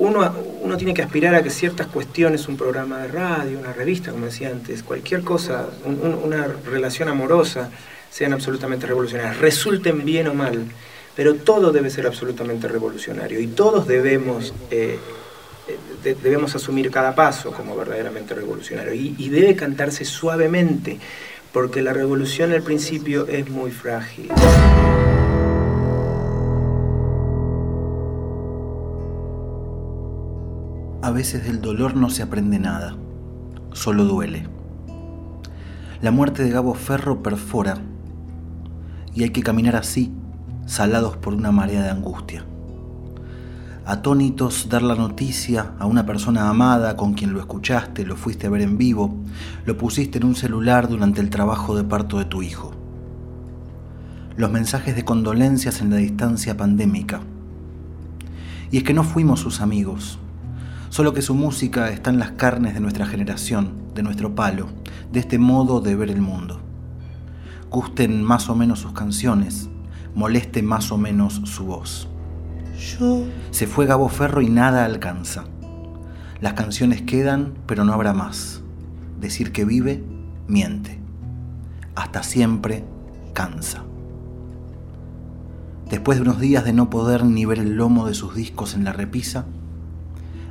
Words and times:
uno, 0.00 0.34
uno 0.62 0.76
tiene 0.78 0.94
que 0.94 1.02
aspirar 1.02 1.34
a 1.34 1.42
que 1.42 1.50
ciertas 1.50 1.86
cuestiones, 1.86 2.48
un 2.48 2.56
programa 2.56 2.98
de 2.98 3.08
radio, 3.08 3.58
una 3.58 3.72
revista, 3.72 4.10
como 4.10 4.26
decía 4.26 4.48
antes, 4.48 4.82
cualquier 4.82 5.22
cosa, 5.22 5.66
una 5.84 6.46
relación 6.64 7.08
amorosa, 7.10 7.70
sean 8.10 8.32
absolutamente 8.32 8.86
revolucionarias, 8.86 9.38
resulten 9.38 10.04
bien 10.04 10.28
o 10.28 10.34
mal, 10.34 10.64
pero 11.14 11.34
todo 11.34 11.70
debe 11.70 11.90
ser 11.90 12.06
absolutamente 12.06 12.66
revolucionario 12.66 13.40
y 13.40 13.48
todos 13.48 13.86
debemos, 13.86 14.54
eh, 14.70 14.98
debemos 16.02 16.54
asumir 16.56 16.90
cada 16.90 17.14
paso 17.14 17.52
como 17.52 17.76
verdaderamente 17.76 18.34
revolucionario 18.34 18.94
y, 18.94 19.28
debe 19.28 19.54
cantarse 19.54 20.06
suavemente, 20.06 20.98
porque 21.52 21.82
la 21.82 21.92
revolución 21.92 22.52
al 22.52 22.62
principio 22.62 23.26
es 23.26 23.50
muy 23.50 23.70
frágil. 23.70 24.30
A 31.10 31.12
veces 31.12 31.42
del 31.42 31.60
dolor 31.60 31.96
no 31.96 32.08
se 32.08 32.22
aprende 32.22 32.60
nada, 32.60 32.94
solo 33.72 34.04
duele. 34.04 34.46
La 36.02 36.12
muerte 36.12 36.44
de 36.44 36.50
Gabo 36.50 36.72
Ferro 36.74 37.20
perfora 37.20 37.78
y 39.12 39.24
hay 39.24 39.30
que 39.30 39.42
caminar 39.42 39.74
así, 39.74 40.12
salados 40.66 41.16
por 41.16 41.34
una 41.34 41.50
marea 41.50 41.82
de 41.82 41.90
angustia. 41.90 42.44
Atónitos 43.84 44.68
dar 44.68 44.82
la 44.82 44.94
noticia 44.94 45.72
a 45.80 45.86
una 45.86 46.06
persona 46.06 46.48
amada 46.48 46.96
con 46.96 47.14
quien 47.14 47.32
lo 47.32 47.40
escuchaste, 47.40 48.06
lo 48.06 48.14
fuiste 48.14 48.46
a 48.46 48.50
ver 48.50 48.60
en 48.60 48.78
vivo, 48.78 49.12
lo 49.66 49.76
pusiste 49.76 50.18
en 50.18 50.26
un 50.26 50.36
celular 50.36 50.88
durante 50.88 51.20
el 51.20 51.28
trabajo 51.28 51.76
de 51.76 51.82
parto 51.82 52.20
de 52.20 52.26
tu 52.26 52.40
hijo. 52.40 52.70
Los 54.36 54.52
mensajes 54.52 54.94
de 54.94 55.04
condolencias 55.04 55.80
en 55.80 55.90
la 55.90 55.96
distancia 55.96 56.56
pandémica. 56.56 57.18
Y 58.70 58.76
es 58.76 58.84
que 58.84 58.94
no 58.94 59.02
fuimos 59.02 59.40
sus 59.40 59.60
amigos, 59.60 60.20
solo 60.90 61.14
que 61.14 61.22
su 61.22 61.34
música 61.34 61.88
está 61.88 62.10
en 62.10 62.18
las 62.18 62.32
carnes 62.32 62.74
de 62.74 62.80
nuestra 62.80 63.06
generación, 63.06 63.72
de 63.94 64.02
nuestro 64.02 64.34
palo, 64.34 64.68
de 65.10 65.20
este 65.20 65.38
modo 65.38 65.80
de 65.80 65.96
ver 65.96 66.10
el 66.10 66.20
mundo 66.20 66.60
gusten 67.70 68.22
más 68.22 68.50
o 68.50 68.56
menos 68.56 68.80
sus 68.80 68.92
canciones, 68.92 69.70
moleste 70.14 70.62
más 70.62 70.90
o 70.90 70.98
menos 70.98 71.40
su 71.44 71.64
voz. 71.64 72.08
Se 73.50 73.66
fue 73.66 73.86
Gabo 73.86 74.08
Ferro 74.08 74.42
y 74.42 74.48
nada 74.48 74.84
alcanza. 74.84 75.44
Las 76.40 76.54
canciones 76.54 77.02
quedan, 77.02 77.54
pero 77.66 77.84
no 77.84 77.92
habrá 77.92 78.12
más. 78.12 78.62
Decir 79.20 79.52
que 79.52 79.64
vive, 79.64 80.02
miente. 80.48 80.98
Hasta 81.94 82.22
siempre 82.22 82.84
cansa. 83.34 83.84
Después 85.88 86.18
de 86.18 86.22
unos 86.22 86.40
días 86.40 86.64
de 86.64 86.72
no 86.72 86.90
poder 86.90 87.24
ni 87.24 87.44
ver 87.44 87.58
el 87.58 87.76
lomo 87.76 88.06
de 88.06 88.14
sus 88.14 88.34
discos 88.34 88.74
en 88.74 88.84
la 88.84 88.92
repisa, 88.92 89.44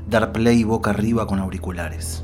dar 0.09 0.31
play 0.31 0.63
boca 0.63 0.89
arriba 0.89 1.27
con 1.27 1.38
auriculares. 1.39 2.23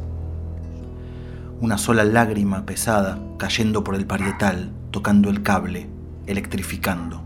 Una 1.62 1.78
sola 1.78 2.04
lágrima 2.04 2.66
pesada 2.66 3.20
cayendo 3.38 3.84
por 3.84 3.94
el 3.94 4.08
parietal 4.08 4.72
tocando 4.90 5.30
el 5.30 5.44
cable, 5.44 5.88
electrificando. 6.26 7.22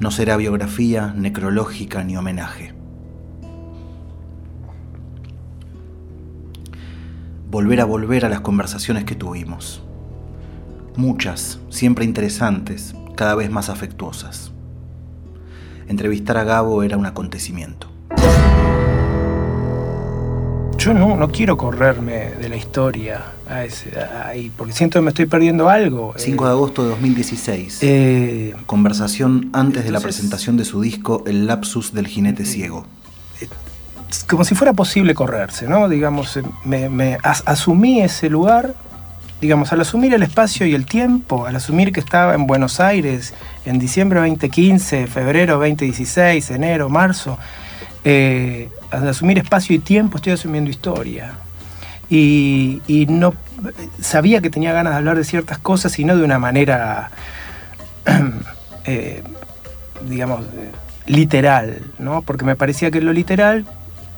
No 0.00 0.10
será 0.10 0.36
biografía, 0.36 1.14
necrológica 1.16 2.04
ni 2.04 2.16
homenaje. 2.16 2.74
Volver 7.48 7.80
a 7.80 7.84
volver 7.84 8.26
a 8.26 8.28
las 8.28 8.40
conversaciones 8.40 9.04
que 9.04 9.14
tuvimos. 9.14 9.82
Muchas, 10.96 11.60
siempre 11.70 12.04
interesantes, 12.04 12.94
cada 13.14 13.34
vez 13.34 13.50
más 13.50 13.70
afectuosas. 13.70 14.52
Entrevistar 15.86 16.36
a 16.36 16.44
Gabo 16.44 16.82
era 16.82 16.96
un 16.96 17.06
acontecimiento 17.06 17.93
yo 20.84 20.92
no, 20.92 21.28
quiero 21.28 21.56
correrme 21.56 22.32
de 22.38 22.48
la 22.50 22.56
historia 22.56 23.22
ahí, 24.26 24.52
porque 24.54 24.74
siento 24.74 24.98
que 24.98 25.02
me 25.02 25.08
estoy 25.08 25.24
perdiendo 25.24 25.70
algo. 25.70 26.12
5 26.14 26.44
de 26.44 26.50
agosto 26.50 26.82
de 26.82 26.90
2016. 26.90 27.78
Eh, 27.80 28.54
Conversación 28.66 29.48
antes 29.54 29.84
de 29.84 29.90
la 29.90 30.00
presentación 30.00 30.58
de 30.58 30.66
su 30.66 30.82
disco 30.82 31.24
El 31.26 31.46
lapsus 31.46 31.94
del 31.94 32.06
jinete 32.06 32.44
ciego. 32.44 32.86
Como 34.28 34.44
si 34.44 34.54
fuera 34.54 34.74
posible 34.74 35.14
correrse, 35.14 35.66
¿no? 35.66 35.88
Digamos, 35.88 36.38
me, 36.66 37.16
asumí 37.22 38.02
ese 38.02 38.28
lugar, 38.28 38.74
digamos, 39.40 39.72
al 39.72 39.80
asumir 39.80 40.12
el 40.12 40.22
espacio 40.22 40.66
y 40.66 40.74
el 40.74 40.84
tiempo, 40.84 41.46
al 41.46 41.56
asumir 41.56 41.92
que 41.92 42.00
estaba 42.00 42.34
en 42.34 42.46
Buenos 42.46 42.78
Aires 42.78 43.32
en 43.64 43.78
diciembre 43.78 44.20
2015, 44.20 45.06
febrero 45.06 45.54
2016, 45.54 46.50
enero, 46.50 46.90
marzo, 46.90 47.38
eh, 48.04 48.68
al 48.90 49.08
asumir 49.08 49.38
espacio 49.38 49.74
y 49.74 49.78
tiempo 49.78 50.16
estoy 50.16 50.32
asumiendo 50.32 50.70
historia. 50.70 51.32
Y, 52.10 53.06
no 53.08 53.34
sabía 54.00 54.40
que 54.40 54.50
tenía 54.50 54.72
ganas 54.72 54.92
de 54.92 54.98
hablar 54.98 55.16
de 55.16 55.24
ciertas 55.24 55.58
cosas 55.58 55.98
y 55.98 56.04
no 56.04 56.16
de 56.16 56.22
una 56.22 56.38
manera, 56.38 57.10
eh, 58.84 59.22
digamos, 60.08 60.44
literal, 61.06 61.80
¿no? 61.98 62.22
Porque 62.22 62.44
me 62.44 62.56
parecía 62.56 62.90
que 62.90 63.00
lo 63.00 63.12
literal 63.12 63.66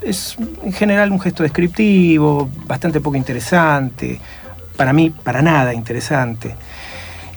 es 0.02 0.36
en 0.62 0.72
general 0.72 1.12
un 1.12 1.20
gesto 1.20 1.42
descriptivo, 1.42 2.50
bastante 2.66 3.00
poco 3.00 3.16
interesante, 3.16 4.20
para 4.76 4.92
mí 4.92 5.10
para 5.10 5.42
nada 5.42 5.72
interesante. 5.72 6.54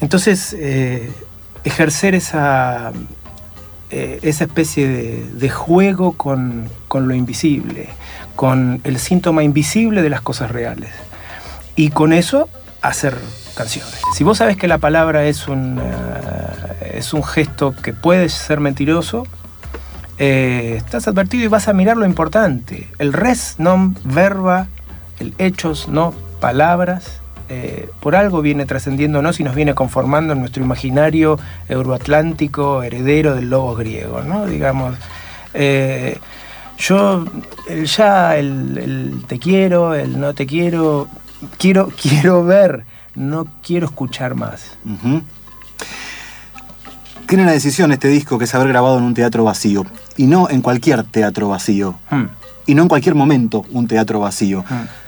Entonces, 0.02 0.56
eh, 0.58 1.12
ejercer 1.64 2.16
esa, 2.16 2.92
eh, 3.91 4.19
esa 4.22 4.44
especie 4.44 4.88
de, 4.88 5.50
juego 5.50 6.13
con, 6.13 6.69
lo 6.94 7.16
invisible, 7.16 7.89
con 8.35 8.81
el 8.83 9.00
síntoma 9.00 9.44
invisible 9.44 10.01
de 10.01 10.09
las 10.09 10.22
cosas 10.22 10.51
reales. 10.51 10.91
Y 11.75 11.89
con 11.89 12.13
eso 12.13 12.50
hacer 12.81 13.17
canciones. 13.55 14.00
Si 14.13 14.23
vos 14.23 14.38
sabes 14.38 14.57
que 14.57 14.67
la 14.67 14.77
palabra 14.77 15.25
es 15.25 15.47
un, 15.47 15.79
eh, 15.79 16.97
es 16.97 17.13
un 17.13 17.23
gesto 17.23 17.73
que 17.75 17.94
puede 17.94 18.29
ser 18.29 18.59
mentiroso, 18.59 19.25
eh, 20.19 20.75
estás 20.77 21.07
advertido 21.07 21.45
y 21.45 21.47
vas 21.47 21.67
a 21.67 21.73
mirar 21.73 21.97
lo 21.97 22.06
importante. 22.06 22.89
El 23.00 23.13
res 23.13 23.56
non 23.57 23.95
verba, 24.03 24.67
el 25.17 25.33
hechos 25.39 25.88
no 25.88 26.13
palabras, 26.39 27.21
eh, 27.52 27.90
por 28.00 28.16
algo 28.16 28.44
viene 28.44 28.68
trascendiéndonos 28.68 29.40
y 29.40 29.44
nos 29.44 29.56
viene 29.56 29.74
conformando 29.74 30.34
en 30.34 30.40
nuestro 30.40 30.64
imaginario 30.64 31.40
euroatlántico, 31.68 32.84
heredero 32.84 33.34
del 33.34 33.50
lobo 33.50 33.74
griego, 33.76 34.22
¿no? 34.22 34.46
Digamos, 34.46 34.96
eh, 35.56 36.20
yo, 36.78 37.26
el 37.68 37.86
ya, 37.86 38.38
el, 38.38 39.24
te 39.28 39.40
quiero, 39.40 39.96
el 39.96 40.20
no 40.20 40.36
te 40.36 40.46
quiero, 40.46 41.08
quiero, 41.58 41.90
quiero 42.02 42.44
ver, 42.44 42.86
no 43.16 43.48
quiero 43.64 43.88
escuchar 43.88 44.36
más. 44.36 44.78
Tiene 47.26 47.44
una 47.44 47.52
decisión 47.52 47.92
este 47.92 48.10
disco 48.10 48.38
que 48.38 48.46
es 48.46 48.54
haber 48.54 48.68
grabado 48.68 49.00
en 49.00 49.06
un 49.06 49.16
teatro 49.16 49.44
vacío, 49.44 49.88
y 50.18 50.28
no 50.28 50.52
en 50.52 50.62
cualquier 50.62 51.04
teatro 51.04 51.50
vacío, 51.50 51.96
hmm. 52.12 52.26
y 52.68 52.76
no 52.76 52.84
en 52.84 52.88
cualquier 52.88 53.16
momento 53.16 53.66
un 53.72 53.88
teatro 53.88 54.20
vacío. 54.20 54.64
Hmm. 54.70 54.99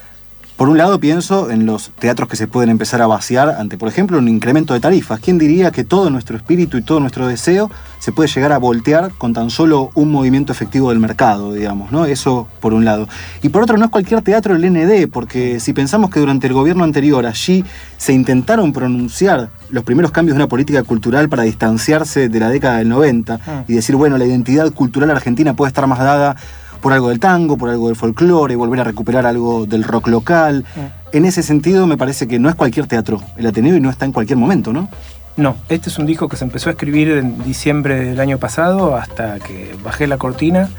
Por 0.62 0.70
un 0.70 0.78
lado 0.78 1.00
pienso 1.00 1.50
en 1.50 1.66
los 1.66 1.90
teatros 1.90 2.30
que 2.30 2.36
se 2.36 2.46
pueden 2.46 2.70
empezar 2.70 3.02
a 3.02 3.08
vaciar 3.08 3.50
ante, 3.50 3.80
por 3.80 3.90
ejemplo, 3.90 4.20
un 4.20 4.30
incremento 4.30 4.76
de 4.76 4.80
tarifas. 4.80 5.20
¿Quién 5.20 5.40
diría 5.40 5.72
que 5.72 5.84
todo 5.84 6.12
nuestro 6.12 6.38
espíritu 6.38 6.78
y 6.78 6.84
todo 6.84 7.00
nuestro 7.00 7.26
deseo 7.26 7.72
se 7.98 8.12
puede 8.12 8.30
llegar 8.30 8.52
a 8.52 8.60
voltear 8.60 9.12
con 9.18 9.34
tan 9.34 9.50
solo 9.50 9.90
un 9.96 10.12
movimiento 10.12 10.52
efectivo 10.52 10.90
del 10.90 11.00
mercado, 11.00 11.52
digamos, 11.52 11.92
¿no? 11.92 12.06
Eso 12.06 12.48
por 12.60 12.76
un 12.76 12.86
lado. 12.86 13.08
Y 13.42 13.50
por 13.50 13.64
otro, 13.64 13.76
no 13.76 13.86
es 13.86 13.90
cualquier 13.90 14.22
teatro 14.22 14.56
el 14.56 14.72
ND, 14.72 15.10
porque 15.12 15.60
si 15.60 15.74
pensamos 15.74 16.12
que 16.12 16.20
durante 16.20 16.46
el 16.46 16.54
gobierno 16.54 16.84
anterior 16.84 17.26
allí 17.26 17.66
se 17.98 18.14
intentaron 18.14 18.72
pronunciar 18.72 19.50
los 19.72 19.84
primeros 19.84 20.12
cambios 20.12 20.36
de 20.36 20.44
una 20.44 20.48
política 20.48 20.84
cultural 20.84 21.28
para 21.28 21.42
distanciarse 21.42 22.30
de 22.30 22.40
la 22.40 22.50
década 22.50 22.78
del 22.78 22.90
90 22.90 23.40
ah. 23.48 23.64
y 23.68 23.74
decir, 23.74 23.96
bueno, 23.96 24.16
la 24.20 24.26
identidad 24.26 24.72
cultural 24.72 25.10
argentina 25.10 25.56
puede 25.56 25.70
estar 25.70 25.88
más 25.88 25.98
dada 25.98 26.36
por 26.82 26.94
algo 26.94 27.10
del 27.10 27.20
tango, 27.20 27.58
por 27.58 27.70
algo 27.70 27.88
del 27.88 27.96
folclore, 27.96 28.56
volver 28.56 28.82
a 28.82 28.84
recuperar 28.84 29.26
algo 29.26 29.66
del 29.66 29.84
rock 29.84 30.08
local. 30.08 30.66
Mm. 30.76 31.16
En 31.16 31.26
ese 31.26 31.44
sentido, 31.44 31.88
me 31.88 31.98
parece 31.98 32.28
que 32.28 32.40
no 32.40 32.50
es 32.50 32.56
cualquier 32.56 32.88
teatro 32.88 33.22
el 33.38 33.46
Ateneo 33.46 33.76
y 33.76 33.82
no 33.82 33.90
está 33.90 34.06
en 34.06 34.12
cualquier 34.12 34.38
momento, 34.38 34.74
¿no? 34.74 34.90
No, 35.38 35.56
este 35.70 35.90
es 35.90 35.98
un 35.98 36.06
disco 36.06 36.28
que 36.28 36.36
se 36.36 36.44
empezó 36.44 36.70
a 36.70 36.74
escribir 36.74 37.10
en 37.12 37.42
diciembre 37.44 38.04
del 38.04 38.20
año 38.20 38.38
pasado 38.38 38.96
hasta 38.98 39.40
que 39.40 39.76
bajé 39.84 40.08
la 40.08 40.18
cortina 40.18 40.70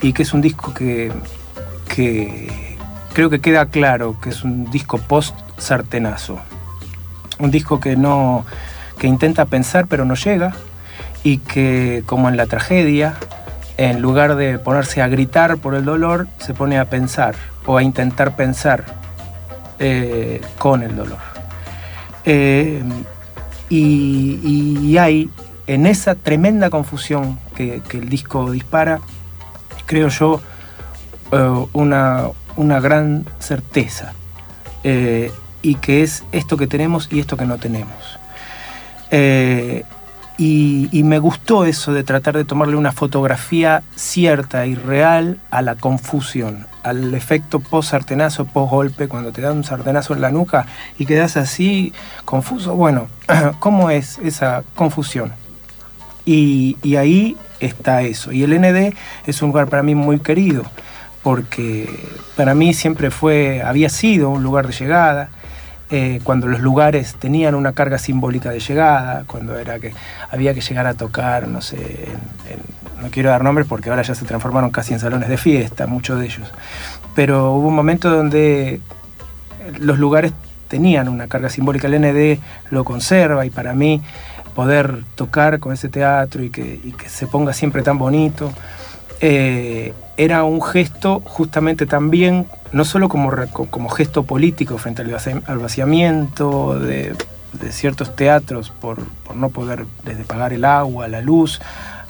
y 0.00 0.12
que 0.12 0.22
es 0.22 0.32
un 0.32 0.40
disco 0.40 0.72
que, 0.72 1.12
que 1.88 2.76
creo 3.12 3.30
que 3.30 3.40
queda 3.40 3.66
claro 3.66 4.16
que 4.20 4.30
es 4.30 4.44
un 4.44 4.70
disco 4.70 4.98
post-sartenazo. 4.98 6.38
Un 7.38 7.50
disco 7.50 7.80
que 7.80 7.96
no 7.96 8.46
que 8.98 9.08
intenta 9.08 9.44
pensar 9.44 9.86
pero 9.88 10.04
no 10.04 10.14
llega 10.14 10.54
y 11.22 11.38
que 11.38 12.02
como 12.06 12.28
en 12.28 12.36
la 12.36 12.46
tragedia 12.46 13.14
en 13.76 14.00
lugar 14.00 14.36
de 14.36 14.58
ponerse 14.58 15.02
a 15.02 15.08
gritar 15.08 15.58
por 15.58 15.74
el 15.74 15.84
dolor, 15.84 16.28
se 16.38 16.54
pone 16.54 16.78
a 16.78 16.86
pensar 16.86 17.34
o 17.66 17.76
a 17.76 17.82
intentar 17.82 18.36
pensar 18.36 18.84
eh, 19.78 20.40
con 20.58 20.82
el 20.82 20.96
dolor. 20.96 21.18
Eh, 22.24 22.82
y, 23.68 24.96
hay 24.98 25.28
en 25.66 25.86
esa 25.86 26.14
tremenda 26.14 26.70
confusión 26.70 27.38
que, 27.54 27.82
el 27.90 28.08
disco 28.08 28.50
dispara, 28.50 29.00
creo 29.84 30.08
yo, 30.08 30.40
eh, 31.32 31.66
una, 31.74 32.28
una, 32.56 32.80
gran 32.80 33.26
certeza. 33.38 34.14
Y 35.62 35.74
que 35.74 36.02
es 36.04 36.22
esto 36.30 36.56
que 36.56 36.68
tenemos 36.68 37.08
y 37.10 37.18
esto 37.18 37.36
que 37.36 37.44
no 37.44 37.58
tenemos. 37.58 38.18
Y, 40.38 41.02
me 41.04 41.18
gustó 41.18 41.64
eso 41.64 41.94
de 41.94 42.04
tratar 42.04 42.36
de 42.36 42.44
tomarle 42.44 42.76
una 42.76 42.92
fotografía 42.92 43.82
cierta 43.94 44.66
y 44.66 44.74
real 44.74 45.38
a 45.50 45.62
la 45.62 45.76
confusión, 45.76 46.66
al 46.82 47.14
efecto 47.14 47.60
post-sartenazo, 47.60 48.44
post-golpe, 48.44 49.08
cuando 49.08 49.32
te 49.32 49.40
dan 49.40 49.56
un 49.56 49.64
sartenazo 49.64 50.12
en 50.12 50.20
la 50.20 50.30
nuca 50.30 50.66
y 50.98 51.06
quedas 51.06 51.38
así 51.38 51.94
confuso. 52.26 52.74
Bueno, 52.74 53.08
¿cómo 53.60 53.88
es 53.90 54.18
esa 54.18 54.62
confusión? 54.74 55.32
Y, 56.26 56.76
y, 56.82 56.96
ahí 56.96 57.36
está 57.60 58.02
eso. 58.02 58.30
Y 58.30 58.42
el 58.42 58.60
ND 58.60 58.94
es 59.26 59.40
un 59.40 59.48
lugar 59.48 59.68
para 59.68 59.82
mí 59.82 59.94
muy 59.94 60.18
querido, 60.18 60.64
porque 61.22 61.88
para 62.36 62.54
mí 62.54 62.74
siempre 62.74 63.10
fue, 63.10 63.62
había 63.62 63.88
sido 63.88 64.28
un 64.28 64.42
lugar 64.42 64.66
de 64.66 64.74
llegada, 64.74 65.30
eh, 65.90 66.20
cuando 66.24 66.46
los 66.46 66.60
lugares 66.60 67.14
tenían 67.14 67.54
una 67.54 67.72
carga 67.72 67.98
simbólica 67.98 68.50
de 68.50 68.60
llegada, 68.60 69.24
cuando 69.26 69.58
era 69.58 69.78
que 69.78 69.92
había 70.30 70.52
que 70.54 70.60
llegar 70.60 70.86
a 70.86 70.94
tocar, 70.94 71.46
no 71.48 71.60
sé, 71.60 72.08
no 73.00 73.08
quiero 73.10 73.30
dar 73.30 73.44
nombres 73.44 73.66
porque 73.68 73.90
ahora 73.90 74.02
ya 74.02 74.14
se 74.14 74.24
transformaron 74.24 74.70
casi 74.70 74.94
en 74.94 75.00
salones 75.00 75.28
de 75.28 75.36
fiesta, 75.36 75.86
muchos 75.86 76.18
de 76.18 76.26
ellos, 76.26 76.52
pero 77.14 77.52
hubo 77.52 77.68
un 77.68 77.74
momento 77.74 78.10
donde 78.10 78.80
los 79.78 79.98
lugares 79.98 80.32
tenían 80.68 81.08
una 81.08 81.28
carga 81.28 81.48
simbólica, 81.48 81.86
el 81.86 82.00
ND 82.00 82.40
lo 82.70 82.84
conserva 82.84 83.46
y 83.46 83.50
para 83.50 83.72
mí 83.72 84.02
poder 84.54 85.04
tocar 85.14 85.60
con 85.60 85.72
ese 85.72 85.88
teatro 85.88 86.42
y 86.42 86.50
que, 86.50 86.80
y 86.82 86.92
que 86.92 87.08
se 87.08 87.26
ponga 87.26 87.52
siempre 87.52 87.82
tan 87.82 87.98
bonito, 87.98 88.52
eh, 89.20 89.94
era 90.16 90.44
un 90.44 90.62
gesto 90.62 91.20
justamente 91.24 91.86
también, 91.86 92.46
no 92.72 92.84
solo 92.84 93.08
como, 93.08 93.30
como 93.70 93.88
gesto 93.88 94.24
político 94.24 94.78
frente 94.78 95.02
al 95.02 95.58
vaciamiento 95.58 96.78
de, 96.78 97.14
ciertos 97.70 98.14
teatros 98.14 98.70
por, 98.70 98.98
no 99.34 99.48
poder 99.48 99.86
desde 100.04 100.24
pagar 100.24 100.52
el 100.52 100.64
agua, 100.64 101.08
la 101.08 101.22
luz, 101.22 101.60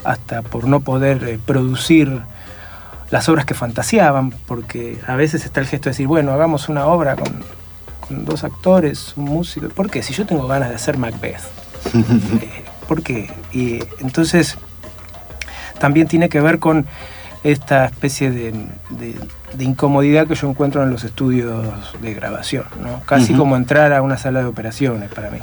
hasta 0.05 0.43
por 0.43 0.67
no 0.67 0.81
poder 0.81 1.23
eh, 1.25 1.39
producir 1.45 2.21
las 3.11 3.29
obras 3.29 3.45
que 3.45 3.55
fantaseaban, 3.55 4.31
porque 4.31 4.99
a 5.07 5.15
veces 5.15 5.45
está 5.45 5.61
el 5.61 5.67
gesto 5.67 5.85
de 5.85 5.91
decir, 5.93 6.07
bueno, 6.09 6.33
hagamos 6.33 6.69
una 6.69 6.87
obra 6.87 7.15
con, 7.15 7.45
con 8.01 8.25
dos 8.25 8.43
actores, 8.43 9.13
un 9.17 9.25
músico. 9.25 9.69
¿Por 9.69 9.91
qué? 9.91 10.03
Si 10.03 10.13
yo 10.13 10.27
tengo 10.27 10.47
ganas 10.47 10.71
de 10.71 10.75
hacer 10.75 10.99
Macbeth. 10.99 11.43
Eh, 12.43 12.65
¿Por 12.89 13.03
qué? 13.03 13.31
Y 13.53 13.81
entonces 14.01 14.59
también 15.79 16.09
tiene 16.09 16.29
que 16.29 16.41
ver 16.41 16.59
con 16.59 16.87
esta 17.45 17.85
especie 17.87 18.31
de, 18.31 18.55
incomodidad 19.59 20.27
que 20.27 20.35
yo 20.35 20.49
encuentro 20.51 20.83
en 20.83 20.91
los 20.91 21.05
estudios 21.05 21.95
de 22.01 22.15
grabación, 22.15 22.65
¿no? 22.83 23.01
casi 23.07 23.35
como 23.35 23.57
entrar 23.57 23.93
a 23.93 24.03
una 24.03 24.19
sala 24.19 24.41
de 24.41 24.47
operaciones 24.47 25.11
para 25.11 25.31
mí. 25.31 25.39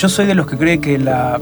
Yo 0.00 0.08
soy 0.08 0.24
de 0.24 0.34
los 0.34 0.46
que 0.46 0.56
cree 0.56 0.80
que 0.80 0.96
la, 0.96 1.38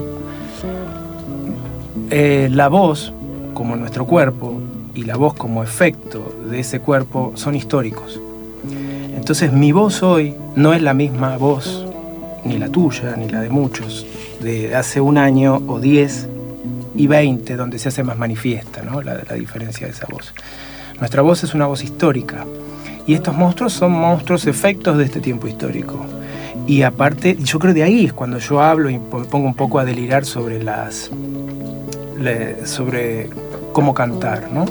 eh, 2.11 2.49
la 2.51 2.67
voz, 2.67 3.13
como 3.55 3.77
nuestro 3.77 4.05
cuerpo, 4.05 4.61
y 4.97 5.05
la 5.05 5.15
voz 5.15 5.35
como 5.35 5.63
efecto 5.63 6.35
de 6.51 6.59
ese 6.59 6.81
cuerpo 6.81 7.31
son 7.37 7.55
históricos. 7.55 8.21
Entonces 9.15 9.53
mi 9.53 9.71
voz 9.71 10.03
hoy 10.03 10.35
no 10.57 10.75
es 10.75 10.83
la 10.83 10.93
misma 10.93 11.37
voz, 11.37 11.87
ni 12.45 12.59
la 12.59 12.69
tuya, 12.69 13.15
ni 13.17 13.29
la 13.29 13.43
de 13.43 13.49
muchos, 13.49 14.05
de 14.41 14.75
hace 14.75 15.01
un 15.01 15.19
año 15.19 15.63
o 15.69 15.79
diez 15.79 16.29
y 16.97 17.07
veinte, 17.07 17.55
donde 17.55 17.79
se 17.79 17.91
hace 17.91 18.03
más 18.03 18.19
manifiesta 18.19 18.83
¿no? 18.83 19.03
la, 19.03 19.23
la 19.23 19.35
diferencia 19.37 19.87
de 19.87 19.93
esa 19.93 20.09
voz. 20.11 20.35
Nuestra 20.99 21.23
voz 21.23 21.45
es 21.45 21.55
una 21.55 21.67
voz 21.67 21.85
histórica 21.85 22.45
y 23.07 23.15
estos 23.15 23.37
monstruos 23.37 23.73
son 23.73 23.93
monstruos 23.93 24.49
efectos 24.49 24.99
de 24.99 25.05
este 25.05 25.21
tiempo 25.21 25.47
histórico. 25.47 26.05
Y 26.69 26.83
aparte, 26.83 27.37
yo 27.41 27.59
creo 27.59 27.73
de 27.73 27.83
ahí 27.83 28.05
es 28.05 28.13
cuando 28.13 28.39
yo 28.39 28.61
hablo 28.61 28.91
y 28.91 28.99
me 28.99 29.25
pongo 29.25 29.47
un 29.47 29.55
poco 29.55 29.79
a 29.79 29.87
delirar 29.87 30.27
sobre 30.27 30.63
las. 30.63 31.11
sobre 32.65 33.31
cómo 33.73 33.95
cantar, 33.95 34.53
¿no? 34.53 34.67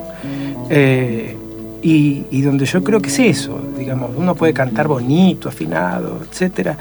Eh, 0.70 1.36
y, 1.82 2.42
donde 2.42 2.66
yo 2.66 2.84
creo 2.84 3.00
que 3.00 3.08
es 3.08 3.20
eso, 3.20 3.62
digamos, 3.78 4.12
uno 4.16 4.36
puede 4.36 4.54
cantar 4.54 4.88
bonito, 4.88 5.48
afinado, 5.48 6.22
etcétera, 6.30 6.78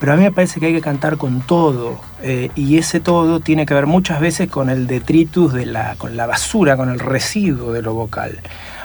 pero 0.00 0.12
a 0.12 0.16
mí 0.16 0.22
me 0.22 0.32
parece 0.32 0.58
que 0.58 0.66
hay 0.66 0.72
que 0.72 0.80
cantar 0.80 1.16
con 1.16 1.42
todo, 1.42 2.00
eh, 2.22 2.50
y 2.56 2.76
ese 2.76 2.98
todo 2.98 3.38
tiene 3.40 3.66
que 3.66 3.74
ver 3.74 3.86
muchas 3.86 4.20
veces 4.20 4.50
con 4.50 4.68
el 4.68 4.86
detritus 4.86 5.52
de 5.52 5.66
la, 5.66 5.94
con 5.96 6.16
la 6.16 6.26
basura, 6.26 6.76
con 6.76 6.88
el 6.88 6.98
residuo 6.98 7.72
de 7.72 7.82
lo 7.82 7.94
vocal. 7.94 8.40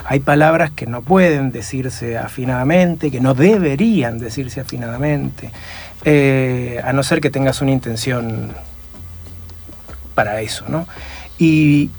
Hay 0.05 0.19
palabras 0.19 0.71
que 0.71 0.85
no 0.85 1.01
pueden 1.01 1.51
decirse 1.51 2.17
afinadamente, 2.17 3.09
que 3.09 3.21
no 3.21 3.33
deberían 3.33 4.19
decirse 4.19 4.59
afinadamente, 4.59 5.51
eh, 6.03 6.81
a 6.83 6.91
no 6.93 7.03
ser 7.03 7.21
que 7.21 7.29
tengas 7.29 7.61
una 7.61 7.71
intención 7.71 8.51
para 10.13 10.41
eso, 10.41 10.65
¿no? 10.67 10.87
Y 11.37 11.89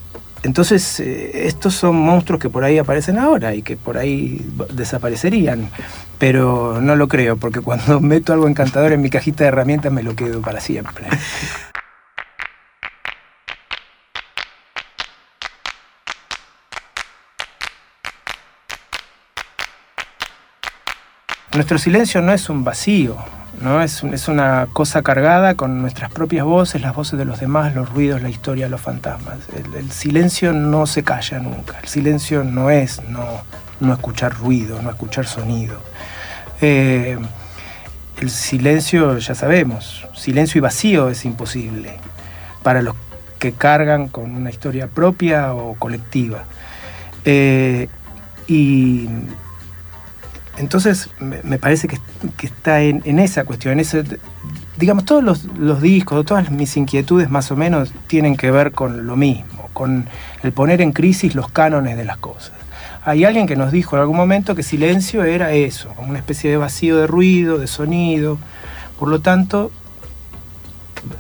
entonces 0.43 1.01
eh, 1.01 1.47
estos 1.47 1.75
son 1.75 1.97
monstruos 1.97 2.41
que 2.41 2.51
por 2.51 2.65
ahí 2.65 2.79
aparecen 2.79 3.19
ahora 3.19 3.55
y 3.55 3.63
que 3.63 3.77
por 3.77 3.97
ahí 3.97 4.47
desaparecerían, 4.73 5.71
pero 6.19 6.81
no 6.83 6.97
lo 6.97 7.09
creo, 7.09 7.39
porque 7.39 7.61
cuando 7.61 8.01
meto 8.03 8.33
algo 8.33 8.47
encantador 8.47 8.93
en 8.93 9.01
mi 9.01 9.11
cajita 9.11 9.45
de 9.45 9.49
herramientas 9.49 9.91
me 9.91 10.03
lo 10.03 10.15
quedo 10.15 10.43
para 10.43 10.61
siempre. 10.61 11.07
Nuestro 21.55 21.79
silencio 21.79 22.21
no 22.21 22.33
es 22.33 22.49
un 22.49 22.65
vacío, 22.65 23.17
¿no? 23.61 23.81
Es, 23.81 24.03
es, 24.03 24.27
una 24.27 24.67
cosa 24.73 25.03
cargada 25.03 25.55
con 25.55 25.81
nuestras 25.81 26.11
propias 26.11 26.45
voces, 26.45 26.83
las 26.83 26.97
voces 26.97 27.17
de 27.17 27.25
los 27.25 27.39
demás, 27.39 27.77
los 27.77 27.91
ruidos, 27.91 28.23
la 28.23 28.29
historia, 28.29 28.69
los 28.69 28.81
fantasmas. 28.81 29.39
El, 29.77 29.93
silencio 29.93 30.53
no 30.53 30.87
se 30.87 31.05
calla 31.05 31.39
nunca. 31.39 31.79
El 31.81 31.89
silencio 31.89 32.43
no 32.43 32.71
es 32.71 33.03
no, 33.09 33.25
no 33.79 33.93
escuchar 33.93 34.35
ruido, 34.35 34.83
no 34.83 34.91
escuchar 34.91 35.27
sonido. 35.27 35.77
Eh, 36.61 37.19
el 38.21 38.31
silencio, 38.31 39.17
ya 39.19 39.37
sabemos, 39.37 40.09
silencio 40.15 40.59
y 40.59 40.61
vacío 40.61 41.09
es 41.09 41.25
imposible 41.25 41.99
para 42.65 42.83
los 42.83 42.97
que 43.39 43.53
cargan 43.53 44.09
con 44.09 44.35
una 44.35 44.51
historia 44.51 44.89
propia 44.89 45.55
o 45.55 45.75
colectiva. 45.77 46.45
Eh, 47.25 47.89
y 48.49 49.09
entonces 50.57 51.11
me, 51.19 51.59
parece 51.59 51.89
que, 51.89 51.99
está 52.43 52.81
en, 52.83 53.19
esa 53.19 53.45
cuestión, 53.45 53.73
en 53.73 53.81
ese, 53.81 54.05
digamos, 54.77 55.05
todos 55.05 55.49
los, 55.57 55.83
discos, 55.83 56.25
todas 56.25 56.51
mis 56.51 56.77
inquietudes 56.77 57.29
más 57.29 57.51
o 57.51 57.57
menos 57.57 57.93
tienen 58.07 58.37
que 58.37 58.51
ver 58.51 58.73
con 58.73 59.07
lo 59.07 59.17
mismo, 59.17 59.69
con 59.73 60.07
el 60.43 60.53
poner 60.53 60.81
en 60.81 60.93
crisis 60.93 61.35
los 61.35 61.51
cánones 61.51 61.97
de 61.97 62.05
las 62.05 62.19
cosas. 62.19 62.53
Hay 63.05 63.25
alguien 63.25 63.47
que 63.47 63.57
nos 63.57 63.73
dijo 63.73 63.97
en 63.97 64.03
algún 64.03 64.17
momento 64.17 64.55
que 64.55 64.63
silencio 64.63 65.25
era 65.25 65.53
eso, 65.53 65.91
como 65.91 66.11
una 66.11 66.19
especie 66.19 66.51
de 66.51 66.57
vacío 66.57 66.97
de 66.97 67.07
ruido, 67.07 67.59
de 67.59 67.67
sonido, 67.67 68.39
por 68.99 69.09
lo 69.09 69.21
tanto, 69.21 69.73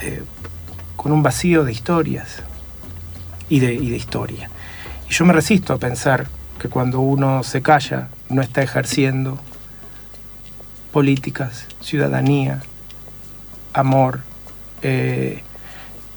eh, 0.00 0.22
con 0.96 1.12
un 1.12 1.22
vacío 1.22 1.64
de 1.64 1.72
historias 1.72 2.42
y 3.48 3.58
de, 3.60 3.74
y 3.74 3.90
de 3.90 3.96
historia. 3.96 4.48
Y 5.10 5.12
yo 5.12 5.24
me 5.26 5.32
resisto 5.32 5.74
a 5.74 5.78
pensar 5.78 6.26
que 6.58 6.68
cuando 6.68 7.00
uno 7.00 7.42
se 7.42 7.60
calla 7.60 8.08
no 8.34 8.42
está 8.42 8.62
ejerciendo 8.62 9.38
políticas, 10.92 11.66
ciudadanía, 11.80 12.60
amor. 13.72 14.20
Eh, 14.82 15.42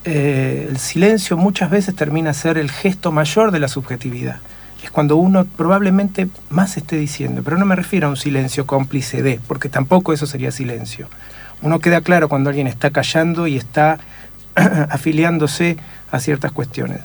eh, 0.04 0.66
el 0.68 0.78
silencio 0.78 1.36
muchas 1.36 1.70
veces 1.70 1.94
termina 1.94 2.32
ser 2.34 2.58
el 2.58 2.70
gesto 2.70 3.12
mayor 3.12 3.50
de 3.50 3.60
la 3.60 3.68
subjetividad. 3.68 4.40
Es 4.82 4.90
cuando 4.90 5.16
uno 5.16 5.44
probablemente 5.44 6.28
más 6.50 6.76
esté 6.76 6.96
diciendo, 6.96 7.42
pero 7.44 7.56
no 7.56 7.66
me 7.66 7.76
refiero 7.76 8.06
a 8.06 8.10
un 8.10 8.16
silencio 8.16 8.66
cómplice 8.66 9.22
de, 9.22 9.40
porque 9.46 9.68
tampoco 9.68 10.12
eso 10.12 10.26
sería 10.26 10.50
silencio. 10.50 11.08
Uno 11.62 11.80
queda 11.80 12.00
claro 12.00 12.28
cuando 12.28 12.50
alguien 12.50 12.66
está 12.66 12.90
callando 12.90 13.46
y 13.46 13.56
está 13.56 13.98
afiliándose 14.54 15.76
a 16.10 16.20
ciertas 16.20 16.52
cuestiones. 16.52 17.00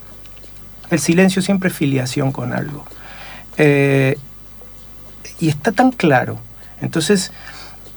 El 0.90 1.00
silencio 1.00 1.42
siempre 1.42 1.70
es 1.70 1.76
filiación 1.76 2.32
con 2.32 2.54
algo. 2.54 2.86
Eh, 3.58 4.18
y 5.40 5.50
está 5.50 5.72
tan 5.72 5.92
claro. 5.92 6.38
Entonces, 6.82 7.32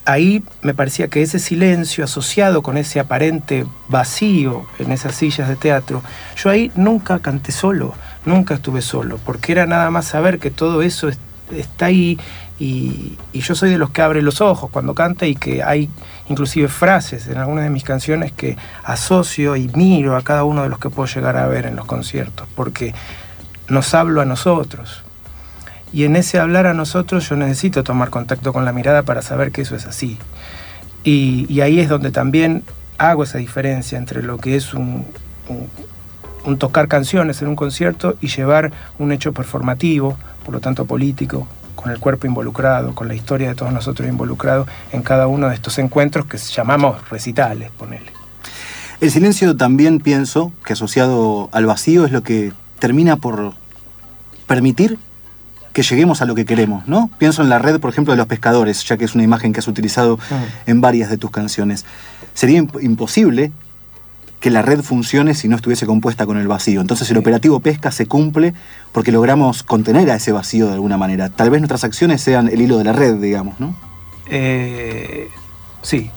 ahí 0.07 0.43
me 0.63 0.73
parecía 0.73 1.09
que 1.09 1.23
ese 1.23 1.39
silencio 1.39 2.05
asociado 2.05 2.63
con 2.63 2.79
ese 2.79 3.01
aparente 3.01 3.67
vacío 3.89 4.67
en 4.79 4.93
esas 4.93 5.15
sillas 5.15 5.49
de 5.49 5.57
teatro, 5.57 6.03
yo 6.37 6.51
ahí 6.51 6.71
nunca 6.77 7.19
canté 7.19 7.53
solo, 7.53 7.95
nunca 8.25 8.55
estuve 8.55 8.83
solo, 8.83 9.19
porque 9.25 9.53
era 9.53 9.67
nada 9.67 9.91
más 9.91 10.07
saber 10.07 10.39
que 10.39 10.51
todo 10.51 10.83
eso 10.83 11.11
está 11.51 11.87
ahí 11.87 12.19
y, 12.59 13.19
yo 13.35 13.55
soy 13.55 13.71
de 13.71 13.79
los 13.79 13.91
que 13.91 14.03
abre 14.03 14.23
los 14.23 14.41
ojos 14.41 14.71
cuando 14.71 14.95
canta 14.95 15.27
y 15.27 15.35
que 15.35 15.63
hay 15.63 15.91
inclusive 16.29 16.69
frases 16.69 17.27
en 17.29 17.37
algunas 17.37 17.65
de 17.65 17.71
mis 17.71 17.85
canciones 17.85 18.33
que 18.33 18.57
asocio 18.83 19.57
y 19.57 19.69
miro 19.69 20.17
a 20.17 20.23
cada 20.23 20.45
uno 20.45 20.63
de 20.63 20.69
los 20.69 20.79
que 20.79 20.89
puedo 20.89 21.07
llegar 21.07 21.37
a 21.37 21.47
ver 21.49 21.67
en 21.67 21.77
los 21.77 21.85
conciertos, 21.85 22.49
porque 22.55 22.95
nos 23.69 23.93
hablo 23.95 24.21
a 24.21 24.25
nosotros. 24.25 25.03
Y 25.93 26.05
en 26.05 26.17
ese 26.17 26.39
hablar 26.39 26.67
a 26.67 26.75
nosotros 26.75 27.29
yo 27.29 27.37
necesito 27.37 27.85
tomar 27.85 28.11
contacto 28.11 28.53
con 28.53 28.65
la 28.65 28.73
mirada 28.73 29.03
para 29.03 29.23
saber 29.23 29.53
que 29.53 29.63
eso 29.63 29.77
es 29.77 29.87
así. 29.87 30.19
Y, 31.05 31.61
ahí 31.61 31.79
es 31.79 31.89
donde 31.89 32.11
también 32.11 32.65
hago 32.99 33.23
esa 33.23 33.39
diferencia 33.39 33.97
entre 33.97 34.23
lo 34.23 34.39
que 34.39 34.57
es 34.57 34.75
un, 34.75 35.07
un 36.45 36.59
tocar 36.59 36.89
canciones 36.89 37.43
en 37.43 37.49
un 37.49 37.57
concierto 37.57 38.17
y 38.21 38.29
llevar 38.29 38.73
un 38.99 39.13
hecho 39.13 39.33
performativo, 39.33 40.17
por 40.45 40.55
lo 40.55 40.61
tanto 40.61 40.85
político, 40.85 41.47
con 41.75 41.93
el 41.93 41.99
cuerpo 42.01 42.27
involucrado, 42.27 42.95
con 42.95 43.07
la 43.07 43.15
historia 43.15 43.49
de 43.49 43.55
todos 43.55 43.73
nosotros 43.73 44.09
involucrados 44.09 44.67
en 44.93 45.03
cada 45.03 45.29
uno 45.29 45.49
de 45.49 45.55
estos 45.55 45.79
encuentros 45.79 46.27
que 46.27 46.39
llamamos 46.39 47.09
recitales, 47.11 47.71
ponele. 47.71 48.11
El 49.01 49.11
silencio 49.11 49.57
también 49.57 50.01
pienso 50.01 50.53
que 50.65 50.73
asociado 50.73 51.51
al 51.53 51.67
vacío 51.67 52.07
es 52.07 52.13
lo 52.13 52.23
que 52.23 52.53
termina 52.79 53.17
por 53.17 53.53
permitir 54.47 54.99
que 55.77 55.83
lleguemos 55.83 56.23
a 56.23 56.25
lo 56.25 56.35
que 56.35 56.47
queremos, 56.47 56.89
¿no? 56.89 57.11
Pienso 57.19 57.43
en 57.43 57.51
la 57.51 57.59
red, 57.59 57.81
por 57.81 57.91
ejemplo, 57.91 58.15
de 58.15 58.17
los 58.17 58.27
pescadores, 58.27 58.83
ya 58.85 58.97
que 58.97 59.05
es 59.05 59.15
una 59.15 59.25
imagen 59.25 59.53
que 59.53 59.61
has 59.61 59.69
utilizado 59.69 60.17
mm. 60.17 60.71
en 60.71 60.81
varias 60.81 61.11
de 61.11 61.19
tus 61.19 61.31
canciones. 61.31 61.85
Sería 62.33 62.65
imposible 62.81 63.53
que 64.41 64.51
la 64.51 64.63
red 64.63 64.81
funcione 64.81 65.35
si 65.35 65.49
no 65.49 65.57
estuviese 65.57 65.85
compuesta 65.85 66.25
con 66.25 66.39
el 66.39 66.49
vacío. 66.49 66.81
Entonces 66.81 67.11
el 67.11 67.19
operativo 67.19 67.61
pesca 67.61 67.91
se 67.93 68.07
cumple 68.07 68.55
porque 68.93 69.13
logramos 69.13 69.63
contener 69.65 70.11
a 70.11 70.15
ese 70.15 70.33
vacío 70.33 70.67
de 70.67 70.73
alguna 70.73 70.97
manera. 70.97 71.29
Tal 71.29 71.51
vez 71.51 71.61
nuestras 71.61 71.85
acciones 71.85 72.23
sean 72.23 72.49
el 72.49 72.63
hilo 72.63 72.79
de 72.79 72.85
la 72.85 72.95
red, 72.95 73.17
digamos, 73.17 73.61
¿no? 73.61 73.77
Eh, 74.31 75.29
sí, 75.83 76.11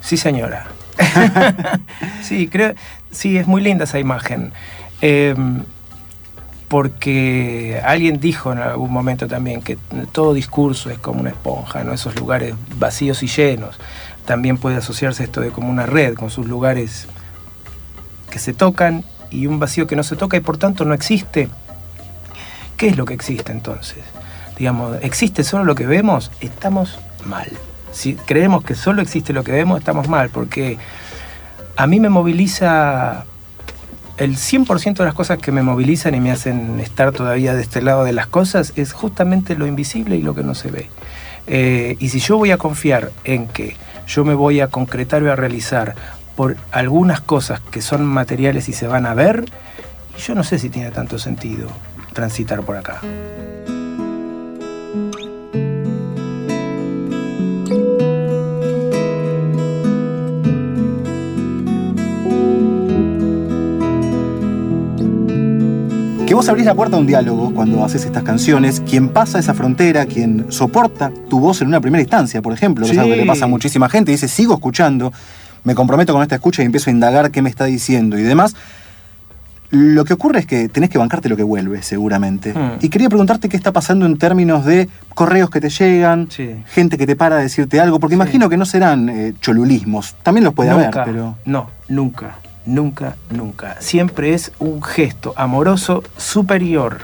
sí 0.00 0.16
señora. 0.16 0.66
sí, 2.22 2.48
creo, 2.48 2.72
sí, 3.10 3.36
es 3.36 3.46
muy 3.46 3.60
linda 3.60 3.84
esa 3.84 3.98
imagen. 3.98 4.50
Em, 5.02 5.62
porque 6.68 7.80
alguien 7.84 8.20
dijo 8.20 8.52
en 8.52 8.58
algún 8.58 8.92
momento 8.92 9.26
también 9.26 9.62
que 9.62 9.78
todo 10.12 10.34
discurso 10.34 10.90
es 10.90 10.98
como 10.98 11.20
una 11.20 11.30
esponja, 11.30 11.82
¿no? 11.82 11.92
Esos 11.92 12.14
lugares 12.16 12.54
vacíos 12.76 13.22
y 13.22 13.26
llenos. 13.26 13.78
También 14.26 14.58
puede 14.58 14.76
asociarse 14.76 15.24
esto 15.24 15.40
de 15.40 15.50
como 15.50 15.70
una 15.70 15.86
red, 15.86 16.14
con 16.14 16.30
sus 16.30 16.46
lugares 16.46 17.08
que 18.30 18.38
se 18.38 18.52
tocan 18.52 19.04
y 19.30 19.46
un 19.46 19.58
vacío 19.58 19.86
que 19.86 19.96
no 19.96 20.02
se 20.02 20.16
toca 20.16 20.36
y 20.36 20.40
por 20.40 20.58
tanto 20.58 20.84
no 20.84 20.92
existe. 20.92 21.48
¿Qué 22.76 22.88
es 22.88 22.96
lo 22.98 23.06
que 23.06 23.14
existe 23.14 23.50
entonces? 23.50 24.04
Digamos, 24.58 24.98
¿existe 25.02 25.44
solo 25.44 25.64
lo 25.64 25.74
que 25.74 25.86
vemos? 25.86 26.30
Estamos 26.40 26.98
mal. 27.24 27.48
Si 27.92 28.14
creemos 28.14 28.62
que 28.62 28.74
solo 28.74 29.00
existe 29.00 29.32
lo 29.32 29.42
que 29.42 29.52
vemos, 29.52 29.78
estamos 29.78 30.08
mal, 30.08 30.28
porque 30.28 30.76
a 31.76 31.86
mí 31.86 31.98
me 31.98 32.10
moviliza 32.10 33.24
el 34.18 34.36
100% 34.36 34.96
de 34.96 35.04
las 35.04 35.14
cosas 35.14 35.38
que 35.38 35.52
me 35.52 35.62
movilizan 35.62 36.14
y 36.14 36.20
me 36.20 36.30
hacen 36.30 36.80
estar 36.80 37.12
todavía 37.12 37.54
de 37.54 37.62
este 37.62 37.80
lado 37.82 38.04
de 38.04 38.12
las 38.12 38.26
cosas 38.26 38.72
es 38.76 38.92
justamente 38.92 39.56
lo 39.56 39.66
invisible 39.66 40.16
y 40.16 40.22
lo 40.22 40.34
que 40.34 40.42
no 40.42 40.54
se 40.54 40.70
ve. 40.70 40.88
Eh, 41.46 41.96
y 41.98 42.08
si 42.10 42.18
yo 42.18 42.36
voy 42.36 42.50
a 42.50 42.58
confiar 42.58 43.10
en 43.24 43.46
que 43.46 43.76
yo 44.06 44.24
me 44.24 44.34
voy 44.34 44.60
a 44.60 44.68
concretar 44.68 45.22
y 45.22 45.28
a 45.28 45.36
realizar 45.36 45.94
por 46.36 46.56
algunas 46.72 47.20
cosas 47.20 47.60
que 47.60 47.80
son 47.80 48.04
materiales 48.04 48.68
y 48.68 48.72
se 48.72 48.86
van 48.86 49.06
a 49.06 49.14
ver, 49.14 49.44
yo 50.26 50.34
no 50.34 50.44
sé 50.44 50.58
si 50.58 50.68
tiene 50.68 50.90
tanto 50.90 51.18
sentido 51.18 51.68
transitar 52.12 52.62
por 52.62 52.76
acá. 52.76 53.00
Vos 66.38 66.48
abrís 66.48 66.66
la 66.66 66.74
puerta 66.76 66.96
a 66.96 67.00
un 67.00 67.06
diálogo 67.08 67.52
cuando 67.52 67.84
haces 67.84 68.04
estas 68.04 68.22
canciones, 68.22 68.80
quien 68.88 69.08
pasa 69.08 69.40
esa 69.40 69.54
frontera, 69.54 70.06
quien 70.06 70.52
soporta 70.52 71.10
tu 71.28 71.40
voz 71.40 71.62
en 71.62 71.66
una 71.66 71.80
primera 71.80 72.00
instancia, 72.00 72.40
por 72.40 72.52
ejemplo, 72.52 72.86
que 72.86 72.92
es 72.92 72.98
algo 72.98 73.10
que 73.10 73.16
le 73.16 73.26
pasa 73.26 73.46
a 73.46 73.48
muchísima 73.48 73.88
gente, 73.88 74.12
dice, 74.12 74.28
sigo 74.28 74.54
escuchando, 74.54 75.12
me 75.64 75.74
comprometo 75.74 76.12
con 76.12 76.22
esta 76.22 76.36
escucha 76.36 76.62
y 76.62 76.66
empiezo 76.66 76.90
a 76.90 76.92
indagar 76.92 77.32
qué 77.32 77.42
me 77.42 77.50
está 77.50 77.64
diciendo 77.64 78.16
y 78.16 78.22
demás. 78.22 78.54
Lo 79.70 80.04
que 80.04 80.12
ocurre 80.12 80.38
es 80.38 80.46
que 80.46 80.68
tenés 80.68 80.90
que 80.90 80.98
bancarte 80.98 81.28
lo 81.28 81.36
que 81.36 81.42
vuelve, 81.42 81.82
seguramente. 81.82 82.54
Hmm. 82.54 82.78
Y 82.80 82.88
quería 82.88 83.08
preguntarte 83.08 83.48
qué 83.48 83.56
está 83.56 83.72
pasando 83.72 84.06
en 84.06 84.16
términos 84.16 84.64
de 84.64 84.88
correos 85.16 85.50
que 85.50 85.60
te 85.60 85.70
llegan, 85.70 86.28
gente 86.68 86.98
que 86.98 87.06
te 87.08 87.16
para 87.16 87.38
a 87.38 87.40
decirte 87.40 87.80
algo, 87.80 87.98
porque 87.98 88.14
imagino 88.14 88.48
que 88.48 88.56
no 88.56 88.64
serán 88.64 89.08
eh, 89.08 89.34
cholulismos, 89.40 90.14
también 90.22 90.44
los 90.44 90.54
puede 90.54 90.70
haber, 90.70 90.92
pero... 91.04 91.36
No, 91.44 91.68
nunca, 91.88 92.36
nunca, 92.68 93.16
nunca. 93.30 93.76
Siempre 93.80 94.34
es 94.34 94.52
un 94.58 94.82
gesto 94.82 95.32
amoroso 95.36 96.04
superior. 96.16 96.98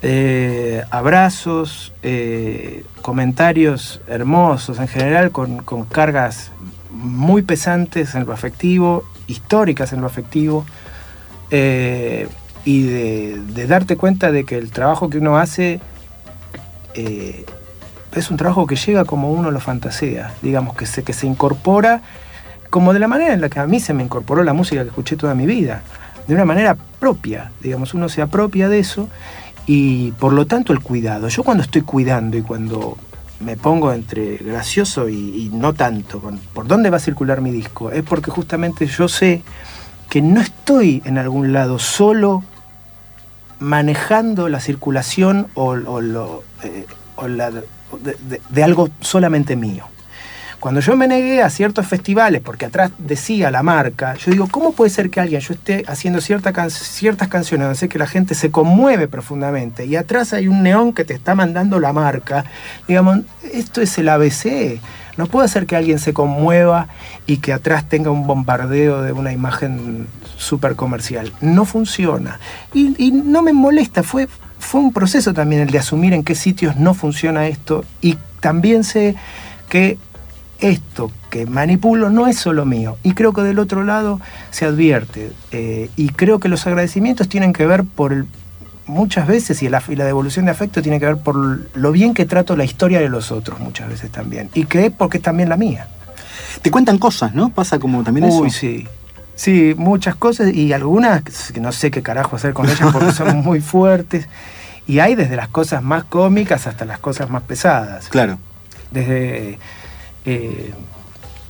Eh, 0.00 0.82
abrazos, 0.90 1.92
eh, 2.02 2.84
comentarios 3.02 4.00
hermosos 4.06 4.78
en 4.78 4.88
general, 4.88 5.30
con, 5.30 5.58
con 5.58 5.84
cargas 5.84 6.52
muy 6.90 7.42
pesantes 7.42 8.14
en 8.14 8.24
lo 8.26 8.32
afectivo, 8.32 9.04
históricas 9.26 9.92
en 9.92 10.00
lo 10.00 10.06
afectivo, 10.06 10.64
eh, 11.50 12.28
y 12.64 12.82
de, 12.82 13.66
darte 13.66 13.96
cuenta 13.96 14.30
de 14.30 14.44
que 14.44 14.56
el 14.56 14.70
trabajo 14.70 15.10
que 15.10 15.18
uno 15.18 15.36
hace 15.36 15.80
es 16.94 18.30
un 18.30 18.36
trabajo 18.36 18.66
que 18.66 18.76
llega 18.76 19.04
como 19.04 19.32
uno 19.32 19.50
lo 19.50 19.58
fantasea, 19.58 20.32
digamos, 20.42 20.76
que 20.76 20.86
se, 20.86 21.02
que 21.02 21.12
se 21.12 21.26
incorpora 21.26 22.02
como 22.74 22.92
de 22.92 22.98
la 22.98 23.06
manera 23.06 23.32
en 23.32 23.40
la 23.40 23.48
que 23.48 23.60
a 23.60 23.68
mí 23.68 23.78
se 23.78 23.94
me 23.94 24.02
incorporó 24.02 24.42
la 24.42 24.52
música 24.52 24.82
que 24.82 24.88
escuché 24.88 25.14
toda 25.14 25.32
mi 25.36 25.46
vida, 25.46 25.84
de 26.26 26.34
una 26.34 26.44
manera 26.44 26.76
propia, 26.98 27.52
digamos, 27.60 27.94
uno 27.94 28.08
se 28.08 28.20
apropia 28.20 28.68
de 28.68 28.80
eso 28.80 29.08
y 29.64 30.10
por 30.18 30.32
lo 30.32 30.44
tanto 30.48 30.72
el 30.72 30.80
cuidado. 30.80 31.28
Yo 31.28 31.44
cuando 31.44 31.62
estoy 31.62 31.82
cuidando 31.82 32.36
y 32.36 32.42
cuando 32.42 32.98
me 33.38 33.56
pongo 33.56 33.92
entre 33.92 34.38
gracioso 34.38 35.08
y, 35.08 35.52
no 35.54 35.72
tanto, 35.72 36.20
por 36.52 36.66
dónde 36.66 36.90
va 36.90 36.96
a 36.96 36.98
circular 36.98 37.40
mi 37.40 37.52
disco, 37.52 37.92
es 37.92 38.02
porque 38.02 38.32
justamente 38.32 38.88
yo 38.88 39.06
sé 39.06 39.44
que 40.10 40.20
no 40.20 40.40
estoy 40.40 41.00
en 41.04 41.16
algún 41.16 41.52
lado 41.52 41.78
solo 41.78 42.42
manejando 43.60 44.48
la 44.48 44.58
circulación 44.58 45.46
o, 45.54 45.76
eh, 45.76 46.86
de 48.50 48.64
algo 48.64 48.88
solamente 48.98 49.54
mío. 49.54 49.93
Cuando 50.64 50.80
yo 50.80 50.96
me 50.96 51.06
negué 51.06 51.42
a 51.42 51.50
ciertos 51.50 51.86
festivales, 51.86 52.40
porque 52.40 52.64
atrás 52.64 52.90
decía 52.96 53.50
la 53.50 53.62
marca, 53.62 54.14
yo 54.14 54.30
digo, 54.30 54.48
¿cómo 54.50 54.72
puede 54.72 54.88
ser 54.88 55.10
que 55.10 55.20
alguien, 55.20 55.42
yo 55.42 55.52
esté 55.52 55.84
haciendo 55.86 56.22
ciertas 56.22 56.54
canciones 57.28 57.66
donde 57.66 57.78
sé 57.78 57.90
que 57.90 57.98
la 57.98 58.06
gente 58.06 58.34
se 58.34 58.50
conmueve 58.50 59.06
profundamente 59.06 59.84
y 59.84 59.94
atrás 59.96 60.32
hay 60.32 60.48
un 60.48 60.62
neón 60.62 60.94
que 60.94 61.04
te 61.04 61.12
está 61.12 61.34
mandando 61.34 61.80
la 61.80 61.92
marca? 61.92 62.46
Digamos, 62.88 63.18
esto 63.52 63.82
es 63.82 63.98
el 63.98 64.08
ABC. 64.08 64.80
No 65.18 65.26
puede 65.26 65.48
ser 65.48 65.66
que 65.66 65.76
alguien 65.76 65.98
se 65.98 66.14
conmueva 66.14 66.88
y 67.26 67.36
que 67.36 67.52
atrás 67.52 67.86
tenga 67.86 68.10
un 68.10 68.26
bombardeo 68.26 69.02
de 69.02 69.12
una 69.12 69.32
imagen 69.32 70.06
súper 70.38 70.76
comercial. 70.76 71.30
No 71.42 71.66
funciona. 71.66 72.40
Y, 72.72 72.94
y, 72.96 73.12
no 73.12 73.42
me 73.42 73.52
molesta, 73.52 74.02
fue, 74.02 74.28
fue 74.58 74.80
un 74.80 74.94
proceso 74.94 75.34
también 75.34 75.60
el 75.60 75.68
de 75.68 75.80
asumir 75.80 76.14
en 76.14 76.24
qué 76.24 76.34
sitios 76.34 76.76
no 76.76 76.94
funciona 76.94 77.48
esto 77.48 77.84
y 78.00 78.16
también 78.40 78.82
sé 78.82 79.14
que 79.68 79.98
esto 80.60 81.10
que 81.30 81.46
manipulo 81.46 82.10
no 82.10 82.26
es 82.26 82.38
solo 82.38 82.64
mío. 82.64 82.96
Y 83.02 83.12
creo 83.12 83.32
que 83.32 83.42
del 83.42 83.58
otro 83.58 83.84
lado 83.84 84.20
se 84.50 84.64
advierte. 84.64 85.32
Eh, 85.50 85.90
y 85.96 86.08
creo 86.10 86.38
que 86.40 86.48
los 86.48 86.66
agradecimientos 86.66 87.28
tienen 87.28 87.52
que 87.52 87.66
ver 87.66 87.84
por 87.84 88.26
muchas 88.86 89.26
veces, 89.26 89.62
y 89.62 89.68
la, 89.68 89.80
devolución 89.80 90.44
de 90.44 90.50
afecto 90.50 90.82
tiene 90.82 91.00
que 91.00 91.06
ver 91.06 91.16
por 91.16 91.36
lo 91.74 91.92
bien 91.92 92.14
que 92.14 92.26
trato 92.26 92.56
la 92.56 92.64
historia 92.64 93.00
de 93.00 93.08
los 93.08 93.32
otros 93.32 93.60
muchas 93.60 93.88
veces 93.88 94.10
también. 94.10 94.50
Y 94.54 94.66
que 94.66 94.86
es 94.86 94.92
porque 94.92 95.18
es 95.18 95.22
también 95.22 95.48
la 95.48 95.56
mía. 95.56 95.88
Te 96.62 96.70
cuentan 96.70 96.98
cosas, 96.98 97.34
¿no? 97.34 97.50
Pasa 97.50 97.78
como 97.78 98.02
también 98.02 98.28
Uy, 98.30 98.50
sí. 98.50 98.86
Sí, 99.36 99.74
muchas 99.76 100.14
cosas 100.14 100.54
y 100.54 100.72
algunas 100.72 101.22
que 101.22 101.60
no 101.60 101.72
sé 101.72 101.90
qué 101.90 102.02
carajo 102.02 102.36
hacer 102.36 102.54
con 102.54 102.68
ellas 102.68 102.90
porque 102.92 103.12
son 103.12 103.38
muy 103.38 103.60
fuertes. 103.60 104.28
Y 104.86 105.00
hay 105.00 105.14
desde 105.14 105.34
las 105.34 105.48
cosas 105.48 105.82
más 105.82 106.04
cómicas 106.04 106.66
hasta 106.66 106.84
las 106.84 106.98
cosas 106.98 107.30
más 107.30 107.42
pesadas. 107.42 108.08
Claro. 108.08 108.38
Desde 108.92 109.58
eh, 110.24 110.72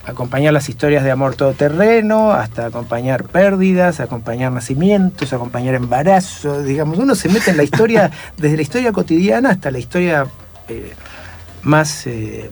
acompañar 0.06 0.52
las 0.52 0.68
historias 0.68 1.02
de 1.04 1.10
amor 1.10 1.34
todoterreno, 1.34 2.32
hasta 2.32 2.66
acompañar 2.66 3.24
pérdidas, 3.24 4.00
acompañar 4.00 4.52
nacimientos, 4.52 5.32
acompañar 5.32 5.74
embarazos, 5.74 6.64
digamos, 6.64 6.98
uno 6.98 7.14
se 7.14 7.28
mete 7.28 7.50
en 7.50 7.56
la 7.56 7.62
historia, 7.62 8.10
desde 8.36 8.56
la 8.56 8.62
historia 8.62 8.92
cotidiana 8.92 9.50
hasta 9.50 9.70
la 9.70 9.78
historia 9.78 10.26
eh, 10.68 10.92
más, 11.62 12.06
eh, 12.06 12.50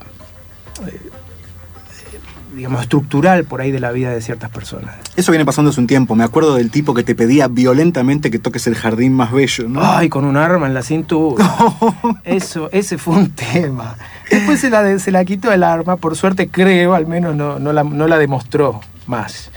digamos, 2.55 2.83
estructural 2.83 3.45
por 3.45 3.61
ahí 3.61 3.71
de 3.71 3.81
la 3.81 3.93
vida 3.93 4.11
de 4.11 4.21
ciertas 4.23 4.51
personas. 4.51 4.97
Eso 5.17 5.31
viene 5.33 5.45
pasando 5.45 5.71
hace 5.71 5.81
un 5.81 5.87
tiempo. 5.87 6.15
Me 6.15 6.25
acuerdo 6.25 6.55
del 6.55 6.71
tipo 6.71 6.95
que 6.95 7.03
te 7.03 7.15
pedía 7.15 7.49
violentamente 7.49 8.31
que 8.31 8.39
toques 8.39 8.67
el 8.67 8.75
jardín 8.75 9.13
más 9.13 9.33
bello, 9.33 9.69
¿no? 9.69 9.81
Ay, 9.83 10.09
con 10.09 10.25
un 10.25 10.37
arma 10.37 10.67
en 10.67 10.75
la 10.75 10.83
cintura. 10.83 11.45
Eso, 12.25 12.71
ese 12.73 12.97
fue 12.97 13.17
un 13.17 13.31
tema. 13.31 13.97
Después 14.33 14.61
se 14.61 14.71
la, 14.71 14.99
se 14.99 15.11
la 15.11 15.25
quitó 15.25 15.53
el 15.53 15.63
arma, 15.63 15.97
por 15.97 16.17
suerte 16.17 16.49
creo, 16.49 16.95
al 16.95 17.07
menos 17.07 17.37
no, 17.37 17.59
no, 17.59 17.73
la, 17.73 18.19
demostró 18.19 18.81
más. 19.07 19.51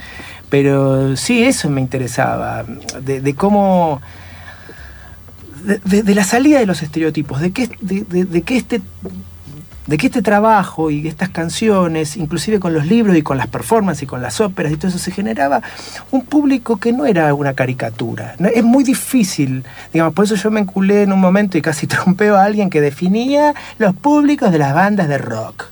Pero 0.50 1.16
sí, 1.16 1.44
eso 1.44 1.70
me 1.70 1.80
interesaba, 1.80 2.64
de, 3.00 3.34
cómo... 3.34 4.00
De, 5.84 6.14
la 6.14 6.24
salida 6.24 6.60
de 6.60 6.66
los 6.66 6.82
estereotipos, 6.82 7.40
de 7.40 7.50
que, 7.50 7.70
de, 7.80 8.42
que 8.42 8.56
este 8.56 8.80
de 9.86 9.96
que 9.98 10.06
este 10.06 10.22
trabajo 10.22 10.90
y 10.90 11.06
estas 11.06 11.28
canciones, 11.28 12.16
inclusive 12.16 12.58
con 12.58 12.74
los 12.74 12.86
libros 12.86 13.16
y 13.16 13.22
con 13.22 13.38
las 13.38 13.46
performances 13.46 14.02
y 14.02 14.06
con 14.06 14.20
las 14.20 14.40
óperas 14.40 14.72
y 14.72 14.76
todo 14.76 14.88
eso, 14.88 14.98
se 14.98 15.10
generaba 15.10 15.62
un 16.10 16.24
público 16.24 16.78
que 16.78 16.92
no 16.92 17.06
era 17.06 17.32
una 17.34 17.54
caricatura. 17.54 18.34
Es 18.54 18.64
muy 18.64 18.84
difícil, 18.84 19.64
digamos, 19.92 20.14
por 20.14 20.24
eso 20.24 20.34
yo 20.34 20.50
me 20.50 20.60
enculé 20.60 21.02
en 21.02 21.12
un 21.12 21.20
momento 21.20 21.56
y 21.56 21.62
casi 21.62 21.86
trompeo 21.86 22.36
a 22.36 22.44
alguien 22.44 22.70
que 22.70 22.80
definía 22.80 23.54
los 23.78 23.94
públicos 23.94 24.50
de 24.50 24.58
las 24.58 24.74
bandas 24.74 25.08
de 25.08 25.18
rock. 25.18 25.66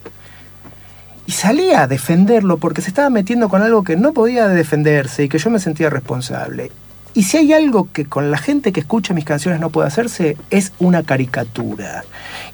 Y 1.26 1.33
salía 1.33 1.83
a 1.83 1.87
defenderlo 1.87 2.59
porque 2.59 2.83
se 2.83 2.88
estaba 2.88 3.09
metiendo 3.09 3.49
con 3.49 3.62
algo 3.62 3.83
que 3.83 3.97
no 3.97 4.12
podía 4.12 4.47
defenderse 4.47 5.25
y 5.25 5.28
que 5.28 5.38
yo 5.38 5.50
me 5.50 5.59
sentía 5.59 5.88
responsable. 5.88 6.71
Y 7.14 7.23
si 7.23 7.37
hay 7.37 7.52
algo 7.52 7.88
que 7.92 8.06
con 8.06 8.30
la 8.33 8.38
gente 8.38 8.73
que 8.73 8.80
escucha 8.80 9.14
mis 9.14 9.25
canciones 9.25 9.61
no 9.61 9.71
puede 9.71 9.87
hacerse, 9.87 10.37
es 10.50 10.73
una 10.80 11.04
caricatura. 11.04 12.04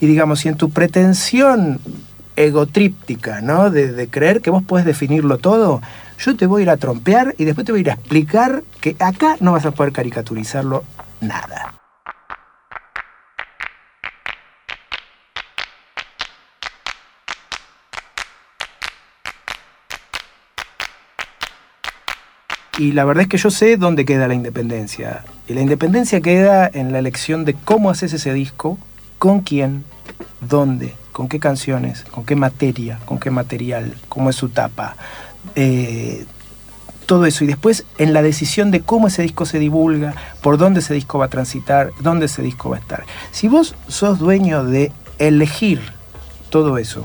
Y 0.00 0.06
digamos, 0.06 0.40
si 0.40 0.48
en 0.48 0.56
tu 0.56 0.70
pretensión 0.70 1.80
egotríptica, 2.36 3.40
¿no? 3.40 3.70
De, 3.70 3.92
de, 3.92 4.08
creer 4.08 4.42
que 4.42 4.50
vos 4.50 4.62
podés 4.62 4.84
definirlo 4.84 5.38
todo, 5.38 5.80
yo 6.18 6.36
te 6.36 6.46
voy 6.46 6.60
a 6.60 6.64
ir 6.64 6.70
a 6.70 6.76
trompear 6.76 7.34
y 7.38 7.44
después 7.44 7.64
te 7.64 7.72
voy 7.72 7.80
a 7.80 7.82
ir 7.82 7.90
a 7.90 7.94
explicar 7.94 8.62
que 8.80 8.96
acá 8.98 9.36
no 9.40 9.52
vas 9.52 9.64
a 9.64 9.70
poder 9.70 9.92
caricaturizarlo 9.92 10.84
nada. 11.20 11.79
Y 22.80 22.92
la 22.92 23.04
verdad 23.04 23.22
es 23.24 23.28
que 23.28 23.36
yo 23.36 23.50
sé 23.50 23.76
dónde 23.76 24.06
queda 24.06 24.26
la 24.26 24.32
independencia. 24.32 25.22
Y 25.46 25.52
la 25.52 25.60
independencia 25.60 26.22
queda 26.22 26.66
en 26.72 26.92
la 26.92 26.98
elección 26.98 27.44
de 27.44 27.52
cómo 27.52 27.90
haces 27.90 28.14
ese 28.14 28.32
disco, 28.32 28.78
con 29.18 29.40
quién, 29.40 29.84
dónde, 30.40 30.94
con 31.12 31.28
qué 31.28 31.38
canciones, 31.40 32.04
con 32.04 32.24
qué 32.24 32.36
materia, 32.36 32.98
con 33.04 33.20
qué 33.20 33.30
material, 33.30 33.98
cómo 34.08 34.30
es 34.30 34.36
su 34.36 34.48
tapa. 34.48 34.96
Eh, 35.56 36.24
todo 37.04 37.26
eso. 37.26 37.44
Y 37.44 37.48
después 37.48 37.84
en 37.98 38.14
la 38.14 38.22
decisión 38.22 38.70
de 38.70 38.80
cómo 38.80 39.08
ese 39.08 39.20
disco 39.20 39.44
se 39.44 39.58
divulga, 39.58 40.14
por 40.40 40.56
dónde 40.56 40.80
ese 40.80 40.94
disco 40.94 41.18
va 41.18 41.26
a 41.26 41.28
transitar, 41.28 41.90
dónde 42.00 42.26
ese 42.26 42.40
disco 42.40 42.70
va 42.70 42.78
a 42.78 42.80
estar. 42.80 43.04
Si 43.30 43.46
vos 43.48 43.74
sos 43.88 44.18
dueño 44.18 44.64
de 44.64 44.90
elegir 45.18 45.82
todo 46.48 46.78
eso, 46.78 47.04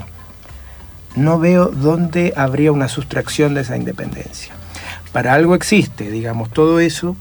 no 1.17 1.37
veo 1.37 1.65
dónde 1.65 2.31
habría 2.37 2.71
una 2.71 2.87
sustracción 2.87 3.53
de 3.55 3.61
esa 3.61 3.75
independencia 3.75 4.54
para 5.15 5.33
algo 5.33 5.55
existe, 5.55 6.11
digamos, 6.11 6.49
todo 6.49 6.81
eso, 6.81 7.15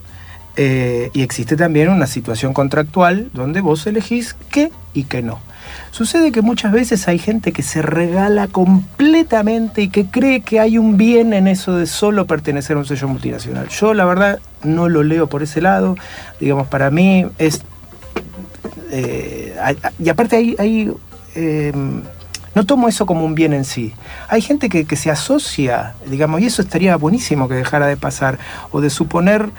eh, 0.57 1.11
y 1.13 1.23
existe 1.23 1.57
también 1.57 1.91
una 1.91 2.09
situación 2.09 2.53
contractual 2.53 3.31
donde 3.33 3.61
vos 3.61 3.87
elegís 3.87 4.35
qué 4.51 4.73
y 4.95 5.05
qué 5.05 5.23
no. 5.23 5.39
Sucede 5.93 6.33
que 6.33 6.43
muchas 6.43 6.73
veces 6.73 7.07
hay 7.07 7.21
gente 7.21 7.53
que 7.53 7.63
se 7.63 7.83
regala 7.83 8.49
completamente 8.49 9.83
y 9.83 9.91
que 9.91 10.07
cree 10.07 10.41
que 10.41 10.59
hay 10.59 10.77
un 10.77 10.97
bien 10.97 11.33
en 11.35 11.47
eso 11.47 11.77
de 11.77 11.87
solo 11.87 12.27
pertenecer 12.27 12.75
a 12.75 12.81
un 12.81 12.85
sello 12.85 13.07
multinacional. 13.07 13.69
Yo 13.69 13.95
la 13.95 14.05
verdad 14.07 14.41
no 14.65 14.89
lo 14.89 15.05
leo 15.05 15.29
por 15.29 15.45
ese 15.45 15.61
lado, 15.61 15.95
digamos, 16.41 16.67
para 16.67 16.91
mí 16.91 17.27
es... 17.39 17.63
Eh, 18.91 19.55
y 20.01 20.09
aparte 20.09 20.35
hay, 20.35 20.57
hay 20.59 20.93
eh, 21.37 21.73
no 22.55 22.65
tomo 22.65 22.89
eso 22.89 23.07
como 23.07 23.25
un 23.25 23.35
bien 23.35 23.53
en 23.53 23.65
sí. 23.65 23.93
Hay 24.29 24.41
gente 24.41 24.69
que, 24.69 24.97
se 24.97 25.11
asocia, 25.11 25.95
digamos, 26.07 26.41
y 26.41 26.47
eso 26.47 26.63
estaría 26.63 26.97
buenísimo 26.97 27.49
que 27.49 27.55
dejara 27.55 27.87
de 27.87 27.97
pasar, 27.97 28.39
o 28.71 28.81
de 28.81 28.91
suponer 28.91 29.51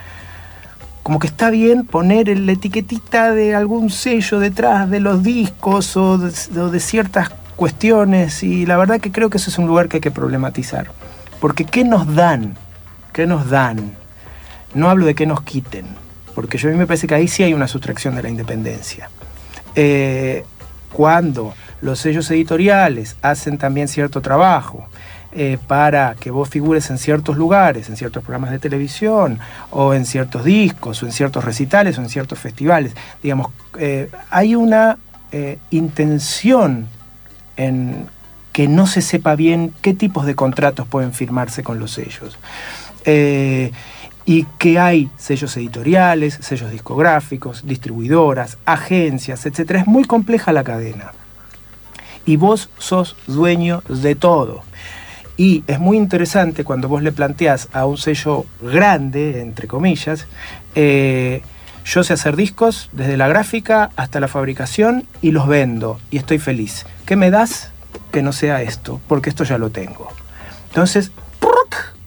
como 1.04 1.20
que 1.20 1.28
está 1.28 1.52
bien 1.52 1.86
poner 1.86 2.36
la 2.40 2.54
etiquetita 2.54 3.32
de 3.32 3.54
algún 3.54 3.92
sello 3.92 4.40
detrás 4.40 4.90
de 4.90 5.00
los 5.00 5.22
discos 5.22 5.96
o 5.98 6.18
de, 6.18 6.80
ciertas 6.80 7.30
cuestiones, 7.56 8.42
y 8.44 8.66
la 8.66 8.78
verdad 8.78 9.00
que 9.00 9.12
creo 9.12 9.30
que 9.30 9.38
eso 9.38 9.50
es 9.50 9.58
un 9.58 9.68
lugar 9.68 9.88
que 9.88 9.98
hay 9.98 10.02
que 10.02 10.12
problematizar. 10.12 10.88
Porque 11.40 11.66
¿qué 11.66 11.84
nos 11.84 12.16
dan? 12.16 12.58
¿Qué 13.14 13.28
nos 13.28 13.50
dan? 13.50 13.94
No 14.74 14.90
hablo 14.90 15.06
de 15.06 15.16
qué 15.16 15.26
nos 15.26 15.42
quiten, 15.42 15.86
porque 16.34 16.58
yo 16.58 16.70
a 16.70 16.72
mí 16.72 16.78
me 16.78 16.88
parece 16.88 17.08
que 17.08 17.16
ahí 17.16 17.28
sí 17.28 17.44
hay 17.44 17.54
una 17.54 17.68
sustracción 17.68 18.16
de 18.16 18.24
la 18.24 18.30
independencia. 18.30 19.10
Eh, 19.76 20.44
cuando 20.92 21.54
los 21.86 22.00
sellos 22.00 22.30
editoriales 22.32 23.16
hacen 23.22 23.60
también 23.60 23.88
cierto 23.88 24.20
trabajo 24.20 24.88
eh, 25.32 25.60
para 25.68 26.16
que 26.16 26.32
vos 26.32 26.50
figures 26.50 26.90
en 26.90 26.98
ciertos 26.98 27.38
lugares, 27.38 27.90
en 27.90 27.96
ciertos 27.96 28.24
programas 28.24 28.50
de 28.52 28.58
televisión, 28.58 29.40
o 29.70 29.94
en 29.94 30.06
ciertos 30.06 30.44
discos, 30.44 31.04
o 31.04 31.06
en 31.06 31.12
ciertos 31.12 31.46
recitales, 31.46 31.98
o 31.98 32.02
en 32.02 32.10
ciertos 32.10 32.40
festivales. 32.40 32.96
Digamos, 33.22 33.52
eh, 33.78 34.10
hay 34.32 34.56
una 34.56 34.98
eh, 35.32 35.60
intención 35.70 36.88
en 37.56 38.08
que 38.52 38.68
no 38.68 38.88
se 38.88 39.02
sepa 39.02 39.36
bien 39.36 39.72
qué 39.82 39.94
tipos 39.94 40.26
de 40.26 40.34
contratos 40.34 40.88
pueden 40.88 41.14
firmarse 41.14 41.62
con 41.64 41.80
los 41.80 41.92
sellos. 41.92 42.38
y 44.28 44.44
que 44.58 44.80
hay 44.80 45.08
sellos 45.18 45.56
editoriales, 45.56 46.40
sellos 46.42 46.72
discográficos, 46.72 47.68
distribuidoras, 47.68 48.58
agencias, 48.66 49.46
etc. 49.46 49.82
Es 49.82 49.88
muy 49.88 50.06
compleja 50.06 50.52
la 50.52 50.64
cadena 50.64 51.12
y 52.26 52.38
vos 52.38 52.70
sos 52.78 53.16
dueño 53.28 53.84
de 53.88 54.16
todo. 54.16 54.64
Y 55.38 55.64
es 55.68 55.80
muy 55.80 55.98
interesante 55.98 56.64
cuando 56.64 56.88
vos 56.88 57.04
le 57.04 57.12
planteás 57.12 57.68
a 57.74 57.86
un 57.86 57.98
sello 57.98 58.46
grande, 58.62 59.42
entre 59.42 59.68
comillas, 59.68 60.28
eh, 60.76 61.42
yo 61.84 62.04
sé 62.04 62.14
hacer 62.14 62.36
discos 62.36 62.90
desde 62.94 63.18
la 63.18 63.28
gráfica 63.28 63.92
hasta 63.96 64.20
la 64.20 64.28
fabricación 64.28 65.06
y 65.22 65.32
los 65.32 65.48
vendo 65.48 66.00
y 66.10 66.18
estoy 66.18 66.40
feliz. 66.40 66.86
¿Qué 67.06 67.16
me 67.16 67.30
das 67.30 67.72
que 68.12 68.24
no 68.24 68.34
sea 68.34 68.62
esto? 68.62 69.02
Porque 69.08 69.30
esto 69.30 69.44
ya 69.44 69.58
lo 69.58 69.70
tengo. 69.70 70.08
Entonces, 70.70 71.12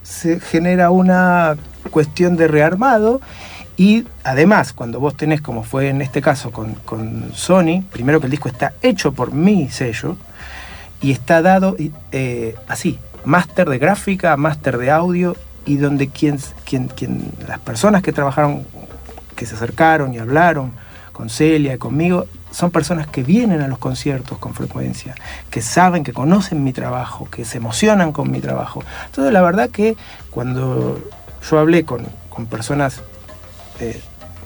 se 0.02 0.40
genera 0.40 0.90
una 0.90 1.56
cuestión 1.90 2.36
de 2.36 2.48
rearmado 2.48 3.20
y 3.78 4.04
además, 4.24 4.72
cuando 4.72 4.98
vos 4.98 5.16
tenés, 5.16 5.40
como 5.40 5.62
fue 5.62 5.88
en 5.88 6.02
este 6.02 6.20
caso 6.20 6.50
con, 6.50 7.30
Sony, 7.32 7.84
primero 7.92 8.18
que 8.18 8.26
el 8.26 8.32
disco 8.32 8.48
está 8.48 8.74
hecho 8.82 9.12
por 9.12 9.32
mi 9.32 9.70
sello 9.70 10.16
y 11.00 11.12
está 11.12 11.42
dado 11.42 11.76
eh, 12.10 12.56
así, 12.66 12.98
máster 13.24 13.68
de 13.70 13.78
gráfica, 13.78 14.36
máster 14.36 14.78
de 14.78 14.90
audio, 14.90 15.36
y 15.64 15.76
donde 15.76 16.08
quien, 16.08 16.40
quien, 16.64 16.88
quien, 16.88 17.30
las 17.46 17.60
personas 17.60 18.02
que 18.02 18.12
trabajaron, 18.12 18.66
que 19.36 19.46
se 19.46 19.54
acercaron 19.54 20.12
y 20.12 20.18
hablaron 20.18 20.72
con 21.12 21.30
Celia 21.30 21.74
y 21.74 21.78
conmigo, 21.78 22.26
son 22.50 22.72
personas 22.72 23.06
que 23.06 23.22
vienen 23.22 23.60
a 23.60 23.68
los 23.68 23.78
conciertos 23.78 24.38
con 24.38 24.54
frecuencia, 24.54 25.14
que 25.50 25.62
saben, 25.62 26.02
que 26.02 26.12
conocen 26.12 26.64
mi 26.64 26.72
trabajo, 26.72 27.28
que 27.30 27.44
se 27.44 27.58
emocionan 27.58 28.10
con 28.10 28.28
mi 28.28 28.40
trabajo. 28.40 28.82
Entonces, 29.06 29.32
la 29.32 29.42
verdad 29.42 29.70
que 29.70 29.96
cuando 30.30 30.98
yo 31.48 31.58
hablé 31.60 31.84
con, 31.84 32.08
con 32.28 32.46
personas 32.46 33.02
este, 33.78 34.00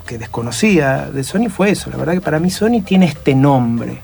que 0.06 0.18
desconocía 0.18 1.10
de 1.10 1.24
Sony 1.24 1.48
fue 1.48 1.70
eso. 1.70 1.90
La 1.90 1.96
verdad 1.96 2.14
que 2.14 2.20
para 2.20 2.38
mí 2.38 2.50
Sony 2.50 2.82
tiene 2.84 3.06
este 3.06 3.34
nombre 3.34 4.00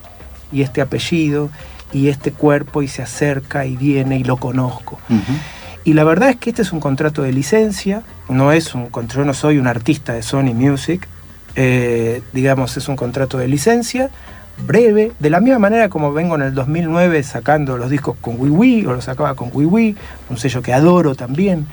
y 0.53 0.63
este 0.63 0.81
apellido 0.81 1.51
y 1.93 2.09
este 2.09 2.33
cuerpo 2.33 2.83
y 2.83 2.89
se 2.89 3.03
acerca 3.03 3.67
y 3.67 3.77
viene 3.77 4.19
y 4.19 4.25
lo 4.25 4.37
conozco. 4.37 4.99
Y 5.85 5.95
la 5.95 6.05
verdad 6.05 6.31
es 6.31 6.37
que 6.37 6.51
este 6.51 6.63
es 6.63 6.73
un 6.73 6.81
contrato 6.81 7.23
de 7.23 7.33
licencia, 7.33 8.03
no 8.29 8.53
es 8.53 8.75
un 8.75 8.91
yo 9.09 9.25
no 9.25 9.35
soy 9.35 9.59
un 9.59 9.67
artista 9.67 10.13
de 10.13 10.23
Sony 10.23 10.55
Music, 10.55 11.07
eh, 11.57 12.23
digamos 12.33 12.77
es 12.77 12.89
un 12.89 12.97
contrato 12.97 13.39
de 13.39 13.49
licencia 13.49 14.11
breve, 14.67 15.13
de 15.19 15.31
la 15.31 15.41
misma 15.41 15.59
manera 15.59 15.89
como 15.89 16.13
vengo 16.13 16.37
en 16.37 16.43
el 16.43 16.55
2009 16.55 17.23
sacando 17.23 17.77
los 17.77 17.91
discos 17.91 18.17
con 18.21 18.41
WiiWi 18.41 18.87
o 18.87 18.93
los 18.93 19.05
sacaba 19.05 19.35
con 19.35 19.51
WiiWi, 19.53 19.97
un 20.31 20.37
sello 20.39 20.63
que 20.63 20.73
adoro 20.73 21.15
también. 21.15 21.67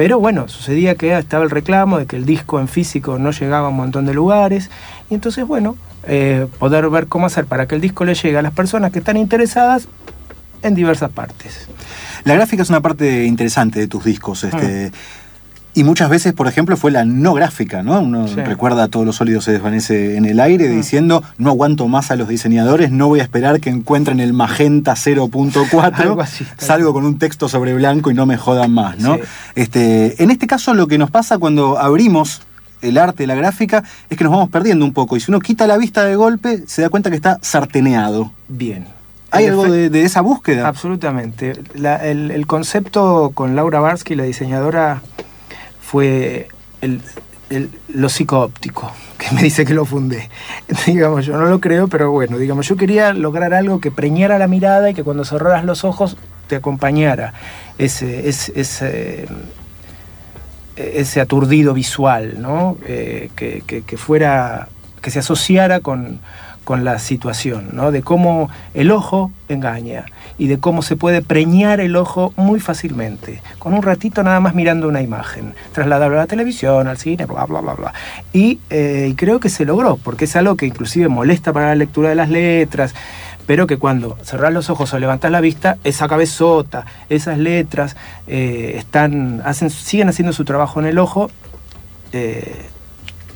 Pero 0.00 0.18
bueno, 0.18 0.48
sucedía 0.48 0.94
que 0.94 1.14
estaba 1.14 1.44
el 1.44 1.50
reclamo 1.50 1.98
de 1.98 2.06
que 2.06 2.16
el 2.16 2.24
disco 2.24 2.58
en 2.58 2.68
físico 2.68 3.18
no 3.18 3.32
llegaba 3.32 3.66
a 3.66 3.68
un 3.68 3.76
montón 3.76 4.06
de 4.06 4.14
lugares. 4.14 4.70
Y 5.10 5.14
entonces, 5.14 5.46
bueno, 5.46 5.76
eh, 6.04 6.46
poder 6.58 6.88
ver 6.88 7.06
cómo 7.06 7.26
hacer 7.26 7.44
para 7.44 7.68
que 7.68 7.74
el 7.74 7.82
disco 7.82 8.06
le 8.06 8.14
llegue 8.14 8.38
a 8.38 8.40
las 8.40 8.54
personas 8.54 8.92
que 8.92 9.00
están 9.00 9.18
interesadas 9.18 9.88
en 10.62 10.74
diversas 10.74 11.10
partes. 11.10 11.68
La 12.24 12.34
gráfica 12.34 12.62
es 12.62 12.70
una 12.70 12.80
parte 12.80 13.26
interesante 13.26 13.78
de 13.78 13.88
tus 13.88 14.02
discos. 14.02 14.42
Este, 14.44 14.90
Y 15.72 15.84
muchas 15.84 16.10
veces, 16.10 16.32
por 16.32 16.48
ejemplo, 16.48 16.76
fue 16.76 16.90
la 16.90 17.04
no 17.04 17.32
gráfica, 17.32 17.82
¿no? 17.82 18.00
Uno 18.00 18.26
recuerda 18.26 18.84
a 18.84 18.88
todos 18.88 19.06
los 19.06 19.16
sólidos 19.16 19.44
se 19.44 19.52
desvanece 19.52 20.16
en 20.16 20.24
el 20.24 20.40
aire 20.40 20.68
diciendo, 20.68 21.22
no 21.38 21.50
aguanto 21.50 21.86
más 21.86 22.10
a 22.10 22.16
los 22.16 22.28
diseñadores, 22.28 22.90
no 22.90 23.06
voy 23.06 23.20
a 23.20 23.22
esperar 23.22 23.60
que 23.60 23.70
encuentren 23.70 24.18
el 24.18 24.32
magenta 24.32 24.92
0.4, 24.96 26.26
salgo 26.58 26.92
con 26.92 27.04
un 27.04 27.18
texto 27.18 27.48
sobre 27.48 27.74
blanco 27.74 28.10
y 28.10 28.14
no 28.14 28.26
me 28.26 28.36
jodan 28.36 28.72
más, 28.72 28.98
¿no? 28.98 29.18
Este, 29.54 30.22
en 30.22 30.30
este 30.30 30.46
caso 30.46 30.74
lo 30.74 30.88
que 30.88 30.98
nos 30.98 31.10
pasa 31.10 31.38
cuando 31.38 31.78
abrimos 31.78 32.42
el 32.82 32.98
arte, 32.98 33.26
la 33.26 33.34
gráfica, 33.34 33.84
es 34.08 34.16
que 34.16 34.24
nos 34.24 34.32
vamos 34.32 34.48
perdiendo 34.50 34.84
un 34.84 34.92
poco. 34.92 35.16
Y 35.16 35.20
si 35.20 35.30
uno 35.30 35.40
quita 35.40 35.66
la 35.66 35.76
vista 35.76 36.04
de 36.04 36.16
golpe, 36.16 36.64
se 36.66 36.82
da 36.82 36.88
cuenta 36.88 37.10
que 37.10 37.16
está 37.16 37.38
sarteneado. 37.42 38.32
Bien. 38.48 38.86
¿Hay 39.32 39.46
algo 39.46 39.64
de, 39.70 40.02
esa 40.02 40.22
búsqueda? 40.22 40.66
Absolutamente. 40.66 41.52
el, 41.74 42.46
concepto 42.46 43.30
con 43.32 43.54
Laura 43.54 43.78
Barsky, 43.78 44.16
la 44.16 44.24
diseñadora, 44.24 45.02
fue 45.90 46.46
el, 46.82 47.00
lo 47.88 48.08
psicoóptico, 48.08 48.92
que 49.18 49.34
me 49.34 49.42
dice 49.42 49.64
que 49.64 49.74
lo 49.74 49.84
fundé. 49.84 50.30
digamos, 50.86 51.26
yo 51.26 51.36
no 51.36 51.46
lo 51.46 51.58
creo, 51.58 51.88
pero 51.88 52.12
bueno, 52.12 52.38
digamos, 52.38 52.68
yo 52.68 52.76
quería 52.76 53.12
lograr 53.12 53.54
algo 53.54 53.80
que 53.80 53.90
preñara 53.90 54.38
la 54.38 54.46
mirada 54.46 54.90
y 54.90 54.94
que 54.94 55.02
cuando 55.02 55.24
cerraras 55.24 55.64
los 55.64 55.82
ojos 55.82 56.16
te 56.46 56.54
acompañara 56.54 57.34
ese, 57.76 58.28
ese, 58.28 59.26
ese, 60.76 61.20
aturdido 61.20 61.74
visual, 61.74 62.40
¿no? 62.40 62.76
Eh, 62.86 63.30
que, 63.34 63.62
que, 63.66 63.96
fuera, 63.96 64.68
que 65.02 65.10
se 65.10 65.18
asociara 65.18 65.80
con, 65.80 66.20
con 66.62 66.84
la 66.84 67.00
situación, 67.00 67.70
¿no? 67.72 67.90
de 67.90 68.02
cómo 68.02 68.48
el 68.74 68.92
ojo 68.92 69.32
engaña 69.48 70.04
y 70.40 70.46
de 70.46 70.58
cómo 70.58 70.80
se 70.80 70.96
puede 70.96 71.20
preñar 71.20 71.80
el 71.80 71.94
ojo 71.96 72.32
muy 72.34 72.60
fácilmente, 72.60 73.42
con 73.58 73.74
un 73.74 73.82
ratito 73.82 74.22
nada 74.22 74.40
más 74.40 74.54
mirando 74.54 74.88
una 74.88 75.02
imagen, 75.02 75.52
trasladarlo 75.72 76.16
a 76.16 76.20
la 76.20 76.26
televisión, 76.26 76.88
al 76.88 76.96
cine, 76.96 77.26
bla, 77.26 77.44
bla, 77.44 77.60
bla, 77.60 77.74
bla. 77.74 77.92
Y, 78.32 78.58
eh, 78.70 79.12
creo 79.18 79.38
que 79.38 79.50
se 79.50 79.66
logró, 79.66 79.98
porque 79.98 80.24
es 80.24 80.34
algo 80.36 80.56
que 80.56 80.64
inclusive 80.64 81.08
molesta 81.08 81.52
para 81.52 81.66
la 81.66 81.74
lectura 81.74 82.08
de 82.08 82.14
las 82.14 82.30
letras, 82.30 82.94
pero 83.46 83.66
que 83.66 83.76
cuando 83.76 84.16
cerrás 84.22 84.50
los 84.54 84.70
ojos 84.70 84.94
o 84.94 84.98
levantás 84.98 85.30
la 85.30 85.42
vista, 85.42 85.76
esa 85.84 86.08
cabezota, 86.08 86.86
esas 87.10 87.36
letras, 87.36 87.94
eh, 88.26 88.76
están, 88.78 89.42
hacen, 89.44 89.68
siguen 89.68 90.08
haciendo 90.08 90.32
su 90.32 90.46
trabajo 90.46 90.80
en 90.80 90.86
el 90.86 90.98
ojo. 90.98 91.30
Eh, 92.12 92.64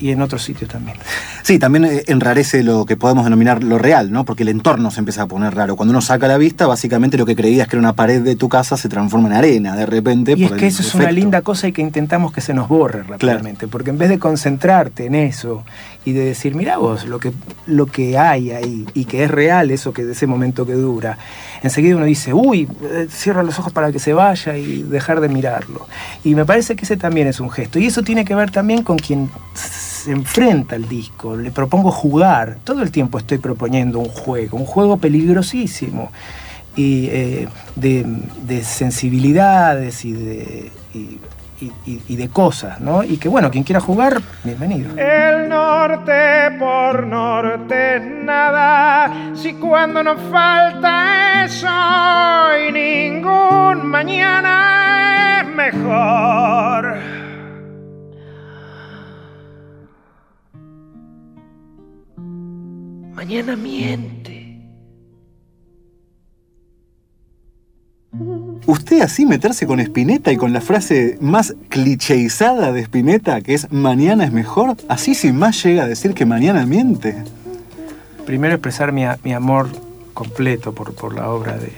y 0.01 0.11
en 0.11 0.23
otros 0.23 0.43
sitios 0.43 0.71
también. 0.71 0.97
Sí, 1.43 1.59
también 1.59 1.85
eh, 1.85 2.03
enrarece 2.07 2.63
lo 2.63 2.87
que 2.87 2.97
podemos 2.97 3.25
denominar 3.25 3.63
lo 3.63 3.79
real, 3.79 4.11
¿no? 4.13 4.25
Porque 4.25 4.43
el 4.43 4.49
entorno 4.49 4.91
se 4.91 5.01
empieza 5.01 5.23
a 5.23 5.27
poner 5.27 5.55
raro. 5.55 5.77
Cuando 5.77 5.93
uno 5.93 6.01
saca 6.01 6.29
la 6.29 6.39
vista, 6.39 6.67
básicamente 6.67 7.19
lo 7.19 7.27
que 7.27 7.37
creías 7.37 7.69
que 7.69 7.77
era 7.77 7.81
una 7.81 7.93
pared 7.95 8.23
de 8.23 8.37
tu 8.37 8.49
casa 8.49 8.77
se 8.77 8.89
transforma 8.89 9.29
en 9.29 9.35
arena 9.35 9.77
de 9.77 9.87
repente. 9.87 10.35
Y 10.37 10.45
es 10.45 10.53
que 10.53 10.67
eso 10.67 10.83
es 10.83 10.95
una 10.95 11.11
linda 11.11 11.43
cosa 11.43 11.69
y 11.69 11.73
que 11.73 11.83
intentamos 11.83 12.33
que 12.33 12.41
se 12.41 12.55
nos 12.55 12.69
borre 12.69 13.03
rápidamente. 13.03 13.69
Porque 13.69 13.91
en 13.91 13.99
vez 13.99 14.09
de 14.09 14.19
concentrarte 14.19 15.07
en 15.07 15.15
eso 15.15 15.65
y 16.05 16.13
de 16.13 16.25
decir, 16.25 16.55
mira 16.55 16.77
vos, 16.77 17.07
lo 17.07 17.19
que, 17.19 17.33
lo 17.67 17.87
que 17.87 18.19
hay 18.19 18.51
ahí 18.51 18.87
y 18.95 19.07
que 19.07 19.25
es 19.25 19.31
real, 19.31 19.71
eso 19.71 19.93
que 19.93 20.05
de 20.05 20.13
ese 20.13 20.27
momento 20.27 20.67
que 20.67 20.75
dura, 20.75 21.19
enseguida 21.63 21.97
uno 21.97 22.05
dice, 22.05 22.35
uy, 22.35 22.69
eh, 22.83 23.07
cierra 23.11 23.43
los 23.43 23.59
ojos 23.59 23.73
para 23.73 23.91
que 23.91 23.99
se 23.99 24.13
vaya 24.13 24.57
y 24.57 24.83
dejar 24.83 25.21
de 25.21 25.29
mirarlo. 25.29 25.87
Y 26.23 26.35
me 26.35 26.45
parece 26.45 26.77
que 26.77 26.85
ese 26.85 26.97
también 26.97 27.27
es 27.27 27.41
un 27.41 27.51
gesto. 27.51 27.79
Y 27.79 27.87
eso 27.87 28.03
tiene 28.03 28.25
que 28.25 28.35
ver 28.35 28.51
también 28.51 28.83
con 28.83 28.99
quien 28.99 29.31
se 29.55 30.13
enfrenta 30.13 30.77
al 30.77 30.89
disco. 30.89 31.37
Le 31.37 31.51
propongo 31.51 31.91
jugar. 31.91 32.59
Todo 32.65 32.83
el 32.83 32.91
tiempo 32.91 33.19
estoy 33.19 33.39
proponiendo 33.39 33.99
un 33.99 34.09
juego, 34.09 34.59
un 34.59 34.67
juego 34.67 34.99
peligrosísimo. 34.99 36.13
Y 36.77 37.07
eh, 37.07 37.49
de, 37.77 38.65
sensibilidades 38.65 40.05
y 40.05 40.13
de, 40.13 40.73
y, 40.93 41.19
de 41.87 42.29
cosas, 42.29 42.81
¿no? 42.81 43.03
Y 43.03 43.19
que 43.19 43.29
bueno, 43.29 43.51
quien 43.51 43.65
quiera 43.65 43.81
jugar, 43.81 44.21
bienvenido. 44.43 44.97
El 44.97 45.49
norte 45.49 46.51
por 46.59 47.07
norte 47.07 48.01
nada, 48.01 49.35
si 49.35 49.55
cuando 49.55 50.03
nos 50.03 50.21
falta 50.31 51.45
eso 51.45 51.69
y 52.69 52.73
ningún 52.73 53.87
mañana 53.87 55.41
es 55.41 55.47
mejor. 55.49 56.97
Mañana 63.15 63.57
miente. 63.57 64.14
Así 69.01 69.27
meterse 69.27 69.67
con 69.67 69.81
Spinetta 69.81 70.33
y 70.33 70.37
con 70.37 70.53
la 70.53 70.61
frase 70.61 71.19
más 71.21 71.55
clicheizada 71.69 72.73
de 72.73 72.81
Spinetta, 72.81 73.41
que 73.41 73.55
es 73.55 73.71
mañana 73.71 74.25
es 74.25 74.33
mejor, 74.33 74.77
así 74.89 75.15
sin 75.15 75.37
más 75.37 75.63
llega 75.63 75.85
a 75.85 75.87
decir 75.87 76.15
que 76.15 76.27
mañana 76.27 76.67
miente. 76.67 77.23
Primero 78.27 78.55
expresar 78.55 78.93
mi, 78.93 79.05
amor 79.05 79.69
completo 80.15 80.75
por, 80.75 81.15
la 81.15 81.31
obra 81.31 81.59
de, 81.59 81.73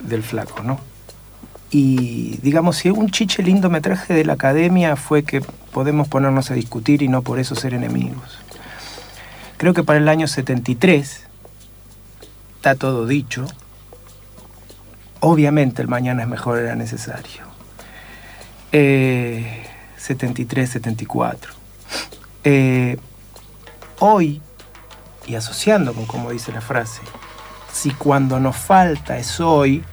del 0.00 0.22
flaco, 0.22 0.62
¿no? 0.62 0.78
Y 1.70 2.38
digamos, 2.42 2.76
si 2.76 2.90
un 2.90 3.10
chiche 3.10 3.42
lindo 3.42 3.70
me 3.70 3.80
traje 3.80 4.14
de 4.14 4.24
la 4.24 4.34
academia 4.34 4.96
fue 4.96 5.22
que 5.22 5.42
podemos 5.72 6.08
ponernos 6.08 6.50
a 6.50 6.54
discutir 6.54 7.02
y 7.02 7.08
no 7.08 7.22
por 7.22 7.38
eso 7.38 7.54
ser 7.54 7.74
enemigos. 7.74 8.38
Creo 9.56 9.74
que 9.74 9.82
para 9.82 9.98
el 9.98 10.08
año 10.08 10.28
73, 10.28 11.24
está 12.56 12.74
todo 12.74 13.06
dicho, 13.06 13.46
Obviamente 15.20 15.82
el 15.82 15.88
mañana 15.88 16.22
es 16.22 16.28
mejor 16.28 16.58
era 16.58 16.74
necesario. 16.74 17.48
73, 18.70 20.70
74. 20.70 21.52
Eh, 22.44 22.98
hoy, 23.98 24.40
y 25.26 25.34
asociando 25.34 25.94
con 25.94 26.06
como 26.06 26.30
dice 26.30 26.52
la 26.52 26.60
frase, 26.60 27.00
si 27.72 27.90
cuando 27.90 28.40
nos 28.40 28.56
falta 28.56 29.18
es 29.18 29.40
hoy, 29.40 29.84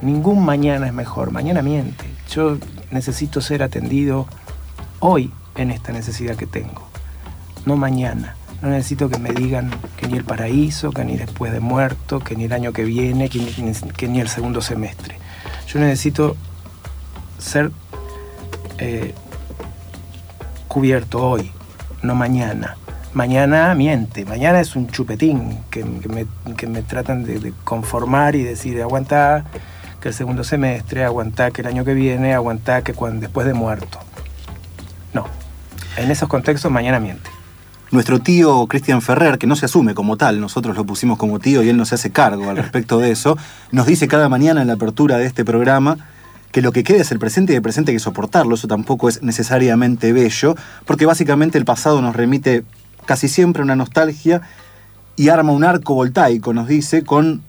ningún 0.00 0.44
mañana 0.44 0.86
es 0.86 0.92
mejor. 0.92 1.30
Mañana 1.30 1.62
miente. 1.62 2.04
Yo 2.30 2.58
necesito 2.90 3.40
ser 3.40 3.62
atendido 3.62 4.26
hoy 5.00 5.32
en 5.56 5.70
esta 5.70 5.92
necesidad 5.92 6.36
que 6.36 6.46
tengo, 6.46 6.86
no 7.64 7.76
mañana. 7.76 8.36
No 8.64 8.70
necesito 8.70 9.10
que 9.10 9.18
me 9.18 9.30
digan 9.30 9.70
que 9.98 10.08
ni 10.08 10.16
el 10.16 10.24
paraíso, 10.24 10.90
que 10.90 11.04
ni 11.04 11.18
después 11.18 11.52
de 11.52 11.60
muerto, 11.60 12.20
que 12.20 12.34
ni 12.34 12.44
el 12.44 12.52
año 12.54 12.72
que 12.72 12.82
viene, 12.82 13.28
que 13.28 14.08
ni, 14.08 14.20
el 14.20 14.28
segundo 14.28 14.62
semestre. 14.62 15.18
Yo 15.68 15.80
necesito 15.80 16.34
ser 17.36 17.70
eh, 18.78 19.12
cubierto 20.66 21.28
hoy, 21.28 21.52
no 22.00 22.14
mañana. 22.14 22.78
Mañana 23.12 23.74
miente, 23.74 24.24
mañana 24.24 24.60
es 24.60 24.76
un 24.76 24.88
chupetín 24.88 25.58
que, 25.70 25.84
me, 25.84 26.82
tratan 26.84 27.24
de, 27.24 27.52
conformar 27.64 28.34
y 28.34 28.44
decir, 28.44 28.80
aguanta 28.80 29.44
que 30.00 30.08
el 30.08 30.14
segundo 30.14 30.42
semestre, 30.42 31.04
aguanta 31.04 31.50
que 31.50 31.60
el 31.60 31.66
año 31.66 31.84
que 31.84 31.92
viene, 31.92 32.32
aguanta 32.32 32.80
que 32.80 32.94
cuando, 32.94 33.20
después 33.20 33.46
de 33.46 33.52
muerto. 33.52 33.98
No, 35.12 35.26
en 35.98 36.10
esos 36.10 36.30
contextos 36.30 36.72
mañana 36.72 36.98
miente. 36.98 37.33
Nuestro 37.90 38.18
tío 38.18 38.66
Cristian 38.66 39.02
Ferrer, 39.02 39.38
que 39.38 39.46
no 39.46 39.56
se 39.56 39.66
asume 39.66 39.94
como 39.94 40.16
tal, 40.16 40.40
nosotros 40.40 40.76
lo 40.76 40.84
pusimos 40.84 41.18
como 41.18 41.38
tío 41.38 41.62
y 41.62 41.68
él 41.68 41.76
no 41.76 41.84
se 41.84 41.94
hace 41.94 42.10
cargo 42.10 42.50
al 42.50 42.56
respecto 42.56 42.98
de 42.98 43.10
eso, 43.10 43.36
nos 43.70 43.86
dice 43.86 44.08
cada 44.08 44.28
mañana 44.28 44.62
en 44.62 44.68
la 44.68 44.74
apertura 44.74 45.18
de 45.18 45.26
este 45.26 45.44
programa 45.44 45.98
que 46.54 46.62
lo 46.62 46.70
que 46.70 46.84
queda 46.84 47.02
es 47.02 47.10
el 47.10 47.18
presente 47.18 47.52
y 47.52 47.56
el 47.56 47.62
presente 47.62 47.90
hay 47.90 47.96
que 47.96 48.00
soportarlo. 48.00 48.54
Eso 48.54 48.68
tampoco 48.68 49.08
es 49.08 49.22
necesariamente 49.24 50.12
bello, 50.12 50.54
porque 50.86 51.04
básicamente 51.04 51.58
el 51.58 51.64
pasado 51.64 52.00
nos 52.00 52.14
remite 52.14 52.62
casi 53.06 53.26
siempre 53.26 53.60
a 53.60 53.64
una 53.64 53.74
nostalgia 53.74 54.40
y 55.16 55.30
arma 55.30 55.52
un 55.52 55.64
arco 55.64 55.94
voltaico, 55.94 56.54
nos 56.54 56.68
dice, 56.68 57.02
con 57.02 57.42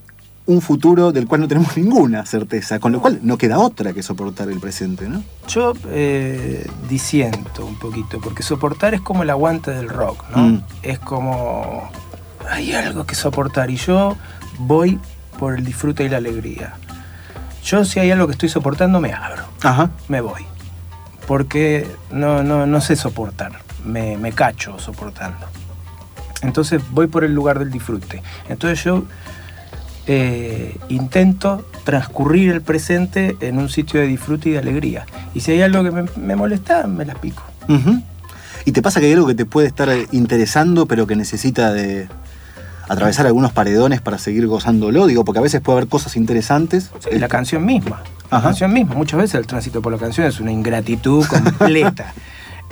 un 0.47 0.61
futuro 0.61 1.11
del 1.11 1.27
cual 1.27 1.41
no 1.41 1.47
tenemos 1.47 1.75
ninguna 1.77 2.25
certeza, 2.25 2.79
con 2.79 2.91
lo 2.91 3.01
cual 3.01 3.19
no 3.23 3.37
queda 3.37 3.59
otra 3.59 3.93
que 3.93 4.03
soportar 4.03 4.49
el 4.49 4.59
presente, 4.59 5.07
¿no? 5.07 5.23
Yo 5.47 5.73
eh, 5.89 6.67
disiento 6.89 7.65
un 7.65 7.77
poquito, 7.77 8.19
porque 8.19 8.43
soportar 8.43 8.93
es 8.93 9.01
como 9.01 9.23
el 9.23 9.29
aguante 9.29 9.71
del 9.71 9.89
rock, 9.89 10.23
¿no? 10.35 10.43
Mm. 10.43 10.63
Es 10.83 10.99
como 10.99 11.89
hay 12.49 12.73
algo 12.73 13.05
que 13.05 13.15
soportar 13.15 13.71
y 13.71 13.77
yo 13.77 14.15
voy 14.59 14.99
por 15.39 15.55
el 15.55 15.65
disfrute 15.65 16.03
y 16.03 16.09
la 16.09 16.17
alegría. 16.17 16.75
Yo 17.63 17.83
si 17.83 17.99
hay 17.99 18.11
algo 18.11 18.27
que 18.27 18.33
estoy 18.33 18.49
soportando 18.49 19.01
me 19.01 19.11
abro, 19.13 19.43
Ajá. 19.63 19.89
me 20.07 20.21
voy, 20.21 20.45
porque 21.27 21.87
no, 22.11 22.43
no, 22.43 22.67
no 22.67 22.81
sé 22.81 22.95
soportar, 22.95 23.53
me, 23.83 24.17
me 24.17 24.31
cacho 24.31 24.77
soportando. 24.77 25.47
Entonces 26.43 26.81
voy 26.91 27.07
por 27.07 27.23
el 27.23 27.33
lugar 27.33 27.57
del 27.57 27.71
disfrute. 27.71 28.21
Entonces 28.49 28.83
yo 28.83 29.05
eh, 30.07 30.77
intento 30.89 31.65
transcurrir 31.83 32.51
el 32.51 32.61
presente 32.61 33.37
en 33.39 33.57
un 33.57 33.69
sitio 33.69 33.99
de 33.99 34.07
disfrute 34.07 34.49
y 34.49 34.51
de 34.53 34.59
alegría. 34.59 35.05
Y 35.33 35.41
si 35.41 35.51
hay 35.51 35.61
algo 35.61 35.83
que 35.83 35.91
me, 36.17 36.35
molesta, 36.35 36.87
me 36.87 37.05
las 37.05 37.17
pico. 37.17 37.43
¿Y 38.65 38.71
te 38.71 38.81
pasa 38.81 38.99
que 38.99 39.07
hay 39.07 39.13
algo 39.13 39.27
que 39.27 39.35
te 39.35 39.45
puede 39.45 39.67
estar 39.67 39.89
interesando, 40.11 40.87
pero 40.87 41.07
que 41.07 41.15
necesita 41.15 41.71
de 41.71 42.07
atravesar 42.87 43.25
algunos 43.25 43.51
paredones 43.51 44.01
para 44.01 44.17
seguir 44.17 44.47
gozándolo, 44.47 45.07
digo, 45.07 45.25
porque 45.25 45.39
a 45.39 45.41
veces 45.41 45.61
puede 45.61 45.79
haber 45.79 45.89
cosas 45.89 46.15
interesantes. 46.15 46.91
la 47.11 47.27
canción 47.27 47.65
misma, 47.65 48.03
la 48.31 48.41
canción 48.41 48.73
misma, 48.73 48.95
muchas 48.95 49.19
veces 49.19 49.35
el 49.35 49.47
tránsito 49.47 49.81
por 49.81 49.91
la 49.91 49.97
canción 49.97 50.27
es 50.27 50.39
una 50.39 50.51
ingratitud 50.51 51.25
completa. 51.29 52.13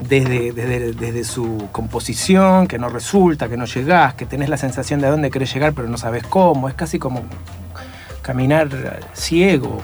Desde, 0.02 0.52
desde, 0.52 0.94
desde, 0.94 1.24
su 1.24 1.70
composición, 1.72 2.68
que 2.68 2.80
no 2.80 2.90
resulta, 2.90 3.48
que 3.48 3.58
no 3.58 3.66
llegás, 3.66 4.16
que 4.16 4.26
tenés 4.26 4.50
la 4.50 4.58
sensación 4.58 5.00
de 5.00 5.08
a 5.08 5.12
dónde 5.12 5.30
querés 5.30 5.54
llegar 5.54 5.74
pero 5.74 5.88
no 5.88 5.98
sabes 5.98 6.24
cómo, 6.24 6.68
es 6.68 6.74
casi 6.74 6.98
como 6.98 7.22
caminar 8.24 8.70
ciego 9.14 9.82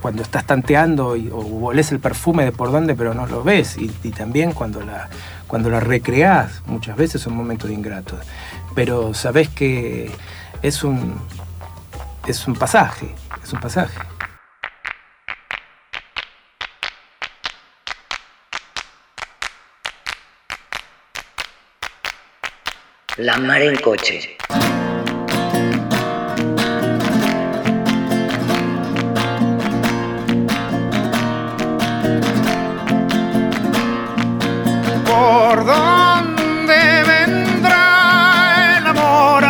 cuando 0.00 0.22
estás 0.22 0.44
tanteando 0.44 1.16
y, 1.16 1.30
o 1.30 1.38
olés 1.64 1.92
el 1.92 2.00
perfume 2.00 2.44
de 2.44 2.52
por 2.52 2.70
dónde 2.70 2.94
pero 2.94 3.14
no 3.14 3.26
lo 3.26 3.42
ves. 3.42 3.76
Y, 3.78 3.88
también 4.10 4.52
cuando 4.52 4.82
la, 4.82 5.08
cuando 5.46 5.70
la 5.70 5.80
recreás 5.80 6.62
muchas 6.66 6.96
veces 6.96 7.22
son 7.22 7.34
momentos 7.34 7.70
ingratos 7.70 8.20
pero 8.74 9.14
sabes 9.14 9.48
que 9.48 10.10
es 10.62 10.84
un 10.84 11.14
es 12.26 12.46
un 12.46 12.54
pasaje 12.54 13.14
es 13.42 13.52
un 13.52 13.60
pasaje 13.60 13.98
La 23.18 23.36
mar 23.36 23.60
en 23.60 23.76
coche. 23.76 24.36
por 35.04 35.66
dónde 35.66 37.04
vendrá 37.06 38.78
el 38.78 38.86
amor 38.86 39.44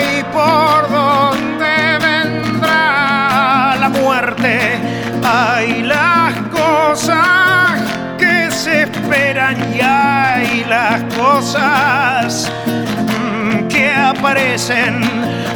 y 0.00 0.24
por 0.32 0.90
dónde 0.90 1.98
vendrá 2.00 3.76
la 3.78 3.88
muerte. 3.90 4.78
Hay 5.22 5.82
las 5.82 6.32
cosas 6.50 7.82
que 8.16 8.50
se 8.50 8.84
esperan 8.84 9.74
y 9.74 9.80
hay 9.82 10.64
las 10.66 11.02
cosas 11.14 12.50
aparecen 14.18 15.00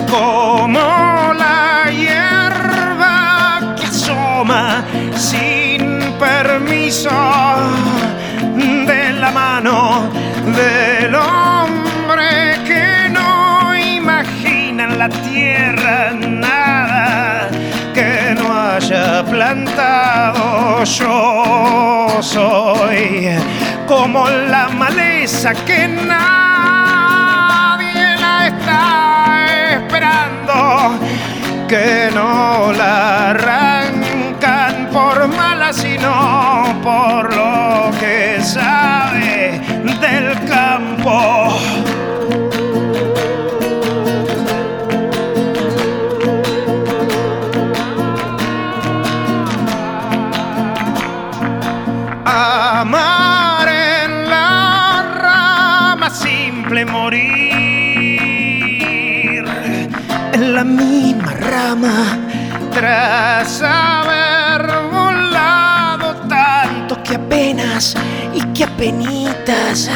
como 0.09 1.33
la 1.35 1.91
hierba 1.91 3.75
que 3.77 3.87
asoma 3.87 4.85
sin 5.17 6.01
permiso 6.19 7.11
de 8.87 9.13
la 9.15 9.31
mano 9.33 10.09
del 10.55 11.15
hombre 11.15 12.57
que 12.65 13.09
no 13.11 13.77
imagina 13.77 14.85
en 14.85 14.99
la 14.99 15.09
tierra 15.09 16.13
nada 16.13 17.49
que 17.93 18.35
no 18.37 18.47
haya 18.55 19.25
plantado. 19.25 20.85
Yo 20.85 22.19
soy 22.21 23.29
como 23.89 24.29
la 24.29 24.69
maleza 24.69 25.53
que 25.67 25.89
nadie 25.89 26.52
que 31.69 32.11
no 32.15 32.73
la 32.73 33.31
arrancan 33.31 34.89
por 34.93 35.29
mala, 35.29 35.73
sino 35.73 36.81
por 36.83 37.35
lo 37.35 37.91
que 37.99 38.41
sabe 38.43 39.42
que 68.63 68.73
apenitas 68.73 69.91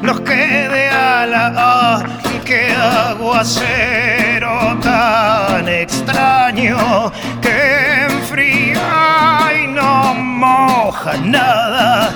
nos 0.00 0.20
quede 0.20 0.88
a 0.88 1.26
la 1.26 1.52
ah, 1.56 2.04
que 2.44 2.72
aguacero 2.72 4.78
tan 4.80 5.68
extraño 5.68 7.12
que 7.42 8.06
enfría 8.08 9.50
y 9.62 9.66
no 9.66 10.14
moja 10.14 11.16
nada. 11.18 12.10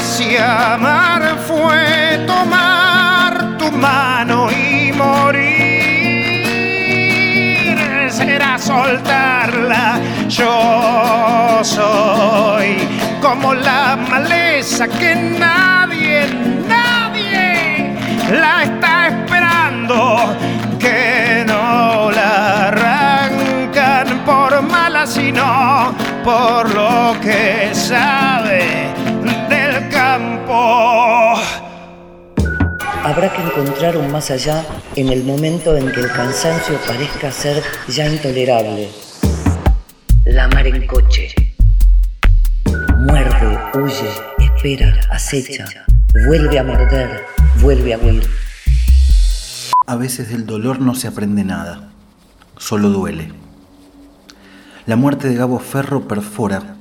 Si 0.00 0.36
amar 0.36 1.36
fue 1.46 2.24
tomar 2.26 3.58
tu 3.58 3.70
mano 3.72 4.48
y 4.50 4.92
morir, 4.92 6.46
será 8.10 8.58
soltarla. 8.58 10.00
Yo 10.28 11.60
soy 11.62 12.95
como 13.20 13.54
la 13.54 13.96
maleza 13.96 14.88
que 14.88 15.14
nadie, 15.14 16.26
nadie 16.68 17.94
la 18.30 18.64
está 18.64 19.08
esperando, 19.08 20.36
que 20.78 21.44
no 21.46 22.10
la 22.10 22.68
arrancan 22.68 24.24
por 24.24 24.62
mala, 24.62 25.06
sino 25.06 25.94
por 26.24 26.74
lo 26.74 27.16
que 27.20 27.70
sabe 27.72 28.92
del 29.48 29.88
campo. 29.88 31.34
Habrá 33.04 33.32
que 33.32 33.42
encontrar 33.42 33.96
un 33.96 34.10
más 34.10 34.30
allá 34.30 34.64
en 34.96 35.08
el 35.10 35.22
momento 35.22 35.76
en 35.76 35.92
que 35.92 36.00
el 36.00 36.10
cansancio 36.10 36.76
parezca 36.86 37.30
ser 37.30 37.62
ya 37.88 38.06
intolerable. 38.06 38.88
La 40.24 40.48
mar 40.48 40.66
en 40.66 40.86
coche. 40.86 41.45
Espera, 44.66 45.00
acecha, 45.10 45.64
vuelve 46.26 46.58
a 46.58 46.64
morder, 46.64 47.24
vuelve 47.60 47.94
a 47.94 47.98
huir. 47.98 48.24
A 49.86 49.94
veces 49.94 50.28
del 50.28 50.44
dolor 50.44 50.80
no 50.80 50.96
se 50.96 51.06
aprende 51.06 51.44
nada, 51.44 51.90
solo 52.56 52.88
duele. 52.90 53.32
La 54.86 54.96
muerte 54.96 55.28
de 55.28 55.36
Gabo 55.36 55.60
Ferro 55.60 56.08
perfora 56.08 56.74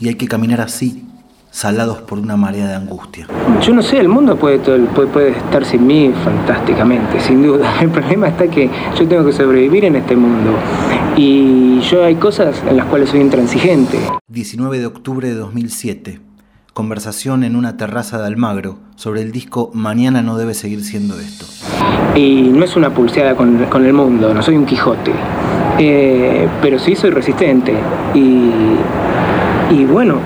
y 0.00 0.08
hay 0.08 0.16
que 0.16 0.26
caminar 0.26 0.60
así, 0.60 1.04
salados 1.52 1.98
por 1.98 2.18
una 2.18 2.36
marea 2.36 2.66
de 2.66 2.74
angustia. 2.74 3.28
Yo 3.62 3.72
no 3.72 3.82
sé, 3.82 4.00
el 4.00 4.08
mundo 4.08 4.36
puede, 4.36 4.58
puede, 4.58 5.06
puede, 5.06 5.30
estar 5.30 5.64
sin 5.64 5.86
mí 5.86 6.12
fantásticamente, 6.24 7.20
sin 7.20 7.44
duda. 7.44 7.76
El 7.80 7.90
problema 7.90 8.26
está 8.26 8.48
que 8.48 8.68
yo 8.98 9.06
tengo 9.06 9.24
que 9.24 9.32
sobrevivir 9.32 9.84
en 9.84 9.94
este 9.94 10.16
mundo. 10.16 10.50
Y 11.16 11.78
yo 11.82 12.04
hay 12.04 12.16
cosas 12.16 12.60
en 12.68 12.76
las 12.76 12.86
cuales 12.86 13.10
soy 13.10 13.20
intransigente. 13.20 14.00
19 14.26 14.80
de 14.80 14.86
octubre 14.86 15.28
de 15.28 15.34
2007. 15.34 16.25
Conversación 16.76 17.42
en 17.42 17.56
una 17.56 17.78
terraza 17.78 18.18
de 18.18 18.26
Almagro 18.26 18.76
sobre 18.96 19.22
el 19.22 19.32
disco 19.32 19.70
Mañana 19.72 20.20
no 20.20 20.36
debe 20.36 20.52
seguir 20.52 20.84
siendo 20.84 21.18
esto. 21.18 21.46
Y 22.14 22.50
no 22.52 22.66
es 22.66 22.76
una 22.76 22.90
pulseada 22.90 23.34
con, 23.34 23.86
el 23.86 23.92
mundo, 23.94 24.34
no 24.34 24.42
soy 24.42 24.56
un 24.58 24.66
Quijote. 24.66 25.12
Eh, 25.78 26.46
pero 26.60 26.78
sí 26.78 26.94
soy 26.94 27.08
resistente. 27.12 27.72
Y, 28.12 29.84
bueno, 29.86 30.18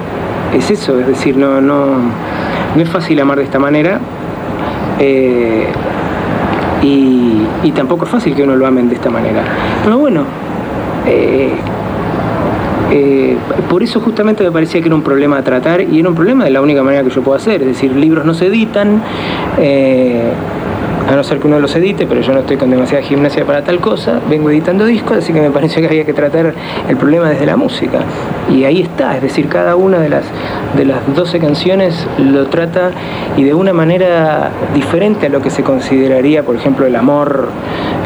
es 0.52 0.72
eso, 0.72 0.98
es 0.98 1.06
decir, 1.06 1.36
no, 1.36 1.60
no, 1.60 1.86
no 2.74 2.82
es 2.82 2.88
fácil 2.88 3.20
amar 3.20 3.38
de 3.38 3.44
esta 3.44 3.60
manera. 3.60 4.00
Eh, 4.98 5.68
y, 6.82 7.46
y, 7.62 7.70
tampoco 7.70 8.06
es 8.06 8.10
fácil 8.10 8.34
que 8.34 8.42
uno 8.42 8.56
lo 8.56 8.66
amen 8.66 8.88
de 8.88 8.96
esta 8.96 9.08
manera. 9.08 9.44
Pero 9.84 9.98
bueno, 9.98 10.24
eh, 11.06 11.52
eh, 12.90 13.36
por 13.68 13.82
eso 13.82 14.00
justamente 14.00 14.42
me 14.42 14.50
parecía 14.50 14.80
que 14.80 14.88
era 14.88 14.94
un 14.94 15.02
problema 15.02 15.38
a 15.38 15.44
tratar 15.44 15.80
y 15.80 16.00
era 16.00 16.08
un 16.08 16.14
problema 16.14 16.44
de 16.44 16.50
la 16.50 16.60
única 16.60 16.82
manera 16.82 17.04
que 17.04 17.10
yo 17.10 17.22
puedo 17.22 17.36
hacer. 17.36 17.62
Es 17.62 17.68
decir, 17.68 17.94
libros 17.94 18.24
no 18.24 18.34
se 18.34 18.46
editan. 18.46 19.02
Eh, 19.58 20.32
a 21.10 21.16
no 21.16 21.24
ser 21.24 21.40
que 21.40 21.48
uno 21.48 21.58
los 21.58 21.74
edite, 21.74 22.06
pero 22.06 22.20
yo 22.20 22.32
no 22.32 22.38
estoy 22.38 22.56
con 22.56 22.70
demasiada 22.70 23.02
gimnasia 23.02 23.44
para 23.44 23.64
tal 23.64 23.80
cosa, 23.80 24.20
vengo 24.30 24.48
editando 24.48 24.84
discos, 24.84 25.18
así 25.18 25.32
que 25.32 25.40
me 25.40 25.50
pareció 25.50 25.80
que 25.80 25.88
había 25.88 26.04
que 26.04 26.12
tratar 26.12 26.54
el 26.88 26.96
problema 26.96 27.30
desde 27.30 27.46
la 27.46 27.56
música. 27.56 27.98
Y 28.48 28.62
ahí 28.62 28.82
está, 28.82 29.16
es 29.16 29.22
decir, 29.22 29.48
cada 29.48 29.74
una 29.74 29.98
de 29.98 30.08
las, 30.08 30.22
de 30.76 30.84
las 30.84 30.98
12 31.12 31.40
canciones 31.40 32.06
lo 32.16 32.46
trata 32.46 32.92
y 33.36 33.42
de 33.42 33.54
una 33.54 33.72
manera 33.72 34.50
diferente 34.72 35.26
a 35.26 35.28
lo 35.30 35.42
que 35.42 35.50
se 35.50 35.64
consideraría, 35.64 36.44
por 36.44 36.54
ejemplo, 36.54 36.86
el 36.86 36.94
amor, 36.94 37.48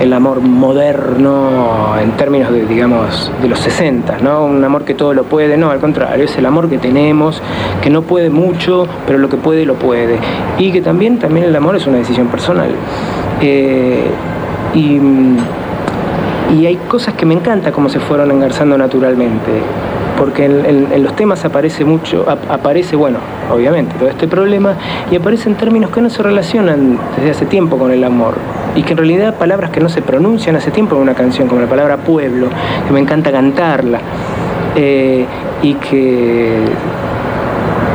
el 0.01 0.11
amor 0.14 0.40
moderno 0.40 1.97
en 2.01 2.12
términos 2.12 2.51
de, 2.53 2.64
digamos, 2.64 3.31
de 3.43 3.49
los 3.49 3.59
60, 3.59 4.19
¿no? 4.23 4.47
Un 4.47 4.64
amor 4.64 4.87
que 4.87 4.95
todo 4.95 5.12
lo 5.12 5.25
puede, 5.25 5.59
no, 5.59 5.71
al 5.71 5.79
contrario, 5.79 6.25
es 6.25 6.38
el 6.38 6.47
amor 6.47 6.71
que 6.71 6.79
tenemos, 6.79 7.43
que 7.83 7.90
no 7.90 8.01
puede 8.01 8.31
mucho, 8.31 8.88
pero 9.07 9.19
lo 9.19 9.29
que 9.29 9.37
puede 9.37 9.67
lo 9.67 9.75
puede. 9.75 10.17
Y 10.57 10.73
que 10.73 10.81
también, 10.81 11.19
también 11.19 11.45
el 11.45 11.55
amor 11.55 11.77
es 11.77 11.87
una 11.87 11.99
decisión 11.99 12.29
personal. 12.29 12.71
Eh, 13.40 14.04
y, 14.74 15.00
y, 16.54 16.66
hay 16.66 16.76
cosas 16.88 17.14
que 17.14 17.26
me 17.26 17.35
encanta 17.35 17.72
cómo 17.72 17.88
se 17.88 18.00
fueron 18.00 18.30
engarzando 18.30 18.76
naturalmente. 18.78 19.50
Porque 20.18 20.44
en, 20.44 21.02
los 21.02 21.16
temas 21.16 21.44
aparece 21.44 21.85
mucho, 21.85 22.24
aparece, 22.28 22.94
bueno, 22.94 23.18
obviamente, 23.52 23.96
todo 23.98 24.09
este 24.09 24.28
problema, 24.28 24.74
y 25.11 25.16
aparecen 25.16 25.57
términos 25.57 25.90
que 25.90 26.00
no 26.00 26.09
se 26.09 26.22
relacionan 26.22 26.98
desde 27.16 27.30
hace 27.30 27.46
tiempo 27.46 27.76
con 27.76 27.90
el 27.90 28.04
amor. 28.04 28.35
Y 28.76 28.83
que 28.83 28.92
en 28.92 28.98
realidad 28.98 29.35
palabras 29.35 29.70
que 29.70 29.80
no 29.80 29.88
se 29.88 30.02
pronuncian 30.02 30.54
hace 30.57 30.70
tiempo 30.70 30.94
en 30.96 31.02
una 31.02 31.14
canción, 31.14 31.48
como 31.48 31.61
la 31.61 31.66
palabra 31.66 31.96
pueblo, 31.96 32.48
que 32.87 32.92
me 32.92 33.00
encanta 33.00 33.33
cantarla. 33.33 34.00
Eh, 34.76 35.26
y 35.62 35.74
que 35.74 36.59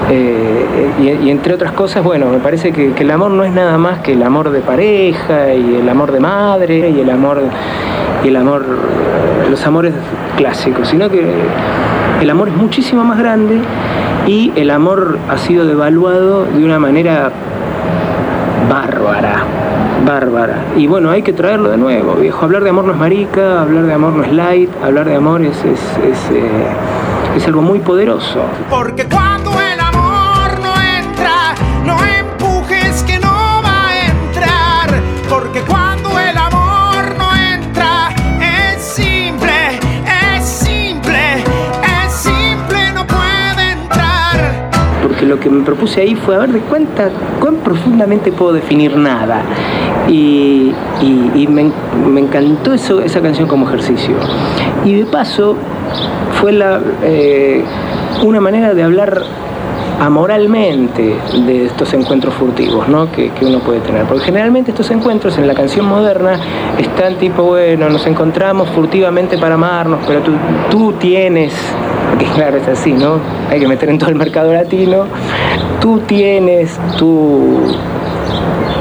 eh, 0.10 0.92
y, 1.24 1.30
entre 1.30 1.54
otras 1.54 1.72
cosas, 1.74 2.04
bueno, 2.04 2.28
me 2.28 2.40
parece 2.40 2.72
que, 2.72 2.94
el 2.98 3.12
amor 3.12 3.32
no 3.32 3.44
es 3.44 3.52
nada 3.52 3.78
más 3.78 4.00
que 4.00 4.14
el 4.14 4.24
amor 4.24 4.50
de 4.50 4.62
pareja 4.62 5.54
y 5.54 5.76
el 5.76 5.88
amor 5.88 6.12
de 6.12 6.20
madre 6.20 6.90
y 6.90 7.00
el 7.00 7.10
amor 7.10 7.42
y 8.24 8.28
el 8.28 8.36
amor 8.36 8.66
los 9.50 9.66
amores 9.66 9.94
clásicos, 10.38 10.88
sino 10.88 11.10
que 11.10 11.24
el 12.22 12.30
amor 12.30 12.50
es 12.50 12.56
muchísimo 12.56 13.04
más 13.04 13.18
grande 13.18 13.62
y 14.28 14.52
el 14.56 14.70
amor 14.72 15.18
ha 15.30 15.38
sido 15.38 15.66
devaluado 15.66 16.46
de 16.46 16.64
una 16.64 16.80
manera 16.80 17.32
bárbara, 18.70 19.44
bárbara. 20.06 20.66
Y 20.78 20.88
bueno, 20.88 21.10
hay 21.10 21.22
que 21.22 21.34
traerlo 21.34 21.70
de 21.70 21.78
nuevo, 21.78 22.16
viejo. 22.16 22.46
Hablar 22.46 22.64
de 22.64 22.70
amor 22.70 22.86
no 22.86 22.94
es 22.94 22.98
marica, 22.98 23.62
hablar 23.62 23.86
de 23.86 23.94
amor 23.94 24.14
no 24.14 24.24
es 24.24 24.32
light, 24.32 24.70
hablar 24.84 25.08
de 25.08 25.16
amor 25.16 25.42
es, 25.42 25.58
es, 25.66 25.82
es, 26.04 26.32
eh, 26.32 27.46
algo 27.48 27.62
muy 27.62 27.80
poderoso. 27.80 28.42
Porque 28.70 29.06
Porque 45.20 45.32
lo 45.32 45.40
que 45.42 45.50
me 45.50 45.66
propuse 45.66 46.00
ahí 46.00 46.16
fue 46.16 46.36
a 46.36 46.40
ver 46.40 46.54
de 46.54 46.62
cuenta 46.62 47.10
cuán 47.42 47.56
profundamente 47.58 48.32
puedo 48.32 48.54
definir 48.54 48.96
nada. 48.96 49.42
Y, 50.08 50.74
me, 51.50 51.74
encantó 52.22 52.74
eso, 52.74 53.02
esa 53.02 53.20
canción 53.20 53.46
como 53.46 53.68
ejercicio. 53.68 54.16
Y 54.86 54.94
de 54.94 55.06
paso, 55.06 55.58
fue 56.40 56.54
la, 56.54 56.80
eh, 57.04 57.66
una 58.24 58.40
manera 58.40 58.74
de 58.74 58.82
hablar 58.82 59.24
amoralmente 60.00 61.18
de 61.46 61.66
estos 61.66 61.94
encuentros 61.94 62.34
furtivos 62.36 62.88
¿no? 62.88 63.12
que, 63.12 63.30
uno 63.42 63.60
puede 63.60 63.82
tener. 63.82 64.06
Porque 64.06 64.24
generalmente 64.24 64.72
estos 64.72 64.90
encuentros 64.90 65.38
en 65.38 65.48
la 65.48 65.54
canción 65.54 65.86
moderna 65.86 66.40
están 66.78 67.18
tipo, 67.18 67.44
bueno, 67.44 67.90
nos 67.90 68.08
encontramos 68.08 68.70
furtivamente 68.70 69.38
para 69.38 69.56
amarnos, 69.56 70.00
pero 70.08 70.22
tú, 70.22 70.32
tú 70.70 70.94
tienes, 70.94 71.54
porque 72.10 72.26
claro, 72.26 72.58
es 72.58 72.68
así, 72.68 72.94
¿no? 72.94 73.20
Hay 73.50 73.60
que 73.60 73.68
meter 73.68 73.90
en 73.90 73.98
todo 73.98 74.10
el 74.10 74.16
mercado 74.16 74.54
latino, 74.54 75.06
tú 75.80 76.00
tienes 76.00 76.80
tu 76.98 77.62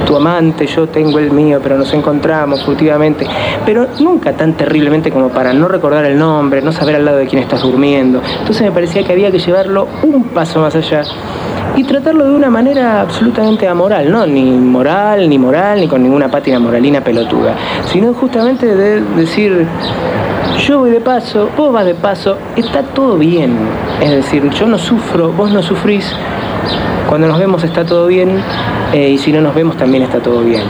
tu 0.08 0.16
amante, 0.16 0.66
yo 0.66 0.88
tengo 0.88 1.18
el 1.18 1.30
mío, 1.32 1.60
pero 1.62 1.76
nos 1.76 1.92
encontramos 1.92 2.64
furtivamente, 2.64 3.26
pero 3.66 3.88
nunca 4.00 4.32
tan 4.32 4.54
terriblemente 4.54 5.10
como 5.10 5.28
para 5.28 5.52
no 5.52 5.68
recordar 5.68 6.06
el 6.06 6.18
nombre, 6.18 6.62
no 6.62 6.72
saber 6.72 6.96
al 6.96 7.04
lado 7.04 7.18
de 7.18 7.26
quién 7.26 7.42
estás 7.42 7.60
durmiendo. 7.60 8.22
Entonces 8.38 8.62
me 8.62 8.72
parecía 8.72 9.04
que 9.04 9.12
había 9.12 9.30
que 9.30 9.38
llevarlo 9.38 9.86
un 10.02 10.24
paso 10.30 10.60
más 10.60 10.74
allá 10.74 11.02
y 11.76 11.84
tratarlo 11.84 12.24
de 12.24 12.34
una 12.34 12.48
manera 12.48 13.02
absolutamente 13.02 13.68
amoral, 13.68 14.10
no 14.10 14.26
ni 14.26 14.50
moral, 14.50 15.28
ni 15.28 15.38
moral, 15.38 15.80
ni 15.80 15.88
con 15.88 16.02
ninguna 16.02 16.30
pátina 16.30 16.58
moralina 16.58 17.02
pelotuda, 17.02 17.54
sino 17.84 18.14
justamente 18.14 18.74
de 18.74 19.02
decir, 19.02 19.66
yo 20.66 20.80
voy 20.80 20.90
de 20.90 21.00
paso, 21.00 21.48
vos 21.56 21.72
vas 21.72 21.84
de 21.84 21.94
paso, 21.94 22.36
está 22.56 22.82
todo 22.82 23.16
bien. 23.16 23.56
Es 24.00 24.10
decir, 24.10 24.48
yo 24.50 24.66
no 24.66 24.78
sufro, 24.78 25.32
vos 25.32 25.52
no 25.52 25.62
sufrís, 25.62 26.14
cuando 27.08 27.26
nos 27.26 27.38
vemos 27.38 27.64
está 27.64 27.86
todo 27.86 28.06
bien 28.06 28.38
eh, 28.92 29.10
y 29.10 29.18
si 29.18 29.32
no 29.32 29.40
nos 29.40 29.54
vemos 29.54 29.76
también 29.76 30.02
está 30.02 30.20
todo 30.20 30.42
bien. 30.42 30.62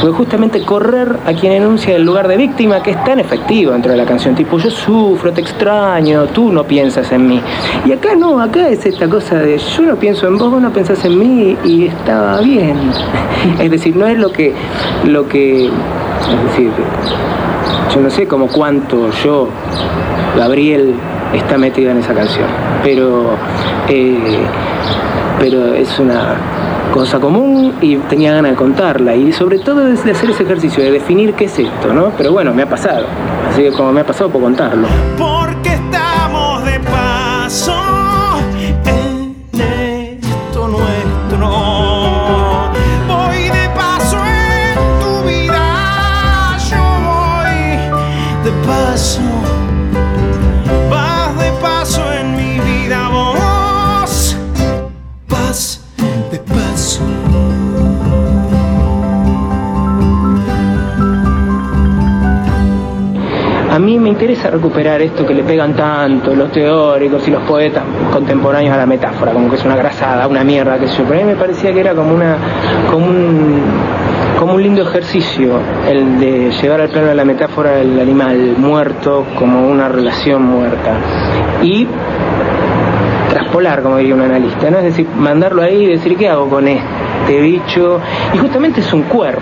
Porque 0.00 0.16
justamente 0.16 0.62
correr 0.62 1.16
a 1.26 1.32
quien 1.32 1.52
enuncia 1.52 1.96
el 1.96 2.04
lugar 2.04 2.28
de 2.28 2.36
víctima, 2.36 2.82
que 2.82 2.92
es 2.92 3.04
tan 3.04 3.18
efectivo 3.18 3.72
dentro 3.72 3.90
de 3.90 3.98
la 3.98 4.04
canción, 4.04 4.34
tipo 4.34 4.58
yo 4.58 4.70
sufro, 4.70 5.32
te 5.32 5.40
extraño, 5.40 6.26
tú 6.26 6.52
no 6.52 6.64
piensas 6.64 7.10
en 7.10 7.26
mí. 7.26 7.40
Y 7.84 7.92
acá 7.92 8.14
no, 8.14 8.40
acá 8.40 8.68
es 8.68 8.86
esta 8.86 9.08
cosa 9.08 9.36
de 9.36 9.58
yo 9.58 9.82
no 9.82 9.96
pienso 9.96 10.26
en 10.28 10.38
vos, 10.38 10.50
vos 10.50 10.62
no 10.62 10.72
pensás 10.72 11.04
en 11.04 11.18
mí 11.18 11.56
y 11.64 11.86
estaba 11.86 12.40
bien. 12.40 12.76
Es 13.58 13.70
decir, 13.70 13.96
no 13.96 14.06
es 14.06 14.18
lo 14.18 14.30
que, 14.30 14.52
lo 15.04 15.26
que, 15.26 15.66
es 15.66 16.44
decir, 16.50 16.70
yo 17.94 18.00
no 18.00 18.10
sé 18.10 18.26
como 18.26 18.48
cuánto 18.48 19.10
yo, 19.24 19.48
Gabriel, 20.36 20.94
está 21.32 21.58
metido 21.58 21.90
en 21.90 21.98
esa 21.98 22.14
canción, 22.14 22.46
pero... 22.82 23.36
Eh, 23.88 24.38
pero 25.42 25.74
es 25.74 25.98
una 25.98 26.36
cosa 26.92 27.18
común 27.18 27.74
y 27.80 27.96
tenía 27.96 28.32
ganas 28.32 28.52
de 28.52 28.56
contarla 28.56 29.16
y 29.16 29.32
sobre 29.32 29.58
todo 29.58 29.86
de 29.86 29.94
hacer 29.94 30.30
ese 30.30 30.44
ejercicio 30.44 30.84
de 30.84 30.92
definir 30.92 31.34
qué 31.34 31.46
es 31.46 31.58
esto, 31.58 31.92
¿no? 31.92 32.12
Pero 32.16 32.30
bueno, 32.30 32.54
me 32.54 32.62
ha 32.62 32.68
pasado, 32.68 33.06
así 33.50 33.62
que 33.62 33.72
como 33.72 33.92
me 33.92 34.02
ha 34.02 34.06
pasado 34.06 34.30
puedo 34.30 34.44
contarlo. 34.44 34.86
Porque 35.18 35.70
estamos 35.70 36.64
de 36.64 36.78
paso 36.78 37.81
voy 48.62 48.82
de 56.30 56.38
paso. 56.38 57.02
A 63.70 63.78
mí 63.78 63.98
me 63.98 64.10
interesa 64.10 64.50
recuperar 64.50 65.00
esto 65.00 65.26
que 65.26 65.32
le 65.32 65.42
pegan 65.42 65.74
tanto 65.74 66.34
los 66.34 66.52
teóricos 66.52 67.26
y 67.26 67.30
los 67.30 67.42
poetas 67.44 67.82
contemporáneos 68.12 68.74
a 68.74 68.76
la 68.76 68.84
metáfora, 68.86 69.32
como 69.32 69.48
que 69.48 69.56
es 69.56 69.64
una 69.64 69.76
grasada, 69.76 70.26
una 70.28 70.44
mierda, 70.44 70.78
que 70.78 70.88
yo. 70.88 71.04
Pero 71.08 71.20
a 71.20 71.24
mí 71.24 71.24
me 71.24 71.36
parecía 71.36 71.72
que 71.72 71.80
era 71.80 71.94
como 71.94 72.14
una 72.14 72.36
como 72.90 73.06
un, 73.06 73.62
un 74.52 74.62
lindo 74.62 74.82
ejercicio 74.82 75.60
el 75.88 76.18
de 76.20 76.50
llevar 76.50 76.82
al 76.82 76.90
plano 76.90 77.08
de 77.08 77.14
la 77.14 77.24
metáfora 77.24 77.80
el 77.80 77.98
animal 77.98 78.54
muerto 78.58 79.26
como 79.38 79.66
una 79.66 79.88
relación 79.88 80.42
muerta. 80.42 80.94
Y 81.62 81.86
traspolar, 83.30 83.82
como 83.82 83.96
diría 83.96 84.14
un 84.14 84.20
analista, 84.20 84.70
¿no? 84.70 84.78
Es 84.78 84.84
decir, 84.84 85.06
mandarlo 85.16 85.62
ahí 85.62 85.84
y 85.84 85.86
decir, 85.86 86.16
¿qué 86.16 86.28
hago 86.28 86.48
con 86.48 86.68
este 86.68 87.40
bicho? 87.40 88.00
Y 88.34 88.38
justamente 88.38 88.80
es 88.80 88.92
un 88.92 89.02
cuerpo, 89.02 89.40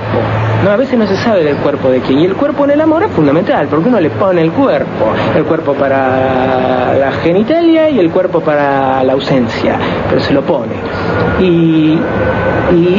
¿no? 0.65 0.71
A 0.71 0.77
veces 0.77 0.99
no 0.99 1.07
se 1.07 1.17
sabe 1.17 1.45
del 1.45 1.57
cuerpo 1.57 1.91
de 1.91 2.01
quién. 2.01 2.21
Y 2.21 2.27
el 2.27 2.35
cuerpo 2.35 2.65
en 2.65 2.73
el 2.73 2.81
amor 2.81 3.03
es 3.03 3.11
fundamental, 3.13 3.67
porque 3.69 3.89
uno 3.89 4.01
le 4.01 4.11
pone 4.11 4.43
el 4.43 4.53
cuerpo. 4.53 5.13
El 5.37 5.45
cuerpo 5.45 5.75
para 5.75 6.95
la 6.95 7.13
genitalia 7.23 7.91
y 7.91 7.99
el 7.99 8.11
cuerpo 8.11 8.41
para 8.41 9.03
la 9.05 9.13
ausencia, 9.13 9.79
pero 10.09 10.21
se 10.21 10.33
lo 10.33 10.43
pone. 10.43 10.75
Y, 11.41 11.99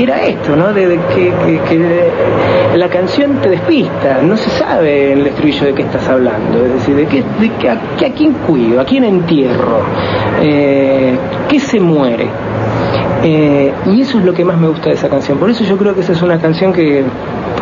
era 0.02 0.21
esto, 0.24 0.56
¿no? 0.56 0.74
De, 0.74 1.00
que, 1.13 2.12
la 2.76 2.89
canción 2.89 3.36
te 3.41 3.50
despista, 3.50 4.21
no 4.21 4.36
se 4.36 4.50
sabe 4.50 5.13
en 5.13 5.19
el 5.19 5.28
estribillo 5.28 5.67
de 5.67 5.74
qué 5.74 5.82
estás 5.84 6.08
hablando, 6.10 6.65
es 6.65 6.74
decir, 6.74 6.95
de, 6.95 7.06
qué, 7.06 7.24
de 7.39 7.69
a, 7.69 7.74
a, 7.74 8.13
quién 8.13 8.34
cuido, 8.34 8.82
a 8.82 8.86
quién 8.86 9.04
entierro, 9.04 9.82
eh, 10.41 11.15
qué 11.47 11.60
se 11.60 11.80
muere. 11.80 12.28
Eh, 13.23 13.71
y 13.86 14.01
eso 14.01 14.19
es 14.19 14.25
lo 14.25 14.34
que 14.34 14.43
más 14.43 14.60
me 14.60 14.67
gusta 14.67 14.89
de 14.89 14.95
esa 14.95 15.10
canción. 15.10 15.38
Por 15.38 15.49
eso 15.49 15.63
yo 15.63 15.77
creo 15.77 15.93
que 15.93 16.01
esa 16.01 16.13
es 16.13 16.21
una 16.21 16.39
canción 16.39 16.73
que 16.73 17.03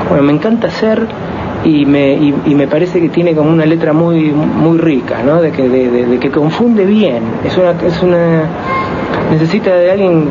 bueno, 0.08 0.24
me 0.24 0.34
encanta 0.34 0.68
hacer 0.68 1.08
y 1.64 1.86
me, 1.86 2.14
y, 2.14 2.56
me 2.56 2.68
parece 2.68 3.02
que 3.02 3.10
tiene 3.10 3.36
como 3.36 3.52
una 3.52 3.66
letra 3.66 3.92
muy, 3.92 4.32
muy 4.32 4.78
rica, 4.78 5.22
¿no? 5.24 5.42
De 5.42 5.52
que, 5.52 5.68
de, 5.68 6.20
que 6.20 6.32
confunde 6.32 6.86
bien. 6.86 7.24
Es 7.44 7.58
una, 7.58 7.72
es 7.72 8.02
una. 8.02 8.44
necesita 9.32 9.76
de 9.76 9.92
alguien 9.92 10.30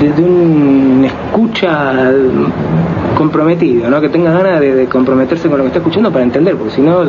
de, 0.00 0.22
un 0.22 1.04
escucha 1.04 1.92
comprometido, 3.16 3.90
¿no? 3.90 4.00
Que 4.00 4.08
tenga 4.08 4.32
ganas 4.32 4.60
de, 4.60 4.86
comprometerse 4.86 5.48
con 5.48 5.58
lo 5.58 5.64
que 5.64 5.68
está 5.68 5.78
escuchando 5.80 6.10
para 6.10 6.24
entender, 6.24 6.56
porque 6.56 6.74
si 6.74 6.80
no 6.80 7.04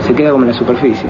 se 0.00 0.14
queda 0.14 0.32
como 0.32 0.44
en 0.44 0.50
la 0.50 0.58
superficie. 0.58 1.08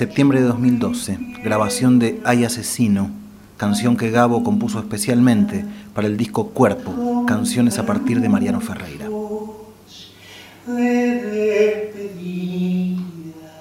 Septiembre 0.00 0.40
de 0.40 0.46
2012, 0.46 1.18
grabación 1.44 1.98
de 1.98 2.22
Hay 2.24 2.42
Asesino, 2.46 3.10
canción 3.58 3.98
que 3.98 4.10
Gabo 4.10 4.42
compuso 4.42 4.78
especialmente 4.78 5.62
para 5.94 6.06
el 6.06 6.16
disco 6.16 6.52
Cuerpo, 6.52 7.26
canciones 7.26 7.78
a 7.78 7.84
partir 7.84 8.22
de 8.22 8.30
Mariano 8.30 8.62
Ferreira. 8.62 9.04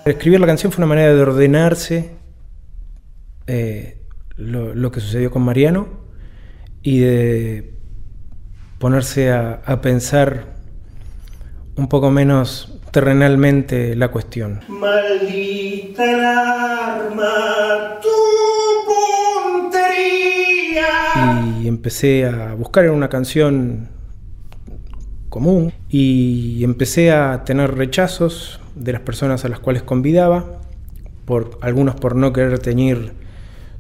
Escribir 0.06 0.40
la 0.40 0.48
canción 0.48 0.72
fue 0.72 0.82
una 0.82 0.88
manera 0.88 1.14
de 1.14 1.22
ordenarse 1.22 2.12
eh, 3.46 3.98
lo, 4.38 4.92
que 4.94 5.02
sucedió 5.02 5.32
con 5.32 5.42
Mariano 5.42 5.90
y 6.82 7.00
de 7.00 7.74
ponerse 8.78 9.30
a, 9.34 9.62
a 9.66 9.82
pensar 9.82 10.56
un 11.76 11.90
poco 11.90 12.10
menos 12.12 12.78
terrenalmente 12.92 13.96
la 13.96 14.10
cuestión. 14.10 14.62
Maldita 14.68 16.04
alarma, 16.04 18.00
tu 18.02 18.10
puntería. 19.62 20.88
Y 21.62 21.68
empecé 21.68 22.26
a 22.26 22.54
buscar 22.54 22.86
en 22.86 22.92
una 22.92 23.10
canción 23.10 23.90
común 25.30 25.72
y 25.90 26.64
empecé 26.64 27.12
a 27.12 27.44
tener 27.46 27.76
rechazos 27.76 28.60
de 28.76 28.94
las 28.94 29.02
personas 29.02 29.46
a 29.46 29.50
las 29.50 29.60
cuales 29.60 29.84
convidaba, 29.84 30.62
por 31.26 31.60
algunos 31.62 31.96
por 31.96 32.16
no 32.16 32.34
querer 32.34 32.60
teñir 32.60 33.14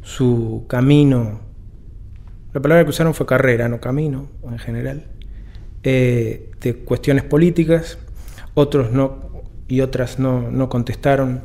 su 0.03 0.65
camino. 0.67 1.41
La 2.53 2.61
palabra 2.61 2.83
que 2.83 2.91
usaron 2.91 3.13
fue 3.13 3.25
carrera, 3.25 3.69
no 3.69 3.79
camino 3.79 4.27
en 4.43 4.59
general, 4.59 5.05
eh, 5.83 6.51
de 6.61 6.75
cuestiones 6.75 7.23
políticas 7.23 7.97
otros 8.59 8.91
no 8.91 9.29
y 9.67 9.81
otras 9.81 10.19
no, 10.19 10.67
contestaron 10.69 11.41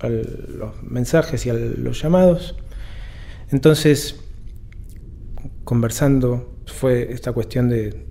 a 0.00 0.08
los 0.08 0.82
mensajes 0.82 1.46
y 1.46 1.50
a 1.50 1.54
los 1.54 2.02
llamados. 2.02 2.56
Entonces, 3.50 4.20
conversando, 5.64 6.54
fue 6.66 7.12
esta 7.12 7.32
cuestión 7.32 7.68
de, 7.70 8.06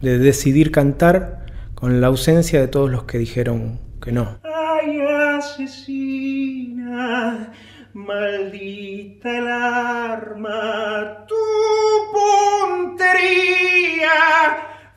de 0.00 0.18
decidir 0.18 0.70
cantar 0.70 1.46
con 1.74 2.00
la 2.00 2.08
ausencia 2.08 2.60
de 2.60 2.68
todos 2.68 2.90
los 2.90 3.04
que 3.04 3.18
dijeron 3.18 3.80
que 4.02 4.12
no. 4.12 4.38
Ay, 4.44 5.00
asesina, 5.38 6.74
maldita 7.94 9.38
el 9.38 9.48
arma, 9.48 11.24
tu 11.26 11.34
puntería 12.12 14.10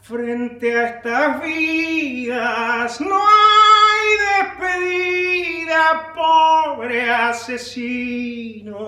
Frente 0.08 0.68
a 0.78 0.90
estas 0.90 1.42
vidas 1.42 3.02
no 3.02 3.18
hay 3.18 4.62
despedida, 4.62 6.14
pobre 6.14 7.10
asesino 7.10 8.86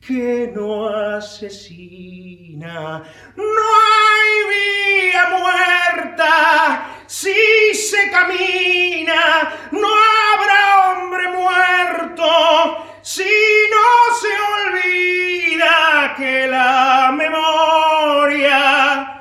que 0.00 0.50
no 0.56 0.88
asesina. 0.88 3.02
No 3.36 3.44
hay 3.44 4.30
vía 4.48 5.28
muerta 5.38 6.86
si 7.06 7.74
se 7.74 8.10
camina, 8.10 9.52
no 9.70 9.86
habrá 9.86 10.94
hombre 10.94 11.28
muerto 11.28 12.86
si 13.02 13.28
no 13.70 14.14
se 14.18 14.32
olvida 14.64 16.14
que 16.16 16.46
la 16.46 17.12
memoria 17.12 19.19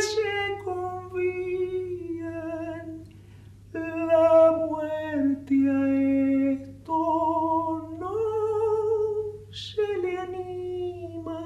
se 0.00 0.58
convían 0.66 1.48
la 3.72 4.52
muerte 4.68 5.54
a 5.70 5.88
esto 6.52 6.98
no 7.98 8.18
se 9.50 9.86
le 10.02 10.18
anima. 10.18 11.40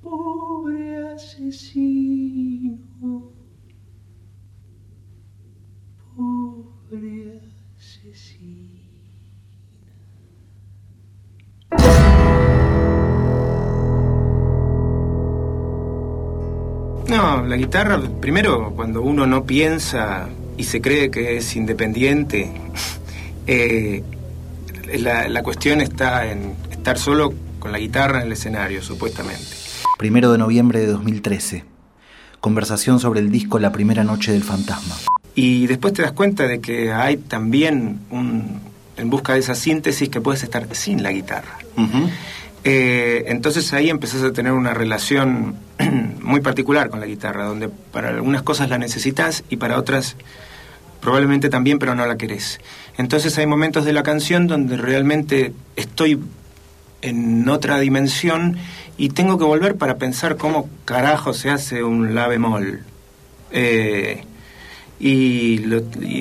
Pobre 0.00 1.08
asesino 1.08 2.86
pobre 6.16 7.45
no, 17.08 17.44
la 17.44 17.56
guitarra, 17.56 18.00
primero, 18.20 18.72
cuando 18.74 19.02
uno 19.02 19.26
no 19.26 19.44
piensa 19.44 20.28
y 20.56 20.64
se 20.64 20.80
cree 20.80 21.10
que 21.10 21.36
es 21.36 21.56
independiente, 21.56 22.50
eh, 23.46 24.02
la, 24.98 25.42
cuestión 25.42 25.80
está 25.80 26.30
en 26.30 26.54
estar 26.70 26.98
solo 26.98 27.32
con 27.58 27.72
la 27.72 27.78
guitarra 27.78 28.20
en 28.20 28.26
el 28.26 28.32
escenario, 28.32 28.82
supuestamente. 28.82 29.44
Primero 29.98 30.32
de 30.32 30.38
noviembre 30.38 30.80
de 30.80 30.86
2013. 30.86 31.64
Conversación 32.40 33.00
sobre 33.00 33.20
el 33.20 33.30
disco 33.30 33.58
La 33.58 33.72
primera 33.72 34.04
noche 34.04 34.32
del 34.32 34.44
fantasma. 34.44 34.94
Y 35.34 35.66
después 35.66 35.94
te 35.94 36.02
das 36.02 36.12
cuenta 36.12 36.46
de 36.46 36.60
que 36.60 36.92
hay 36.92 37.16
también 37.16 38.00
un, 38.10 38.60
en 38.96 39.10
busca 39.10 39.34
de 39.34 39.40
esa 39.40 39.54
síntesis 39.54 40.08
que 40.08 40.20
puedes 40.20 40.42
estar 40.42 40.66
sin 40.74 41.02
la 41.02 41.12
guitarra. 41.12 41.58
Eh, 42.68 43.26
entonces 43.28 43.72
ahí 43.72 43.90
empezás 43.90 44.24
a 44.24 44.32
tener 44.32 44.50
una 44.50 44.74
relación 44.74 45.54
muy 46.20 46.40
particular 46.40 46.90
con 46.90 46.98
la 46.98 47.06
guitarra, 47.06 47.44
donde 47.44 47.68
para 47.68 48.08
algunas 48.08 48.42
cosas 48.42 48.68
la 48.68 48.76
necesitas 48.76 49.44
y 49.48 49.56
para 49.58 49.78
otras 49.78 50.16
probablemente 51.00 51.48
también, 51.48 51.78
pero 51.78 51.94
no 51.94 52.04
la 52.04 52.16
querés. 52.16 52.58
Entonces 52.98 53.38
hay 53.38 53.46
momentos 53.46 53.84
de 53.84 53.92
la 53.92 54.02
canción 54.02 54.48
donde 54.48 54.76
realmente 54.76 55.52
estoy 55.76 56.18
en 57.02 57.48
otra 57.48 57.78
dimensión 57.78 58.56
y 58.98 59.10
tengo 59.10 59.38
que 59.38 59.44
volver 59.44 59.76
para 59.76 59.98
pensar 59.98 60.36
cómo 60.36 60.68
carajo 60.84 61.34
se 61.34 61.50
hace 61.50 61.84
un 61.84 62.16
la 62.16 62.26
bemol. 62.26 62.80
Eh, 63.52 64.24
y, 64.98 65.58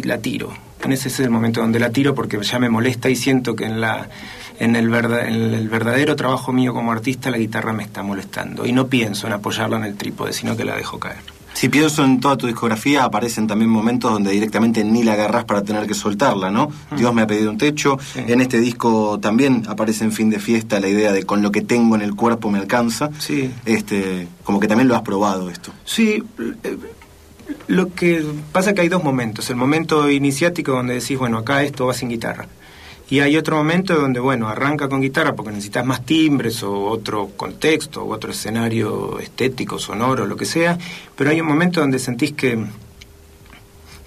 la 0.03 0.19
tiro. 0.19 0.53
En 0.83 0.91
ese 0.91 1.07
es 1.07 1.19
el 1.21 1.31
momento 1.31 1.61
donde 1.61 1.79
la 1.79 1.89
tiro 1.89 2.13
porque 2.13 2.37
ya 2.39 2.59
me 2.59 2.69
molesta 2.69 3.09
y 3.09 3.15
siento 3.15 3.55
que 3.55 3.65
en, 3.65 3.81
la, 3.81 4.09
en, 4.59 4.75
el, 4.75 4.93
en 4.93 5.53
el 5.53 5.69
verdadero 5.69 6.15
trabajo 6.15 6.53
mío 6.53 6.73
como 6.73 6.91
artista 6.91 7.31
la 7.31 7.37
guitarra 7.37 7.73
me 7.73 7.83
está 7.83 8.03
molestando 8.03 8.65
y 8.65 8.71
no 8.71 8.87
pienso 8.87 9.27
en 9.27 9.33
apoyarla 9.33 9.77
en 9.77 9.83
el 9.85 9.95
trípode, 9.95 10.33
sino 10.33 10.55
que 10.55 10.65
la 10.65 10.75
dejo 10.75 10.99
caer. 10.99 11.35
Si 11.55 11.69
pienso 11.69 12.03
en 12.03 12.19
toda 12.19 12.35
tu 12.35 12.47
discografía, 12.47 13.05
aparecen 13.05 13.47
también 13.47 13.71
momentos 13.71 14.11
donde 14.11 14.29
directamente 14.31 14.83
ni 14.83 15.03
la 15.03 15.13
agarras 15.13 15.45
para 15.45 15.63
tener 15.63 15.87
que 15.87 15.93
soltarla, 15.93 16.51
¿no? 16.51 16.67
Mm. 16.91 16.95
Dios 16.97 17.13
me 17.13 17.21
ha 17.21 17.27
pedido 17.27 17.49
un 17.49 17.57
techo. 17.57 17.97
En 18.13 18.41
este 18.41 18.59
disco 18.59 19.21
también 19.21 19.63
aparece 19.69 20.03
en 20.03 20.11
fin 20.11 20.29
de 20.29 20.39
fiesta 20.39 20.81
la 20.81 20.89
idea 20.89 21.13
de 21.13 21.23
con 21.23 21.41
lo 21.41 21.53
que 21.53 21.61
tengo 21.61 21.95
en 21.95 22.01
el 22.01 22.13
cuerpo 22.13 22.51
me 22.51 22.59
alcanza. 22.59 23.09
Sí. 23.19 23.53
Este, 23.65 24.27
como 24.43 24.59
que 24.59 24.67
también 24.67 24.89
lo 24.89 24.97
has 24.97 25.03
probado 25.03 25.49
esto. 25.49 25.71
Sí, 25.85 26.21
eh, 26.63 26.77
lo 27.67 27.93
que 27.93 28.25
pasa 28.51 28.71
es 28.71 28.75
que 28.75 28.81
hay 28.81 28.89
dos 28.89 29.05
momentos. 29.05 29.49
El 29.49 29.55
momento 29.55 30.09
iniciático 30.09 30.73
donde 30.73 30.95
decís, 30.95 31.17
bueno, 31.17 31.37
acá 31.37 31.63
esto 31.63 31.85
va 31.85 31.93
sin 31.93 32.09
guitarra. 32.09 32.49
Y 33.09 33.19
hay 33.19 33.37
otro 33.37 33.57
momento 33.57 33.95
donde, 33.95 34.19
bueno, 34.19 34.47
arranca 34.47 34.89
con 34.89 35.01
guitarra 35.01 35.35
porque 35.35 35.51
necesitas 35.51 35.85
más 35.85 36.05
timbres 36.05 36.63
o 36.63 36.85
otro 36.85 37.29
contexto 37.37 38.03
o 38.03 38.13
otro 38.13 38.31
escenario 38.31 39.19
estético, 39.19 39.77
sonoro, 39.77 40.25
lo 40.25 40.35
que 40.35 40.45
sea. 40.45 40.77
Pero 41.15 41.29
hay 41.29 41.39
un 41.39 41.47
momento 41.47 41.81
donde 41.81 41.99
sentís 41.99 42.33
que, 42.33 42.65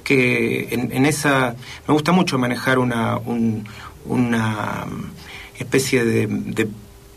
que 0.03 0.69
en, 0.73 1.07
esa... 1.07 1.55
Me 1.87 1.95
gusta 1.95 2.11
mucho 2.11 2.39
manejar 2.39 2.79
una, 2.81 3.19
una 4.05 4.87
especie 5.57 6.05
de 6.05 6.69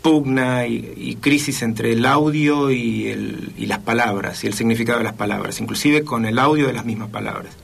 pugna 0.02 0.66
y, 0.66 1.16
crisis 1.20 1.62
entre 1.62 1.92
el 1.92 2.04
audio 2.04 2.70
y, 2.70 3.06
el, 3.06 3.52
y, 3.56 3.66
las 3.66 3.78
palabras 3.78 4.42
y 4.44 4.48
el 4.48 4.54
significado 4.54 4.98
de 4.98 5.04
las 5.04 5.14
palabras, 5.14 5.60
inclusive 5.60 6.02
con 6.04 6.26
el 6.26 6.38
audio 6.38 6.66
de 6.66 6.72
las 6.72 6.84
mismas 6.84 7.08
palabras. 7.08 7.54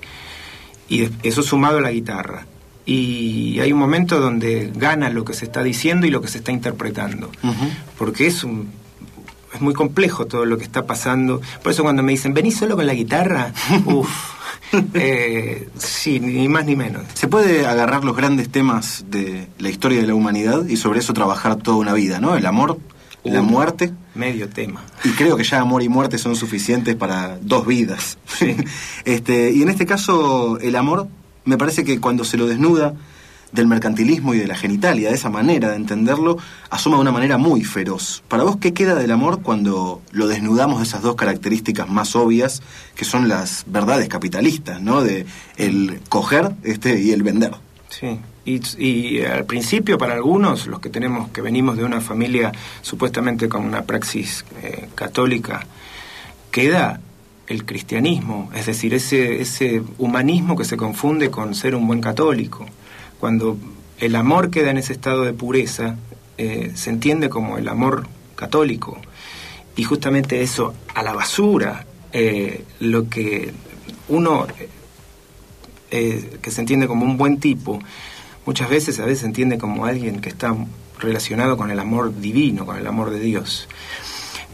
Y 0.88 1.08
eso 1.22 1.42
sumado 1.42 1.78
a 1.78 1.80
la 1.82 1.90
guitarra. 1.90 2.46
Y 2.88 3.60
hay 3.60 3.70
un 3.70 3.78
momento 3.78 4.18
donde 4.18 4.72
gana 4.74 5.10
lo 5.10 5.22
que 5.22 5.34
se 5.34 5.44
está 5.44 5.62
diciendo 5.62 6.06
y 6.06 6.10
lo 6.10 6.22
que 6.22 6.28
se 6.28 6.38
está 6.38 6.52
interpretando. 6.52 7.30
Porque 7.98 8.26
es 8.26 8.44
un, 8.44 8.70
es 9.52 9.60
muy 9.60 9.74
complejo 9.74 10.24
todo 10.24 10.46
lo 10.46 10.56
que 10.56 10.64
está 10.64 10.86
pasando. 10.86 11.42
Por 11.62 11.72
eso 11.72 11.82
cuando 11.82 12.02
me 12.02 12.12
dicen, 12.12 12.32
¿venís 12.32 12.56
solo 12.56 12.76
con 12.76 12.86
la 12.86 12.94
guitarra? 12.94 13.52
Uff. 13.84 14.08
Eh, 14.94 15.68
sí, 15.76 16.18
ni 16.18 16.48
más 16.48 16.64
ni 16.64 16.76
menos. 16.76 17.04
Se 17.12 17.28
puede 17.28 17.66
agarrar 17.66 18.04
los 18.04 18.16
grandes 18.16 18.48
temas 18.48 19.04
de 19.10 19.48
la 19.58 19.68
historia 19.68 20.00
de 20.00 20.06
la 20.06 20.14
humanidad 20.14 20.66
y 20.66 20.78
sobre 20.78 21.00
eso 21.00 21.12
trabajar 21.12 21.56
toda 21.56 21.76
una 21.76 21.92
vida, 21.92 22.20
¿no? 22.20 22.36
El 22.36 22.46
amor, 22.46 22.78
la 23.22 23.42
muerte. 23.42 23.92
Medio 24.14 24.48
tema. 24.48 24.82
Y 25.04 25.10
creo 25.10 25.36
que 25.36 25.44
ya 25.44 25.60
amor 25.60 25.82
y 25.82 25.90
muerte 25.90 26.16
son 26.16 26.36
suficientes 26.36 26.96
para 26.96 27.36
dos 27.42 27.66
vidas. 27.66 28.16
este, 29.04 29.52
y 29.52 29.60
en 29.60 29.68
este 29.68 29.84
caso, 29.84 30.58
el 30.60 30.74
amor, 30.74 31.08
me 31.48 31.58
parece 31.58 31.84
que 31.84 31.98
cuando 32.00 32.24
se 32.24 32.36
lo 32.36 32.46
desnuda 32.46 32.94
del 33.52 33.66
mercantilismo 33.66 34.34
y 34.34 34.38
de 34.38 34.46
la 34.46 34.54
genitalia, 34.54 35.08
de 35.08 35.14
esa 35.14 35.30
manera 35.30 35.70
de 35.70 35.76
entenderlo, 35.76 36.36
asoma 36.68 36.96
de 36.96 37.02
una 37.02 37.12
manera 37.12 37.38
muy 37.38 37.64
feroz. 37.64 38.22
Para 38.28 38.42
vos, 38.42 38.58
¿qué 38.58 38.74
queda 38.74 38.94
del 38.94 39.10
amor 39.10 39.40
cuando 39.40 40.02
lo 40.12 40.26
desnudamos 40.26 40.78
de 40.78 40.84
esas 40.84 41.00
dos 41.00 41.16
características 41.16 41.88
más 41.88 42.14
obvias, 42.14 42.62
que 42.94 43.06
son 43.06 43.28
las 43.28 43.64
verdades 43.66 44.08
capitalistas, 44.08 44.82
¿no? 44.82 45.02
De 45.02 45.24
el 45.56 46.00
coger 46.10 46.52
este, 46.62 47.00
y 47.00 47.12
el 47.12 47.22
vender. 47.22 47.52
Sí, 47.88 48.20
y, 48.44 49.22
al 49.22 49.44
principio 49.44 49.98
para 49.98 50.14
algunos, 50.14 50.66
los 50.66 50.80
que 50.80 50.90
tenemos, 50.90 51.30
que 51.30 51.40
venimos 51.40 51.76
de 51.76 51.84
una 51.84 52.00
familia 52.00 52.52
supuestamente 52.82 53.48
con 53.48 53.64
una 53.64 53.82
praxis 53.82 54.44
eh, 54.62 54.88
católica, 54.94 55.66
queda 56.50 57.00
el 57.48 57.64
cristianismo, 57.64 58.50
es 58.54 58.66
decir, 58.66 58.92
ese, 58.92 59.40
ese 59.40 59.82
humanismo 59.96 60.56
que 60.56 60.64
se 60.64 60.76
confunde 60.76 61.30
con 61.30 61.54
ser 61.54 61.74
un 61.74 61.86
buen 61.86 62.00
católico. 62.00 62.66
Cuando 63.18 63.56
el 63.98 64.14
amor 64.16 64.50
queda 64.50 64.70
en 64.70 64.76
ese 64.76 64.92
estado 64.92 65.24
de 65.24 65.32
pureza, 65.32 65.96
eh, 66.36 66.72
se 66.74 66.90
entiende 66.90 67.30
como 67.30 67.56
el 67.56 67.68
amor 67.68 68.06
católico. 68.36 68.98
Y 69.76 69.84
justamente 69.84 70.42
eso, 70.42 70.74
a 70.94 71.02
la 71.02 71.14
basura, 71.14 71.86
eh, 72.12 72.64
lo 72.80 73.08
que 73.08 73.52
uno 74.08 74.46
eh, 75.90 76.38
que 76.42 76.50
se 76.50 76.60
entiende 76.60 76.86
como 76.86 77.06
un 77.06 77.16
buen 77.16 77.40
tipo, 77.40 77.78
muchas 78.44 78.68
veces 78.68 79.00
a 79.00 79.06
veces 79.06 79.20
se 79.20 79.26
entiende 79.26 79.56
como 79.56 79.86
alguien 79.86 80.20
que 80.20 80.28
está 80.28 80.54
relacionado 80.98 81.56
con 81.56 81.70
el 81.70 81.78
amor 81.78 82.20
divino, 82.20 82.66
con 82.66 82.76
el 82.76 82.86
amor 82.86 83.10
de 83.10 83.20
Dios. 83.20 83.68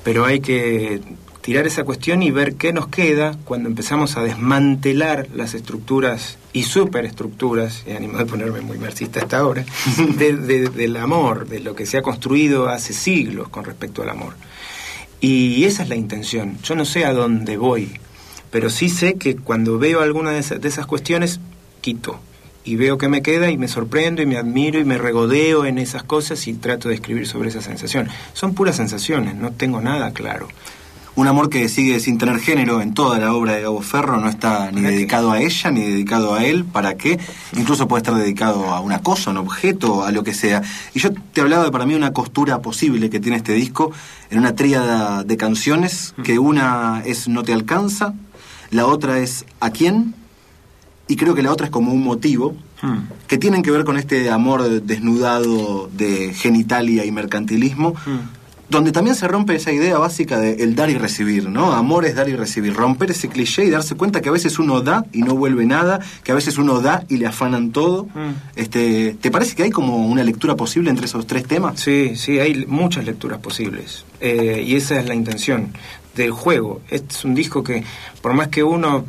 Pero 0.04 0.26
hay 0.26 0.40
que 0.40 1.00
tirar 1.44 1.66
esa 1.66 1.84
cuestión 1.84 2.22
y 2.22 2.30
ver 2.30 2.54
qué 2.54 2.72
nos 2.72 2.88
queda 2.88 3.36
cuando 3.44 3.68
empezamos 3.68 4.16
a 4.16 4.22
desmantelar 4.22 5.28
las 5.34 5.52
estructuras 5.52 6.38
y 6.54 6.62
superestructuras, 6.62 7.84
y 7.86 7.90
animo 7.90 8.16
de 8.16 8.24
ponerme 8.24 8.62
muy 8.62 8.78
marxista 8.78 9.20
hasta 9.20 9.40
ahora, 9.40 9.62
del 10.16 10.96
amor, 10.96 11.46
de 11.46 11.60
lo 11.60 11.74
que 11.74 11.84
se 11.84 11.98
ha 11.98 12.02
construido 12.02 12.70
hace 12.70 12.94
siglos 12.94 13.50
con 13.50 13.66
respecto 13.66 14.02
al 14.02 14.08
amor. 14.08 14.32
Y 15.20 15.64
esa 15.64 15.82
es 15.82 15.90
la 15.90 15.96
intención. 15.96 16.56
Yo 16.62 16.76
no 16.76 16.86
sé 16.86 17.04
a 17.04 17.12
dónde 17.12 17.58
voy, 17.58 17.92
pero 18.50 18.70
sí 18.70 18.88
sé 18.88 19.16
que 19.16 19.36
cuando 19.36 19.78
veo 19.78 20.00
alguna 20.00 20.30
de 20.30 20.38
esas, 20.38 20.62
de 20.62 20.68
esas 20.68 20.86
cuestiones, 20.86 21.40
quito. 21.82 22.20
Y 22.64 22.76
veo 22.76 22.96
que 22.96 23.08
me 23.08 23.20
queda 23.20 23.50
y 23.50 23.58
me 23.58 23.68
sorprendo 23.68 24.22
y 24.22 24.26
me 24.26 24.38
admiro 24.38 24.80
y 24.80 24.84
me 24.84 24.96
regodeo 24.96 25.66
en 25.66 25.76
esas 25.76 26.04
cosas 26.04 26.46
y 26.46 26.54
trato 26.54 26.88
de 26.88 26.94
escribir 26.94 27.26
sobre 27.26 27.50
esa 27.50 27.60
sensación. 27.60 28.08
Son 28.32 28.54
puras 28.54 28.76
sensaciones, 28.76 29.34
no 29.34 29.52
tengo 29.52 29.82
nada 29.82 30.14
claro. 30.14 30.48
Un 31.16 31.28
amor 31.28 31.48
que 31.48 31.68
sigue 31.68 32.00
sin 32.00 32.18
tener 32.18 32.40
género 32.40 32.80
en 32.80 32.92
toda 32.92 33.20
la 33.20 33.32
obra 33.32 33.52
de 33.52 33.62
Gabo 33.62 33.80
Ferro, 33.82 34.20
no 34.20 34.28
está 34.28 34.72
ni 34.72 34.80
dedicado 34.80 35.30
a 35.30 35.40
ella 35.40 35.70
ni 35.70 35.82
dedicado 35.82 36.34
a 36.34 36.44
él, 36.44 36.64
¿para 36.64 36.96
qué? 36.96 37.20
Incluso 37.56 37.86
puede 37.86 38.00
estar 38.00 38.16
dedicado 38.16 38.70
a 38.70 38.80
una 38.80 39.00
cosa, 39.00 39.30
a 39.30 39.32
un 39.32 39.36
objeto, 39.36 40.04
a 40.04 40.10
lo 40.10 40.24
que 40.24 40.34
sea. 40.34 40.62
Y 40.92 40.98
yo 40.98 41.10
te 41.32 41.40
hablaba 41.40 41.64
de 41.64 41.70
para 41.70 41.86
mí 41.86 41.94
una 41.94 42.12
costura 42.12 42.62
posible 42.62 43.10
que 43.10 43.20
tiene 43.20 43.36
este 43.36 43.52
disco 43.52 43.92
en 44.30 44.38
una 44.40 44.56
tríada 44.56 45.22
de 45.22 45.36
canciones, 45.36 46.14
que 46.24 46.40
una 46.40 47.02
es 47.04 47.28
No 47.28 47.44
te 47.44 47.52
alcanza, 47.52 48.14
la 48.70 48.86
otra 48.86 49.18
es 49.18 49.46
¿A 49.60 49.70
quién? 49.70 50.16
Y 51.06 51.14
creo 51.14 51.36
que 51.36 51.42
la 51.42 51.52
otra 51.52 51.66
es 51.66 51.70
como 51.70 51.92
un 51.92 52.02
motivo, 52.02 52.56
que 53.28 53.38
tienen 53.38 53.62
que 53.62 53.70
ver 53.70 53.84
con 53.84 53.96
este 53.96 54.30
amor 54.30 54.82
desnudado 54.82 55.88
de 55.92 56.34
genitalia 56.34 57.04
y 57.04 57.12
mercantilismo 57.12 57.94
donde 58.68 58.92
también 58.92 59.14
se 59.14 59.28
rompe 59.28 59.54
esa 59.54 59.72
idea 59.72 59.98
básica 59.98 60.38
de 60.38 60.62
el 60.62 60.74
dar 60.74 60.90
y 60.90 60.96
recibir, 60.96 61.48
¿no? 61.48 61.72
Amor 61.72 62.06
es 62.06 62.14
dar 62.14 62.28
y 62.28 62.36
recibir, 62.36 62.74
romper 62.74 63.10
ese 63.10 63.28
cliché 63.28 63.64
y 63.64 63.70
darse 63.70 63.94
cuenta 63.94 64.20
que 64.20 64.30
a 64.30 64.32
veces 64.32 64.58
uno 64.58 64.80
da 64.80 65.04
y 65.12 65.22
no 65.22 65.34
vuelve 65.34 65.66
nada, 65.66 66.00
que 66.22 66.32
a 66.32 66.34
veces 66.34 66.56
uno 66.56 66.80
da 66.80 67.04
y 67.08 67.18
le 67.18 67.26
afanan 67.26 67.72
todo. 67.72 68.04
Mm. 68.06 68.32
Este, 68.56 69.16
¿Te 69.20 69.30
parece 69.30 69.54
que 69.54 69.64
hay 69.64 69.70
como 69.70 70.06
una 70.06 70.24
lectura 70.24 70.56
posible 70.56 70.90
entre 70.90 71.06
esos 71.06 71.26
tres 71.26 71.46
temas? 71.46 71.78
Sí, 71.78 72.16
sí, 72.16 72.38
hay 72.38 72.64
muchas 72.66 73.04
lecturas 73.04 73.38
posibles. 73.38 74.04
Eh, 74.20 74.64
y 74.66 74.76
esa 74.76 74.98
es 74.98 75.06
la 75.06 75.14
intención 75.14 75.72
del 76.16 76.30
juego. 76.30 76.80
Es 76.88 77.24
un 77.24 77.34
disco 77.34 77.62
que, 77.62 77.84
por 78.22 78.32
más 78.32 78.48
que 78.48 78.62
uno, 78.62 79.04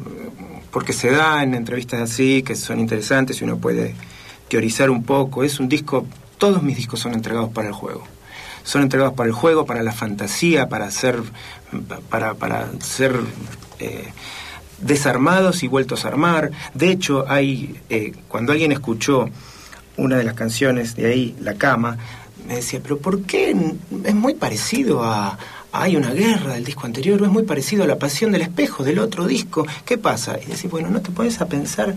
porque 0.71 0.91
se 0.91 1.11
da 1.11 1.41
en 1.43 1.55
entrevistas 1.55 2.01
así, 2.01 2.43
que 2.43 2.55
son 2.55 2.79
interesantes 2.79 3.39
y 3.39 3.45
uno 3.45 3.57
puede 3.57 3.95
teorizar 4.49 4.89
un 4.89 5.03
poco, 5.03 5.43
es 5.43 5.59
un 5.59 5.69
disco, 5.69 6.05
todos 6.37 6.61
mis 6.61 6.75
discos 6.75 6.99
son 6.99 7.13
entregados 7.13 7.49
para 7.49 7.69
el 7.69 7.73
juego 7.73 8.14
son 8.65 8.81
entregados 8.81 9.13
para 9.13 9.27
el 9.27 9.33
juego, 9.33 9.65
para 9.65 9.83
la 9.83 9.93
fantasía, 9.93 10.67
para 10.67 10.91
ser, 10.91 11.21
para, 12.09 12.33
para 12.33 12.67
ser 12.81 13.17
eh, 13.79 14.11
desarmados 14.79 15.63
y 15.63 15.67
vueltos 15.67 16.03
a 16.03 16.09
armar. 16.09 16.51
De 16.73 16.89
hecho, 16.89 17.25
hay, 17.29 17.79
eh, 17.89 18.13
cuando 18.27 18.51
alguien 18.51 18.73
escuchó 18.73 19.29
una 19.95 20.17
de 20.17 20.25
las 20.25 20.33
canciones 20.33 20.95
de 20.95 21.05
ahí, 21.05 21.35
La 21.39 21.53
Cama, 21.53 21.97
me 22.47 22.55
decía, 22.55 22.79
pero 22.81 22.97
¿por 22.97 23.21
qué 23.21 23.55
es 24.03 24.15
muy 24.15 24.33
parecido 24.33 25.03
a, 25.03 25.37
hay 25.71 25.95
una 25.95 26.11
guerra 26.11 26.53
del 26.53 26.63
disco 26.63 26.85
anterior, 26.85 27.21
es 27.21 27.29
muy 27.29 27.43
parecido 27.43 27.83
a 27.83 27.87
la 27.87 27.99
pasión 27.99 28.31
del 28.31 28.41
espejo 28.41 28.83
del 28.83 28.99
otro 28.99 29.27
disco, 29.27 29.65
¿qué 29.85 29.97
pasa? 29.97 30.37
Y 30.41 30.45
decís, 30.45 30.69
bueno, 30.69 30.89
no 30.89 31.01
te 31.01 31.11
pones 31.11 31.39
a 31.41 31.47
pensar 31.47 31.95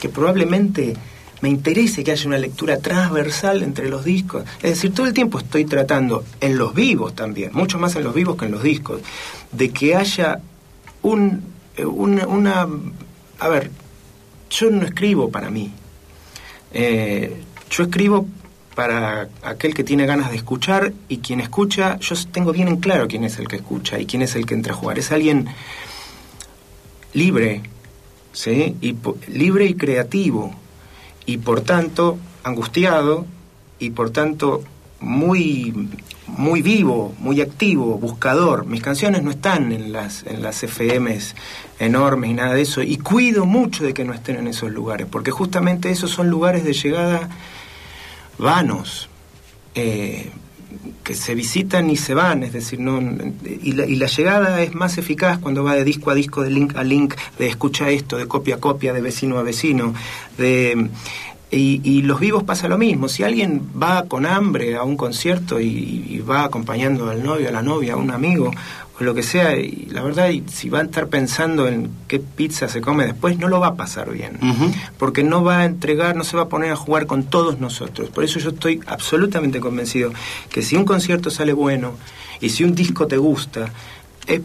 que 0.00 0.08
probablemente 0.08 0.96
me 1.40 1.48
interese 1.48 2.04
que 2.04 2.12
haya 2.12 2.26
una 2.26 2.38
lectura 2.38 2.78
transversal 2.78 3.62
entre 3.62 3.88
los 3.88 4.04
discos. 4.04 4.44
Es 4.62 4.70
decir, 4.70 4.92
todo 4.92 5.06
el 5.06 5.14
tiempo 5.14 5.38
estoy 5.38 5.64
tratando, 5.64 6.24
en 6.40 6.58
los 6.58 6.74
vivos 6.74 7.14
también, 7.14 7.50
mucho 7.52 7.78
más 7.78 7.96
en 7.96 8.04
los 8.04 8.14
vivos 8.14 8.36
que 8.36 8.46
en 8.46 8.52
los 8.52 8.62
discos, 8.62 9.00
de 9.52 9.70
que 9.70 9.96
haya 9.96 10.40
un, 11.02 11.42
eh, 11.76 11.84
una, 11.84 12.68
A 13.38 13.48
ver, 13.48 13.70
yo 14.50 14.70
no 14.70 14.84
escribo 14.84 15.30
para 15.30 15.50
mí. 15.50 15.72
Eh, 16.72 17.40
yo 17.70 17.84
escribo 17.84 18.26
para 18.74 19.28
aquel 19.42 19.74
que 19.74 19.84
tiene 19.84 20.06
ganas 20.06 20.30
de 20.30 20.36
escuchar 20.36 20.92
y 21.08 21.18
quien 21.18 21.40
escucha, 21.40 21.98
yo 21.98 22.14
tengo 22.32 22.52
bien 22.52 22.68
en 22.68 22.76
claro 22.76 23.08
quién 23.08 23.24
es 23.24 23.38
el 23.38 23.48
que 23.48 23.56
escucha 23.56 23.98
y 23.98 24.06
quién 24.06 24.22
es 24.22 24.34
el 24.36 24.46
que 24.46 24.54
entra 24.54 24.74
a 24.74 24.76
jugar. 24.76 24.98
Es 24.98 25.10
alguien 25.10 25.48
libre, 27.12 27.62
¿sí? 28.32 28.76
Y, 28.80 28.96
libre 29.28 29.66
y 29.66 29.74
creativo, 29.74 30.54
y 31.30 31.38
por 31.38 31.60
tanto 31.60 32.18
angustiado 32.42 33.24
y 33.78 33.90
por 33.90 34.10
tanto 34.10 34.64
muy 34.98 35.88
muy 36.26 36.60
vivo, 36.60 37.14
muy 37.18 37.40
activo, 37.40 37.98
buscador. 37.98 38.66
Mis 38.66 38.82
canciones 38.82 39.22
no 39.22 39.30
están 39.30 39.70
en 39.70 39.92
las 39.92 40.24
en 40.26 40.42
las 40.42 40.64
FMs 40.64 41.36
enormes 41.78 42.30
y 42.30 42.34
nada 42.34 42.54
de 42.54 42.62
eso 42.62 42.82
y 42.82 42.96
cuido 42.96 43.46
mucho 43.46 43.84
de 43.84 43.94
que 43.94 44.04
no 44.04 44.12
estén 44.12 44.36
en 44.36 44.48
esos 44.48 44.72
lugares, 44.72 45.06
porque 45.08 45.30
justamente 45.30 45.90
esos 45.90 46.10
son 46.10 46.30
lugares 46.30 46.64
de 46.64 46.72
llegada 46.72 47.28
vanos. 48.36 49.08
Eh, 49.76 50.32
que 51.02 51.14
se 51.14 51.34
visitan 51.34 51.90
y 51.90 51.96
se 51.96 52.14
van, 52.14 52.42
es 52.42 52.52
decir, 52.52 52.80
no 52.80 53.00
y 53.00 53.72
la, 53.72 53.86
y 53.86 53.96
la, 53.96 54.06
llegada 54.06 54.62
es 54.62 54.74
más 54.74 54.98
eficaz 54.98 55.38
cuando 55.38 55.64
va 55.64 55.74
de 55.74 55.84
disco 55.84 56.10
a 56.10 56.14
disco, 56.14 56.42
de 56.42 56.50
link 56.50 56.76
a 56.76 56.84
link, 56.84 57.14
de 57.38 57.48
escucha 57.48 57.90
esto, 57.90 58.16
de 58.16 58.26
copia 58.26 58.56
a 58.56 58.58
copia, 58.58 58.92
de 58.92 59.00
vecino 59.00 59.38
a 59.38 59.42
vecino, 59.42 59.94
de 60.38 60.90
y, 61.52 62.02
los 62.02 62.20
vivos 62.20 62.44
pasa 62.44 62.68
lo 62.68 62.78
mismo. 62.78 63.08
Si 63.08 63.24
alguien 63.24 63.70
va 63.80 64.04
con 64.04 64.24
hambre 64.24 64.76
a 64.76 64.84
un 64.84 64.96
concierto 64.96 65.60
y, 65.60 66.22
va 66.28 66.44
acompañando 66.44 67.10
al 67.10 67.24
novio, 67.24 67.48
a 67.48 67.52
la 67.52 67.62
novia, 67.62 67.94
a 67.94 67.96
un 67.96 68.10
amigo, 68.10 68.52
o 69.00 69.04
lo 69.04 69.14
que 69.14 69.22
sea, 69.22 69.56
y 69.56 69.86
la 69.90 70.02
verdad, 70.02 70.30
si 70.52 70.68
va 70.68 70.80
a 70.80 70.82
estar 70.82 71.08
pensando 71.08 71.66
en 71.66 71.90
qué 72.06 72.20
pizza 72.20 72.68
se 72.68 72.82
come 72.82 73.06
después, 73.06 73.38
no 73.38 73.48
lo 73.48 73.58
va 73.58 73.68
a 73.68 73.74
pasar 73.74 74.12
bien. 74.12 74.38
Porque 74.98 75.24
no 75.24 75.42
va 75.42 75.60
a 75.60 75.64
entregar, 75.64 76.14
no 76.16 76.24
se 76.24 76.36
va 76.36 76.44
a 76.44 76.48
poner 76.48 76.70
a 76.70 76.76
jugar 76.76 77.06
con 77.06 77.24
todos 77.24 77.60
nosotros. 77.60 78.10
Por 78.10 78.24
eso 78.24 78.38
yo 78.38 78.50
estoy 78.50 78.80
absolutamente 78.86 79.58
convencido 79.58 80.12
que 80.50 80.62
si 80.62 80.76
un 80.76 80.84
concierto 80.84 81.30
sale 81.30 81.54
bueno 81.54 81.94
y 82.40 82.50
si 82.50 82.62
un 82.62 82.74
disco 82.74 83.06
te 83.06 83.16
gusta, 83.16 83.72
es 84.26 84.42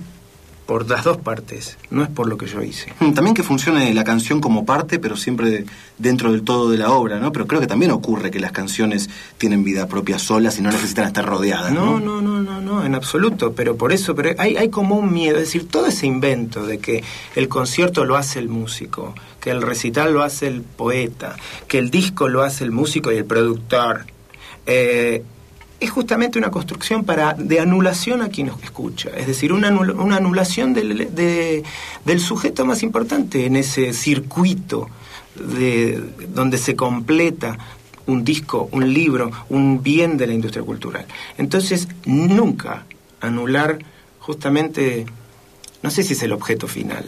por 0.65 0.89
las 0.89 1.03
dos 1.03 1.17
partes, 1.17 1.77
no 1.91 2.03
es 2.03 2.09
por 2.09 2.27
lo 2.27 2.37
que 2.37 2.47
yo 2.47 2.61
hice. 2.63 2.91
Mm, 2.99 3.13
también 3.13 3.35
que 3.35 3.43
funcione 3.43 3.93
la 3.93 4.03
canción 4.03 4.41
como 4.41 4.65
parte, 4.65 4.97
pero 4.97 5.15
siempre 5.15 5.65
dentro 5.97 6.31
del 6.31 6.43
todo 6.43 6.71
de 6.71 6.77
la 6.77 6.91
obra, 6.91 7.19
¿no? 7.19 7.31
Pero 7.31 7.45
creo 7.45 7.61
que 7.61 7.67
también 7.67 7.91
ocurre 7.91 8.31
que 8.31 8.39
las 8.39 8.51
canciones 8.51 9.09
tienen 9.37 9.63
vida 9.63 9.87
propia 9.87 10.17
solas 10.17 10.57
y 10.57 10.61
no 10.61 10.71
necesitan 10.71 11.05
estar 11.05 11.25
rodeadas. 11.25 11.71
No, 11.71 11.99
no, 11.99 12.19
no, 12.19 12.41
no, 12.41 12.61
no, 12.61 12.83
en 12.83 12.95
absoluto. 12.95 13.53
Pero 13.53 13.77
por 13.77 13.93
eso, 13.93 14.15
pero 14.15 14.31
hay, 14.39 14.57
hay 14.57 14.69
como 14.69 14.95
un 14.95 15.13
miedo, 15.13 15.37
es 15.37 15.43
decir, 15.43 15.67
todo 15.67 15.85
ese 15.85 16.07
invento 16.07 16.65
de 16.65 16.79
que 16.79 17.03
el 17.35 17.47
concierto 17.47 18.03
lo 18.03 18.17
hace 18.17 18.39
el 18.39 18.49
músico, 18.49 19.13
que 19.39 19.51
el 19.51 19.61
recital 19.61 20.13
lo 20.13 20.23
hace 20.23 20.47
el 20.47 20.61
poeta, 20.61 21.35
que 21.67 21.77
el 21.77 21.91
disco 21.91 22.27
lo 22.27 22.41
hace 22.41 22.63
el 22.63 22.71
músico 22.71 23.11
y 23.11 23.17
el 23.17 23.25
productor. 23.25 24.05
Eh, 24.65 25.23
es 25.79 25.89
justamente 25.89 26.39
una 26.39 26.51
construcción 26.51 27.03
para, 27.03 27.33
de 27.33 27.59
anulación 27.59 28.21
a 28.21 28.29
quien 28.29 28.47
nos 28.47 28.63
escucha, 28.63 29.09
es 29.15 29.27
decir, 29.27 29.51
una, 29.51 29.69
una 29.69 30.17
anulación 30.17 30.73
del, 30.73 31.13
del, 31.13 32.19
sujeto 32.19 32.65
más 32.65 32.81
importante 32.81 33.45
en 33.45 33.55
ese 33.55 33.93
circuito 33.93 34.89
de, 35.35 36.01
donde 36.33 36.57
se 36.57 36.75
completa 36.75 37.57
un 38.07 38.23
disco, 38.23 38.69
un 38.71 38.93
libro, 38.93 39.31
un 39.49 39.83
bien 39.83 40.17
de 40.17 40.27
la 40.27 40.33
industria 40.33 40.63
cultural. 40.63 41.05
Entonces, 41.37 41.87
nunca 42.05 42.85
anular 43.19 43.79
justamente, 44.19 45.05
no 45.81 45.91
sé 45.91 46.03
si 46.03 46.13
es 46.13 46.23
el 46.23 46.31
objeto 46.31 46.67
final, 46.67 47.05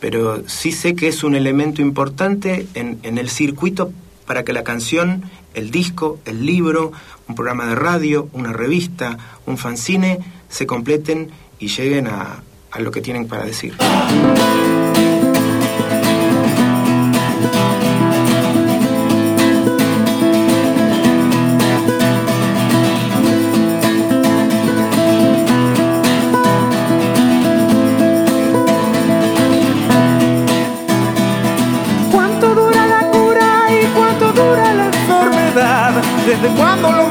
pero 0.00 0.42
sí 0.48 0.72
sé 0.72 0.96
que 0.96 1.06
es 1.06 1.22
un 1.22 1.36
elemento 1.36 1.82
importante 1.82 2.66
en, 2.74 2.98
en 3.04 3.18
el 3.18 3.28
circuito 3.28 3.92
para 4.26 4.44
que 4.44 4.52
la 4.52 4.64
canción, 4.64 5.22
el 5.54 5.70
disco, 5.70 6.18
el 6.24 6.46
libro, 6.46 6.92
un 7.32 7.36
programa 7.36 7.64
de 7.64 7.74
radio, 7.74 8.28
una 8.34 8.52
revista, 8.52 9.16
un 9.46 9.56
fanzine, 9.56 10.18
se 10.50 10.66
completen 10.66 11.30
y 11.58 11.68
lleguen 11.68 12.06
a, 12.06 12.42
a 12.70 12.80
lo 12.80 12.90
que 12.90 13.00
tienen 13.00 13.26
para 13.26 13.46
decir. 13.46 13.74
Desde 36.26 36.48
cuando 36.56 36.90
lo 36.90 37.01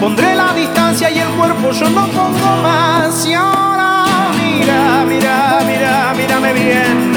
Pondré 0.00 0.34
la 0.34 0.52
distancia 0.52 1.08
y 1.08 1.18
el 1.18 1.28
cuerpo 1.28 1.70
yo 1.70 1.88
no 1.88 2.06
pongo 2.08 2.62
más. 2.62 3.24
Y 3.24 3.32
ahora 3.32 4.04
mira, 4.36 5.04
mira, 5.06 5.60
mira, 5.64 6.14
mírame 6.16 6.52
bien. 6.52 7.14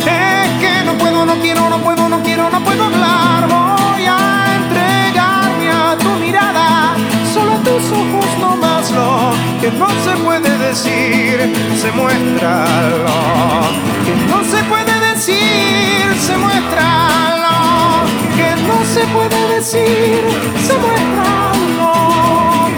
Es 0.00 0.50
que 0.60 0.84
no 0.86 0.94
puedo, 0.94 1.26
no 1.26 1.34
quiero, 1.40 1.68
no 1.68 1.78
puedo, 1.78 2.08
no 2.08 2.22
quiero, 2.22 2.48
no 2.48 2.60
puedo 2.64 2.84
hablar. 2.84 3.46
Voy 3.48 4.04
a 4.06 4.56
entregarme 4.56 5.70
a 5.70 5.96
tu 5.98 6.08
mirada, 6.24 6.94
solo 7.34 7.52
a 7.52 7.58
tus 7.58 7.84
ojos 7.92 8.26
no 8.40 8.56
más 8.56 8.90
lo 8.90 9.32
que 9.60 9.70
no 9.72 9.88
se 10.04 10.16
puede 10.24 10.58
decir, 10.58 11.52
se 11.80 11.92
muestra 11.92 12.64
lo 13.04 14.04
que 14.04 14.14
no 14.30 14.42
se 14.44 14.64
puede 14.64 14.94
decir, 15.10 15.43
se 19.64 20.74
muestra 20.78 21.52
lo 21.78 21.94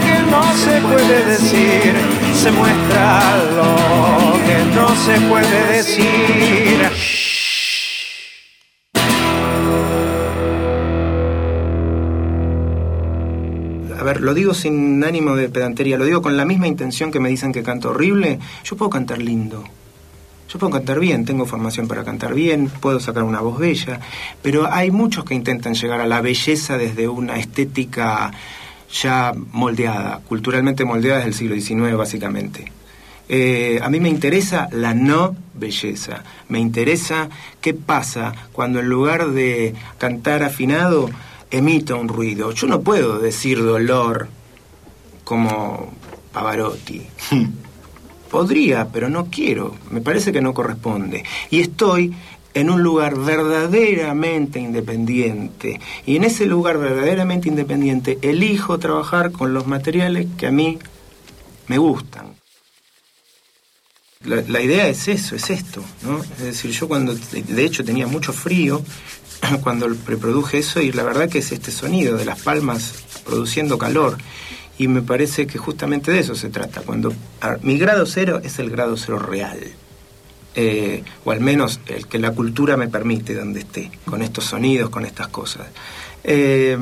que 0.03 0.15
no 0.31 0.43
se 0.53 0.81
puede 0.81 1.25
decir, 1.25 1.93
se 2.33 2.51
muestra 2.51 3.37
lo 3.55 3.71
que 4.45 4.57
no 4.73 4.87
se 4.95 5.19
puede 5.27 5.59
decir. 5.73 7.17
ver, 14.07 14.21
lo 14.21 14.33
digo 14.33 14.53
sin 14.53 15.03
ánimo 15.03 15.35
de 15.35 15.49
pedantería, 15.49 15.97
lo 15.97 16.05
digo 16.05 16.21
con 16.21 16.37
la 16.37 16.45
misma 16.45 16.67
intención 16.67 17.11
que 17.11 17.19
me 17.19 17.27
dicen 17.27 17.51
que 17.51 17.61
canto 17.61 17.89
horrible, 17.89 18.39
yo 18.63 18.77
puedo 18.77 18.89
cantar 18.89 19.21
lindo. 19.21 19.65
Yo 20.49 20.59
puedo 20.59 20.71
cantar 20.71 20.99
bien, 20.99 21.25
tengo 21.25 21.45
formación 21.45 21.87
para 21.87 22.05
cantar 22.05 22.33
bien, 22.33 22.69
puedo 22.69 23.01
sacar 23.01 23.23
una 23.23 23.41
voz 23.41 23.59
bella, 23.59 23.99
pero 24.41 24.71
hay 24.71 24.91
muchos 24.91 25.25
que 25.25 25.35
intentan 25.35 25.73
llegar 25.73 25.99
a 25.99 26.07
la 26.07 26.21
belleza 26.21 26.77
desde 26.77 27.09
una 27.09 27.37
estética 27.37 28.31
ya 28.89 29.33
moldeada, 29.51 30.21
culturalmente 30.25 30.85
moldeada 30.85 31.17
desde 31.17 31.29
el 31.29 31.35
siglo 31.35 31.55
XIX 31.55 31.97
básicamente. 31.97 32.71
Eh, 33.27 33.81
a 33.83 33.89
mí 33.89 33.99
me 33.99 34.07
interesa 34.07 34.69
la 34.71 34.93
no 34.93 35.35
belleza, 35.53 36.23
me 36.47 36.59
interesa 36.59 37.27
qué 37.59 37.73
pasa 37.73 38.33
cuando 38.53 38.79
en 38.79 38.87
lugar 38.87 39.31
de 39.31 39.75
cantar 39.97 40.43
afinado 40.43 41.09
emita 41.51 41.95
un 41.95 42.07
ruido. 42.07 42.51
Yo 42.51 42.67
no 42.67 42.81
puedo 42.81 43.19
decir 43.19 43.61
dolor 43.61 44.29
como 45.25 45.91
Pavarotti. 46.31 47.05
Podría, 48.29 48.87
pero 48.89 49.09
no 49.09 49.27
quiero. 49.27 49.75
Me 49.91 50.01
parece 50.01 50.31
que 50.31 50.41
no 50.41 50.53
corresponde. 50.53 51.23
Y 51.49 51.61
estoy 51.61 52.13
en 52.53 52.69
un 52.69 52.81
lugar 52.81 53.15
verdaderamente 53.15 54.59
independiente. 54.59 55.79
Y 56.05 56.15
en 56.15 56.23
ese 56.23 56.45
lugar 56.45 56.77
verdaderamente 56.77 57.49
independiente 57.49 58.17
elijo 58.21 58.79
trabajar 58.79 59.31
con 59.31 59.53
los 59.53 59.67
materiales 59.67 60.27
que 60.37 60.47
a 60.47 60.51
mí 60.51 60.79
me 61.67 61.77
gustan. 61.77 62.35
La, 64.23 64.61
idea 64.61 64.87
es 64.87 65.07
eso, 65.07 65.35
es 65.35 65.49
esto, 65.51 65.83
¿no? 66.01 66.21
Es 66.21 66.39
decir, 66.39 66.71
yo 66.71 66.87
cuando, 66.87 67.13
de 67.13 67.63
hecho, 67.65 67.85
tenía 67.85 68.07
mucho 68.07 68.33
frío, 68.33 68.81
cuando 69.61 69.87
reproduje 69.87 70.57
eso 70.57 70.81
y 70.81 70.91
la 70.91 71.03
verdad 71.03 71.29
que 71.29 71.39
es 71.39 71.51
este 71.51 71.71
sonido 71.71 72.17
de 72.17 72.25
las 72.25 72.41
palmas 72.41 72.93
produciendo 73.23 73.77
calor. 73.77 74.17
Y 74.77 74.87
me 74.87 75.01
parece 75.01 75.47
que 75.47 75.57
justamente 75.57 76.11
de 76.11 76.19
eso 76.19 76.35
se 76.35 76.49
trata. 76.49 76.81
Cuando 76.81 77.13
mi 77.61 77.77
grado 77.77 78.05
cero 78.05 78.41
es 78.43 78.59
el 78.59 78.69
grado 78.69 78.95
cero 78.97 79.19
real. 79.19 79.59
Eh, 80.55 81.03
o 81.23 81.31
al 81.31 81.39
menos 81.39 81.79
el 81.87 82.07
que 82.07 82.17
la 82.17 82.31
cultura 82.31 82.77
me 82.77 82.87
permite 82.87 83.35
donde 83.35 83.59
esté, 83.59 83.91
con 84.05 84.21
estos 84.21 84.45
sonidos, 84.45 84.89
con 84.89 85.05
estas 85.05 85.27
cosas. 85.27 85.67
Eh, 86.23 86.77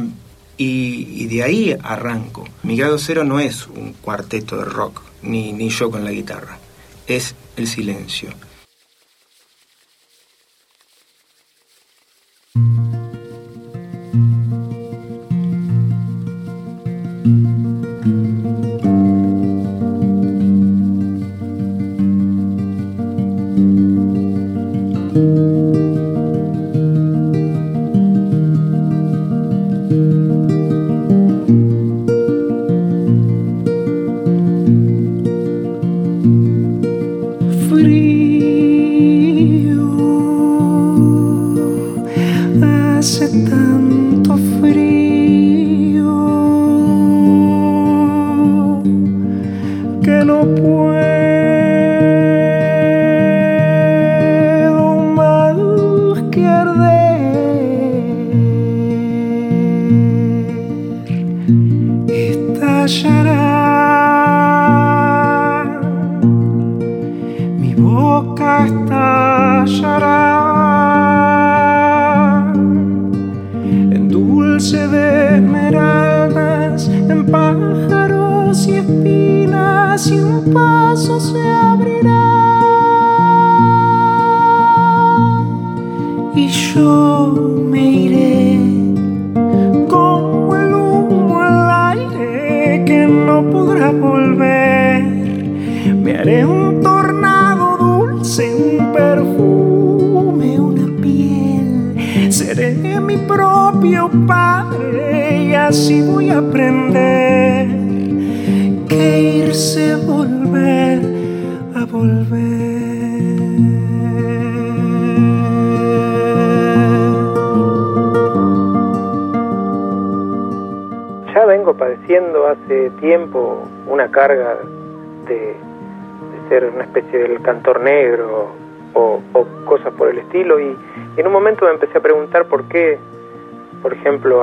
y, 0.58 1.24
y, 1.24 1.28
de 1.28 1.44
ahí 1.44 1.78
arranco. 1.84 2.48
Mi 2.64 2.78
grado 2.78 2.98
cero 2.98 3.26
no 3.26 3.40
es 3.40 3.68
un 3.68 3.94
cuarteto 3.94 4.58
de 4.58 4.66
rock, 4.66 5.02
ni, 5.22 5.52
ni 5.52 5.70
yo 5.70 5.92
con 5.92 6.06
la 6.06 6.12
guitarra, 6.12 6.58
es 7.08 7.36
el 7.58 7.68
silencio. 7.68 8.30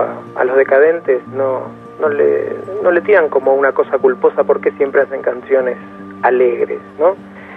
A, 0.02 0.44
los 0.44 0.56
decadentes 0.56 1.26
no, 1.28 1.68
no, 2.00 2.08
le, 2.08 2.56
no 2.82 2.90
le 2.90 3.00
tiran 3.00 3.28
como 3.28 3.54
una 3.54 3.72
cosa 3.72 3.98
culposa, 3.98 4.44
por 4.44 4.60
qué 4.60 4.70
siempre 4.72 5.02
hacen 5.02 5.22
canciones 5.22 5.76
alegres, 6.22 6.80
¿no? 6.98 7.16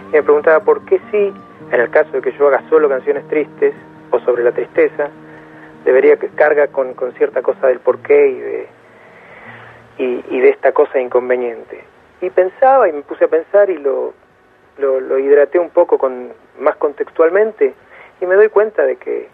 Y 0.09 0.13
me 0.13 0.23
preguntaba 0.23 0.59
por 0.61 0.85
qué 0.85 0.99
sí, 1.11 1.33
en 1.71 1.81
el 1.81 1.89
caso 1.89 2.11
de 2.11 2.21
que 2.21 2.31
yo 2.33 2.47
haga 2.47 2.61
solo 2.69 2.89
canciones 2.89 3.27
tristes 3.27 3.73
o 4.11 4.19
sobre 4.19 4.43
la 4.43 4.51
tristeza, 4.51 5.09
debería 5.83 6.17
que 6.17 6.29
carga 6.29 6.67
con, 6.67 6.93
con 6.93 7.13
cierta 7.13 7.41
cosa 7.41 7.67
del 7.67 7.79
porqué 7.79 8.27
y 8.27 8.39
de, 8.39 8.67
y, 9.97 10.39
de 10.39 10.49
esta 10.49 10.71
cosa 10.71 10.99
inconveniente. 10.99 11.83
Y 12.21 12.29
pensaba 12.29 12.89
y 12.89 12.93
me 12.93 13.01
puse 13.01 13.25
a 13.25 13.27
pensar 13.27 13.69
y 13.69 13.77
lo, 13.77 14.13
lo, 14.77 15.19
hidraté 15.19 15.59
un 15.59 15.69
poco 15.69 15.97
con, 15.97 16.29
más 16.59 16.75
contextualmente 16.77 17.73
y 18.19 18.25
me 18.25 18.35
doy 18.35 18.49
cuenta 18.49 18.83
de 18.83 18.95
que 18.97 19.29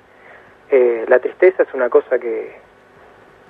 eh, 0.69 1.05
la 1.07 1.19
tristeza 1.19 1.63
es 1.63 1.73
una 1.73 1.89
cosa 1.89 2.19
que, 2.19 2.53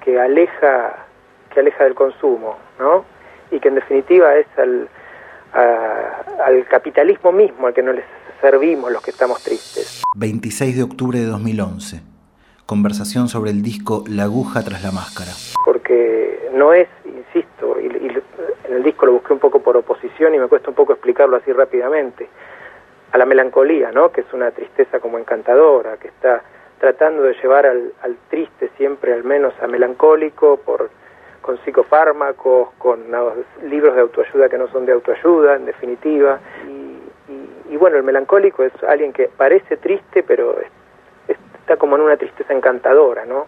que 0.04 0.20
aleja 0.20 1.08
que 1.54 1.60
aleja 1.60 1.84
del 1.84 1.96
consumo, 1.96 2.58
¿no? 2.80 3.06
Y 3.52 3.60
que 3.60 3.68
en 3.68 3.76
definitiva 3.76 4.36
es 4.36 4.48
al, 4.58 4.88
al 5.54 6.66
capitalismo 6.68 7.32
mismo 7.32 7.68
al 7.68 7.74
que 7.74 7.84
no 7.84 7.92
les 7.92 8.06
servimos 8.40 8.92
los 8.92 9.02
que 9.02 9.12
estamos 9.12 9.44
tristes. 9.44 10.04
26 10.16 10.78
de 10.78 10.84
octubre 10.84 11.20
de 11.20 11.26
2011. 11.26 12.02
Conversación 12.66 13.28
sobre 13.28 13.52
el 13.52 13.62
disco 13.62 14.04
La 14.08 14.24
aguja 14.24 14.64
tras 14.64 14.82
la 14.82 14.92
máscara. 14.92 15.32
Porque 15.66 16.50
no 16.54 16.74
es, 16.74 16.88
insisto, 17.06 17.80
y, 17.80 17.88
en 17.88 18.74
el 18.74 18.84
disco 18.84 19.06
lo 19.06 19.14
busqué 19.14 19.34
un 19.34 19.40
poco 19.40 19.62
por 19.62 19.76
oposición 19.76 20.34
y 20.34 20.40
me 20.40 20.48
cuesta 20.48 20.70
un 20.70 20.76
poco 20.76 20.94
explicarlo 20.94 21.36
así 21.36 21.52
rápidamente, 21.52 22.30
a 23.12 23.18
la 23.18 23.26
melancolía, 23.26 23.92
¿no? 23.92 24.12
Que 24.12 24.22
es 24.22 24.34
una 24.34 24.52
tristeza 24.52 25.00
como 25.00 25.18
encantadora, 25.18 25.98
que 25.98 26.08
está 26.08 26.42
tratando 26.82 27.22
de 27.22 27.36
llevar 27.36 27.68
al, 27.68 27.94
triste 28.32 28.72
siempre 28.76 29.14
al 29.14 29.24
menos 29.24 29.54
a 29.62 29.68
melancólico 29.68 30.58
por 30.58 30.90
con 31.40 31.60
psicofármacos, 31.60 32.70
con 32.80 33.04
libros 33.64 33.96
de 33.96 34.02
autoayuda 34.02 34.50
que 34.50 34.58
no 34.58 34.68
son 34.68 34.86
de 34.88 34.92
autoayuda, 34.92 35.56
en 35.56 35.66
definitiva. 35.66 36.40
Y, 37.70 37.78
bueno, 37.78 37.98
el 37.98 38.04
melancólico 38.04 38.64
es 38.64 38.72
alguien 38.84 39.14
que 39.14 39.28
parece 39.28 39.78
triste, 39.78 40.24
pero 40.24 40.56
está 41.28 41.78
como 41.78 41.96
en 41.96 42.02
una 42.04 42.18
tristeza 42.18 42.54
encantadora, 42.54 43.26
¿no? 43.26 43.46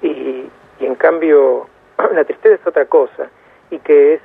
Y, 0.00 0.48
en 0.80 0.94
cambio, 0.94 1.68
la 2.14 2.24
tristeza 2.24 2.54
es 2.54 2.66
otra 2.66 2.84
cosa, 2.86 3.28
y 3.70 3.78
que 3.78 4.14
es, 4.14 4.20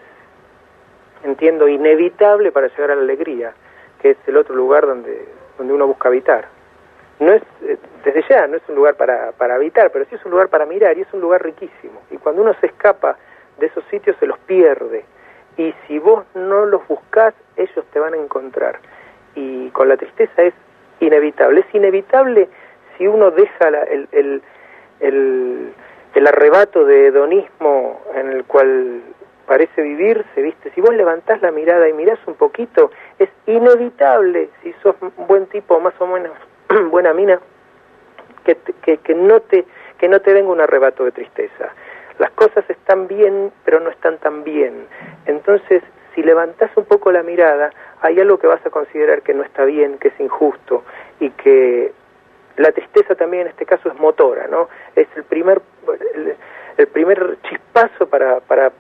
entiendo, 1.24 1.68
inevitable 1.68 2.52
para 2.52 2.68
llegar 2.68 2.92
a 2.92 2.96
la 2.96 3.02
alegría, 3.02 3.54
que 4.02 4.12
es 4.12 4.18
el 4.28 4.38
otro 4.38 4.56
lugar 4.56 4.86
donde, 4.86 5.28
donde 5.58 5.74
uno 5.74 5.88
busca 5.88 6.10
habitar 6.10 6.53
no 7.24 7.34
es, 7.34 7.42
eh, 7.64 7.78
desde 8.04 8.24
ya, 8.30 8.48
no 8.48 8.58
es 8.58 8.64
un 8.68 8.76
lugar 8.76 8.96
para, 8.96 9.32
para 9.34 9.56
habitar, 9.56 9.92
pero 9.92 10.06
sí 10.06 10.16
es 10.16 10.26
un 10.26 10.32
lugar 10.32 10.50
para 10.50 10.66
mirar 10.66 10.98
y 10.98 11.02
es 11.02 11.14
un 11.14 11.22
lugar 11.22 11.44
riquísimo. 11.44 12.02
Y 12.12 12.18
cuando 12.18 12.42
uno 12.42 12.54
se 12.60 12.68
escapa 12.68 13.18
de 13.60 13.68
esos 13.68 13.84
sitios 13.86 14.16
se 14.20 14.28
los 14.28 14.38
pierde. 14.40 15.06
Y 15.58 15.74
si 15.88 16.00
vos 16.00 16.26
no 16.34 16.66
los 16.66 16.88
buscás, 16.88 17.34
ellos 17.56 17.86
te 17.92 18.00
van 18.00 18.14
a 18.14 18.18
encontrar. 18.18 18.80
Y 19.36 19.70
con 19.70 19.88
la 19.88 19.98
tristeza 19.98 20.42
es 20.42 20.54
inevitable. 21.00 21.62
Es 21.62 21.76
inevitable 21.76 22.50
si 22.98 23.08
uno 23.08 23.32
deja 23.32 23.68
el, 23.68 24.08
el, 24.12 24.42
el, 25.00 25.74
el 26.16 26.28
arrebato 26.28 26.86
de 26.86 27.08
hedonismo 27.08 28.02
en 28.16 28.30
el 28.30 28.46
cual 28.46 29.02
parece 29.46 29.82
vivirse, 29.82 30.42
¿viste? 30.42 30.72
Si 30.72 30.82
vos 30.82 30.94
levantás 30.96 31.42
la 31.42 31.52
mirada 31.52 31.88
y 31.88 31.94
mirás 31.94 32.20
un 32.26 32.36
poquito, 32.36 32.92
es 33.20 33.30
inevitable, 33.46 34.50
si 34.62 34.74
sos 34.82 34.96
un 35.02 35.28
buen 35.28 35.48
tipo 35.48 35.80
más 35.80 35.94
o 36.00 36.08
menos 36.08 36.32
buena 36.92 37.14
mina, 37.14 37.40
que, 38.46 38.58
que, 38.82 38.98
que, 38.98 39.16
no 39.16 39.40
te, 39.42 39.66
que 39.98 40.08
no 40.08 40.22
te 40.22 40.34
venga 40.34 40.52
un 40.52 40.62
arrebato 40.62 41.06
de 41.06 41.12
tristeza. 41.12 41.70
Las 42.20 42.32
cosas 42.32 42.70
están 42.70 43.08
bien, 43.08 43.52
pero 43.66 43.80
no 43.80 43.90
están 43.90 44.18
tan 44.20 44.44
bien. 44.44 44.88
Entonces, 45.26 45.84
si 46.14 46.22
levantás 46.22 46.72
un 46.76 46.86
poco 46.86 47.12
la 47.12 47.24
mirada, 47.24 47.72
hay 48.02 48.20
algo 48.20 48.38
que 48.38 48.48
vas 48.48 48.64
a 48.66 48.70
considerar 48.70 49.22
que 49.22 49.34
no 49.34 49.44
está 49.44 49.66
bien, 49.66 49.98
que 49.98 50.10
es 50.10 50.20
injusto 50.20 50.84
y 51.20 51.30
que 51.32 51.92
la 52.58 52.72
tristeza 52.72 53.16
también 53.16 53.44
en 53.44 53.48
este 53.48 53.66
caso 53.66 53.90
es 53.90 54.00
motora, 54.00 54.48
¿no? 54.48 54.70
Es 54.96 55.08
el 55.16 55.24
primer 55.24 55.62
el, 56.78 56.88
primer 56.88 57.38
chispazo 57.50 58.08
para, 58.08 58.40
para 58.42 58.72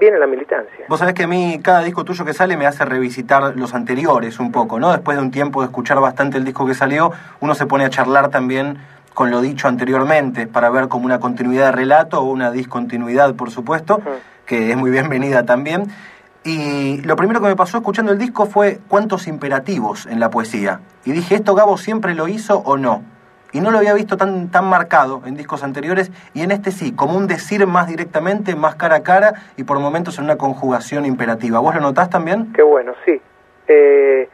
también 0.00 0.14
en 0.14 0.20
la 0.20 0.26
militancia. 0.26 0.86
Vos 0.88 0.98
sabés 0.98 1.14
que 1.14 1.24
a 1.24 1.26
mí 1.26 1.60
cada 1.62 1.82
disco 1.82 2.04
tuyo 2.04 2.24
que 2.24 2.32
sale 2.32 2.56
me 2.56 2.66
hace 2.66 2.86
revisitar 2.86 3.54
los 3.56 3.74
anteriores 3.74 4.40
un 4.40 4.50
poco, 4.50 4.80
¿no? 4.80 4.90
Después 4.92 5.18
de 5.18 5.22
un 5.22 5.30
tiempo 5.30 5.60
de 5.60 5.66
escuchar 5.66 6.00
bastante 6.00 6.38
el 6.38 6.44
disco 6.44 6.66
que 6.66 6.72
salió, 6.72 7.12
uno 7.40 7.54
se 7.54 7.66
pone 7.66 7.84
a 7.84 7.90
charlar 7.90 8.30
también 8.30 8.78
con 9.12 9.30
lo 9.30 9.42
dicho 9.42 9.68
anteriormente 9.68 10.46
para 10.46 10.70
ver 10.70 10.88
como 10.88 11.04
una 11.04 11.20
continuidad 11.20 11.66
de 11.66 11.72
relato 11.72 12.20
o 12.20 12.24
una 12.24 12.50
discontinuidad, 12.50 13.34
por 13.34 13.50
supuesto, 13.50 14.00
que 14.46 14.70
es 14.70 14.76
muy 14.78 14.90
bienvenida 14.90 15.44
también. 15.44 15.88
Y 16.44 17.02
lo 17.02 17.16
primero 17.16 17.42
que 17.42 17.48
me 17.48 17.56
pasó 17.56 17.76
escuchando 17.76 18.12
el 18.12 18.18
disco 18.18 18.46
fue 18.46 18.80
cuántos 18.88 19.26
imperativos 19.26 20.06
en 20.06 20.18
la 20.18 20.30
poesía. 20.30 20.80
Y 21.04 21.12
dije, 21.12 21.34
¿esto 21.34 21.54
Gabo 21.54 21.76
siempre 21.76 22.14
lo 22.14 22.26
hizo 22.26 22.58
o 22.60 22.78
no? 22.78 23.02
Y 23.52 23.60
no 23.60 23.70
lo 23.70 23.78
había 23.78 23.94
visto 23.94 24.16
tan, 24.16 24.50
tan 24.50 24.64
marcado 24.66 25.22
en 25.26 25.36
discos 25.36 25.62
anteriores 25.62 26.10
y 26.34 26.42
en 26.42 26.50
este 26.50 26.70
sí, 26.70 26.94
como 26.94 27.16
un 27.16 27.26
decir 27.26 27.66
más 27.66 27.88
directamente, 27.88 28.54
más 28.54 28.76
cara 28.76 28.96
a 28.96 29.02
cara 29.02 29.34
y 29.56 29.64
por 29.64 29.78
momentos 29.78 30.18
en 30.18 30.24
una 30.24 30.36
conjugación 30.36 31.04
imperativa. 31.06 31.60
¿Vos 31.60 31.74
lo 31.74 31.80
notás 31.80 32.10
también? 32.10 32.52
Qué 32.52 32.62
bueno, 32.62 32.94
sí. 33.04 33.20
Eh, 33.68 34.28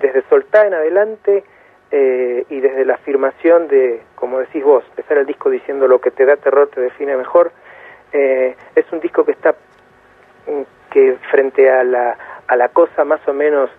desde 0.00 0.22
Soltá 0.28 0.66
en 0.66 0.74
adelante 0.74 1.44
eh, 1.90 2.44
y 2.50 2.60
desde 2.60 2.84
la 2.84 2.94
afirmación 2.94 3.68
de, 3.68 4.02
como 4.14 4.38
decís 4.38 4.62
vos, 4.64 4.84
empezar 4.90 5.18
el 5.18 5.26
disco 5.26 5.50
diciendo 5.50 5.88
lo 5.88 6.00
que 6.00 6.10
te 6.10 6.24
da 6.24 6.36
terror 6.36 6.68
te 6.74 6.80
define 6.80 7.16
mejor, 7.16 7.52
eh, 8.12 8.56
es 8.74 8.84
un 8.92 9.00
disco 9.00 9.24
que 9.24 9.32
está 9.32 9.54
mm, 10.46 10.62
que 10.90 11.16
frente 11.30 11.70
a 11.70 11.84
la, 11.84 12.16
a 12.46 12.56
la 12.56 12.68
cosa 12.68 13.04
más 13.04 13.26
o 13.28 13.32
menos 13.32 13.70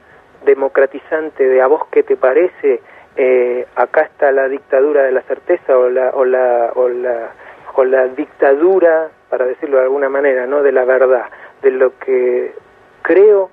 democratizante 0.45 1.47
de 1.47 1.61
a 1.61 1.67
vos 1.67 1.83
qué 1.91 2.03
te 2.03 2.15
parece, 2.15 2.81
eh, 3.17 3.65
acá 3.75 4.01
está 4.03 4.31
la 4.31 4.47
dictadura 4.47 5.03
de 5.03 5.11
la 5.11 5.21
certeza 5.23 5.77
o 5.77 5.89
la, 5.89 6.11
o 6.11 6.23
la, 6.23 6.71
o 6.75 6.87
la, 6.87 7.31
o 7.73 7.83
la 7.83 8.07
dictadura, 8.09 9.09
para 9.29 9.45
decirlo 9.45 9.77
de 9.77 9.83
alguna 9.83 10.07
manera, 10.07 10.45
¿no? 10.45 10.61
de 10.61 10.71
la 10.71 10.85
verdad, 10.85 11.25
de 11.61 11.71
lo 11.71 11.97
que 11.97 12.53
creo 13.01 13.49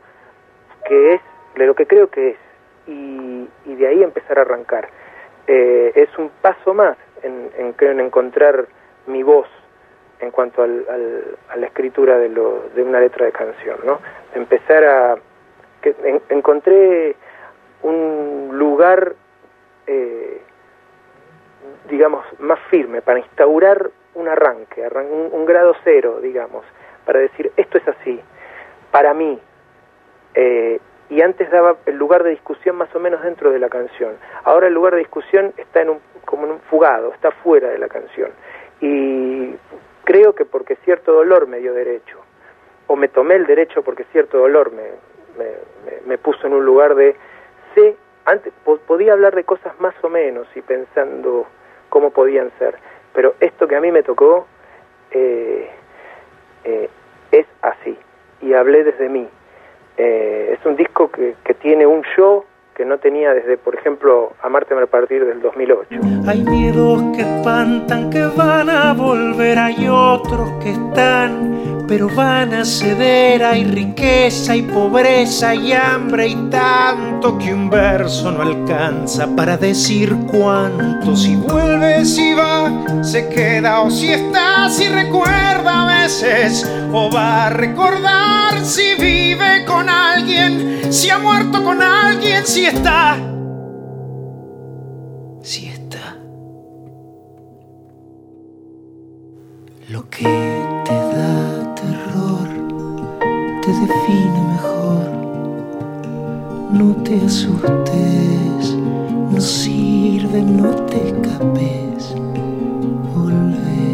que 0.87 1.15
es, 1.15 1.21
de 1.57 1.67
lo 1.67 1.75
que 1.75 1.87
creo 1.87 2.09
que 2.09 2.31
es, 2.31 2.37
y, 2.87 3.49
y 3.65 3.75
de 3.77 3.87
ahí 3.89 4.03
empezar 4.03 4.39
a 4.39 4.43
arrancar. 4.43 4.89
Eh, 5.47 5.93
es 5.95 6.09
un 6.19 6.31
paso 6.43 6.75
más 6.75 6.97
en, 7.23 7.51
en, 7.57 7.75
en 7.79 8.01
encontrar 8.01 8.67
mi 9.07 9.23
voz 9.23 9.49
en 10.21 10.31
cuanto 10.31 10.63
al, 10.63 10.85
a 11.49 11.57
la 11.57 11.67
escritura 11.67 12.19
de, 12.19 12.29
lo, 12.29 12.65
de 12.75 12.83
una 12.83 13.01
letra 13.01 13.27
de 13.27 13.33
canción, 13.33 13.79
¿no? 13.85 14.01
Empezar 14.35 14.85
a... 14.85 15.17
que 15.83 15.95
encontré 16.29 17.17
un 17.83 18.51
lugar 18.53 19.15
eh, 19.87 20.41
digamos, 21.89 22.25
más 22.39 22.59
firme, 22.71 23.03
para 23.03 23.19
instaurar 23.19 23.91
un 24.15 24.29
arranque, 24.29 24.87
un, 25.33 25.45
grado 25.45 25.75
cero, 25.85 26.21
digamos, 26.23 26.65
para 27.05 27.21
decir, 27.21 27.53
esto 27.57 27.79
es 27.79 27.89
así, 27.89 28.21
para 28.91 29.13
mí. 29.13 29.39
Eh, 30.35 30.81
y 31.11 31.21
antes 31.21 31.51
daba 31.51 31.77
el 31.87 31.97
lugar 31.97 32.23
de 32.23 32.31
discusión 32.31 32.77
más 32.77 32.95
o 32.95 33.01
menos 33.01 33.23
dentro 33.23 33.51
de 33.51 33.59
la 33.59 33.69
canción. 33.69 34.17
Ahora 34.45 34.69
el 34.69 34.75
lugar 34.75 34.95
de 34.95 35.01
discusión 35.01 35.53
está 35.57 35.83
en 35.83 35.91
un, 35.91 36.01
como 36.25 36.47
en 36.47 36.53
un 36.53 36.61
fugado, 36.61 37.13
está 37.13 37.31
fuera 37.31 37.69
de 37.69 37.79
la 37.79 37.89
canción. 37.89 38.31
Y 38.81 39.55
creo 40.05 40.35
que 40.35 40.45
porque 40.45 40.77
cierto 40.77 41.13
dolor 41.13 41.47
me 41.47 41.59
dio 41.59 41.75
derecho, 41.75 42.19
o 42.87 42.97
me 42.97 43.09
tomé 43.09 43.35
el 43.35 43.47
derecho 43.47 43.83
porque 43.83 44.05
cierto 44.13 44.39
dolor 44.39 44.73
me, 44.73 44.85
me, 45.39 46.01
me 46.07 46.19
puso 46.19 46.47
en 46.47 46.55
un 46.55 46.65
lugar 46.65 46.95
de 46.95 47.17
sé 47.75 47.97
antes 48.25 48.53
podía 48.87 49.13
hablar 49.13 49.35
de 49.35 49.45
cosas 49.45 49.79
más 49.81 49.95
o 50.03 50.09
menos 50.09 50.47
y 50.55 50.63
pensando 50.63 51.47
cómo 51.89 52.11
podían 52.11 52.51
ser, 52.59 52.77
pero 53.13 53.35
esto 53.41 53.69
que 53.69 53.77
a 53.77 53.81
mí 53.81 53.93
me 53.93 54.03
tocó 54.03 54.47
eh, 55.11 55.71
eh, 56.65 56.89
es 57.31 57.47
así 57.63 57.97
y 58.41 58.53
hablé 58.53 58.85
desde 58.85 59.09
mí. 59.09 59.29
Eh, 59.97 60.57
es 60.59 60.67
un 60.67 60.77
disco 60.77 61.11
que, 61.11 61.35
tiene 61.61 61.87
un 61.87 62.03
yo 62.17 62.45
que 62.75 62.85
no 62.85 62.99
tenía 62.99 63.33
desde, 63.33 63.57
por 63.57 63.75
ejemplo, 63.77 64.33
Amarte 64.43 64.75
a 64.75 64.87
partir 64.87 65.25
del 65.25 65.41
2008. 65.41 65.89
Hay 66.29 66.43
miedos 66.43 67.01
que 67.17 67.23
espantan, 67.23 68.11
que 68.11 68.21
van 68.37 68.69
a 68.69 68.93
volver, 68.93 69.57
hay 69.59 69.87
otros 69.89 70.51
que 70.63 70.71
están, 70.71 71.54
pero 71.87 72.09
van 72.09 72.55
a 72.55 72.65
ceder, 72.65 73.45
hay 73.45 73.65
riqueza 73.65 74.57
y 74.57 74.63
pobreza 74.63 75.55
y 75.55 75.73
hambre 75.73 76.29
y 76.29 76.35
tanto 76.51 77.37
que 77.39 77.53
un 77.53 77.69
verso 77.69 78.31
no 78.31 78.43
alcanza 78.43 79.27
para 79.35 79.57
decir 79.57 80.17
cuánto. 80.31 81.15
Si 81.15 81.37
vuelve, 81.37 82.05
si 82.05 82.33
va, 82.33 83.03
se 83.03 83.29
queda 83.29 83.81
o 83.81 83.91
si 83.91 84.09
está, 84.09 84.69
si 84.71 84.89
recuerda 84.89 85.83
a 85.83 86.03
veces 86.03 86.69
o 86.93 87.11
va 87.11 87.47
a 87.47 87.51
recordar 87.51 88.65
si 88.65 88.95
vive 88.99 89.65
con 89.67 89.89
alguien, 89.89 90.93
si 90.93 91.11
ha 91.11 91.19
muerto 91.19 91.63
con 91.63 91.83
alguien, 91.83 92.47
si 92.47 92.67
está. 92.67 93.19
Si 95.43 95.67
está. 95.67 96.17
Lo 99.89 100.09
que 100.09 100.25
te 100.85 101.04
define 103.87 104.41
mejor. 104.55 105.11
No 106.73 106.95
te 107.05 107.17
asustes, 107.25 108.77
no 109.31 109.41
sirve, 109.41 110.43
no 110.43 110.71
te 110.87 111.09
escapes. 111.09 112.15
Volvé, 113.15 113.85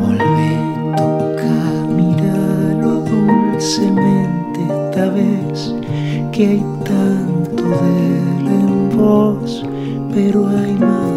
volvé, 0.00 0.52
toca, 0.96 1.56
míralo 1.96 3.00
dulcemente 3.00 4.60
esta 4.68 5.08
vez 5.10 5.74
que 6.32 6.46
hay 6.46 6.64
tanto 6.84 7.62
de 7.62 7.92
él 8.38 8.46
en 8.48 8.96
vos, 8.96 9.64
pero 10.14 10.48
hay 10.48 10.74
más 10.74 11.11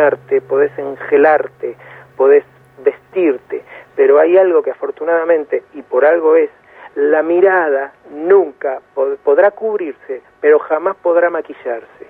peinarte, 0.00 0.40
podés 0.40 0.76
engelarte, 0.78 1.76
podés 2.16 2.44
vestirte, 2.82 3.62
pero 3.96 4.18
hay 4.18 4.36
algo 4.38 4.62
que 4.62 4.70
afortunadamente, 4.70 5.62
y 5.74 5.82
por 5.82 6.04
algo 6.04 6.36
es, 6.36 6.50
la 6.96 7.22
mirada 7.22 7.92
nunca 8.10 8.80
pod- 8.94 9.16
podrá 9.18 9.50
cubrirse, 9.50 10.22
pero 10.40 10.58
jamás 10.58 10.96
podrá 10.96 11.30
maquillarse. 11.30 12.06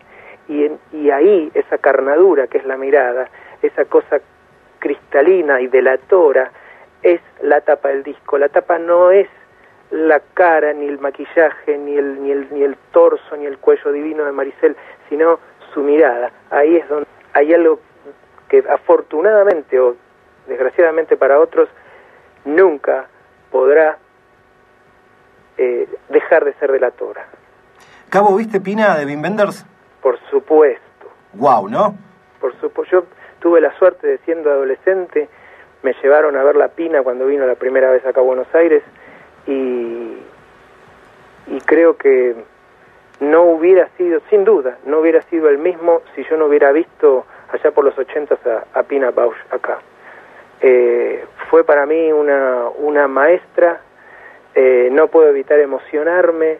Y, 0.48 0.64
en- 0.66 0.78
y 0.92 1.10
ahí 1.10 1.50
esa 1.54 1.78
carnadura 1.78 2.46
que 2.46 2.58
es 2.58 2.64
la 2.64 2.76
mirada, 2.76 3.28
esa 3.62 3.84
cosa 3.84 4.20
cristalina 4.78 5.60
y 5.60 5.66
delatora, 5.66 6.50
es 7.02 7.20
la 7.42 7.60
tapa 7.60 7.88
del 7.88 8.02
disco. 8.02 8.38
La 8.38 8.48
tapa 8.48 8.78
no 8.78 9.10
es 9.10 9.28
la 9.90 10.20
cara, 10.34 10.72
ni 10.72 10.86
el 10.86 10.98
maquillaje, 10.98 11.76
ni 11.76 11.96
el, 11.96 12.22
ni 12.22 12.30
el, 12.30 12.46
ni 12.52 12.62
el 12.62 12.76
torso, 12.92 13.36
ni 13.36 13.46
el 13.46 13.58
cuello 13.58 13.90
divino 13.92 14.24
de 14.24 14.32
Maricel, 14.32 14.76
sino 15.08 15.38
su 15.74 15.80
mirada. 15.82 16.30
Ahí 16.50 16.76
es 16.76 16.88
donde 16.88 17.06
hay 17.32 17.52
algo 17.54 17.80
que 18.48 18.64
afortunadamente 18.68 19.78
o 19.78 19.96
desgraciadamente 20.46 21.16
para 21.16 21.38
otros 21.38 21.68
nunca 22.44 23.06
podrá 23.50 23.98
eh, 25.58 25.88
dejar 26.08 26.44
de 26.44 26.54
ser 26.54 26.72
delatora. 26.72 27.26
Cabo, 28.08 28.34
¿viste 28.36 28.60
Pina 28.60 28.96
de 28.96 29.06
Wim 29.06 29.22
Wenders? 29.22 29.64
Por 30.02 30.18
supuesto, 30.30 30.80
Wow, 31.34 31.68
¿no? 31.68 31.94
por 32.40 32.58
supuesto. 32.60 33.02
Yo 33.02 33.06
tuve 33.40 33.60
la 33.60 33.72
suerte 33.78 34.06
de 34.06 34.18
siendo 34.18 34.50
adolescente, 34.50 35.28
me 35.82 35.92
llevaron 36.02 36.36
a 36.36 36.42
ver 36.42 36.56
la 36.56 36.68
Pina 36.68 37.02
cuando 37.02 37.26
vino 37.26 37.46
la 37.46 37.54
primera 37.54 37.90
vez 37.90 38.04
acá 38.04 38.20
a 38.20 38.24
Buenos 38.24 38.52
Aires 38.54 38.82
y, 39.46 40.16
y 41.46 41.60
creo 41.66 41.96
que 41.96 42.34
no 43.20 43.44
hubiera 43.44 43.88
sido, 43.96 44.20
sin 44.30 44.44
duda, 44.44 44.78
no 44.84 45.00
hubiera 45.00 45.22
sido 45.22 45.48
el 45.48 45.58
mismo 45.58 46.02
si 46.14 46.24
yo 46.24 46.36
no 46.36 46.46
hubiera 46.46 46.72
visto 46.72 47.26
allá 47.52 47.70
por 47.70 47.84
los 47.84 47.96
ochentas 47.98 48.38
a, 48.46 48.78
a 48.78 48.82
Pina 48.82 49.10
Bausch 49.10 49.36
acá. 49.50 49.78
Eh, 50.62 51.24
fue 51.48 51.64
para 51.64 51.86
mí 51.86 52.12
una, 52.12 52.68
una 52.78 53.08
maestra, 53.08 53.80
eh, 54.54 54.88
no 54.92 55.08
puedo 55.08 55.28
evitar 55.28 55.58
emocionarme 55.58 56.58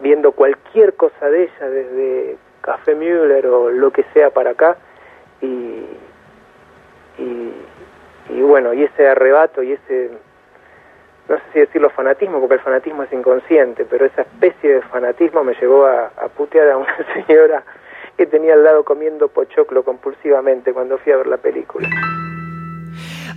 viendo 0.00 0.32
cualquier 0.32 0.94
cosa 0.94 1.30
de 1.30 1.44
ella, 1.44 1.70
desde 1.70 2.36
Café 2.60 2.94
Müller 2.94 3.46
o 3.46 3.70
lo 3.70 3.90
que 3.90 4.04
sea 4.12 4.30
para 4.30 4.50
acá, 4.50 4.76
y, 5.40 5.86
y, 7.18 7.52
y 8.30 8.42
bueno, 8.42 8.72
y 8.74 8.84
ese 8.84 9.08
arrebato 9.08 9.62
y 9.62 9.72
ese, 9.72 10.10
no 11.32 11.38
sé 11.38 11.44
si 11.54 11.60
decirlo 11.60 11.88
fanatismo, 11.88 12.40
porque 12.40 12.56
el 12.56 12.60
fanatismo 12.60 13.04
es 13.04 13.12
inconsciente, 13.12 13.86
pero 13.86 14.04
esa 14.04 14.20
especie 14.20 14.74
de 14.74 14.82
fanatismo 14.82 15.42
me 15.42 15.54
llevó 15.54 15.86
a, 15.86 16.10
putear 16.36 16.68
a 16.72 16.76
una 16.76 16.94
señora 17.26 17.62
que 18.18 18.26
tenía 18.26 18.52
al 18.52 18.62
lado 18.62 18.84
comiendo 18.84 19.28
pochoclo 19.28 19.82
compulsivamente 19.82 20.74
cuando 20.74 20.98
fui 20.98 21.10
a 21.10 21.16
ver 21.16 21.26
la 21.28 21.38
película. 21.38 21.88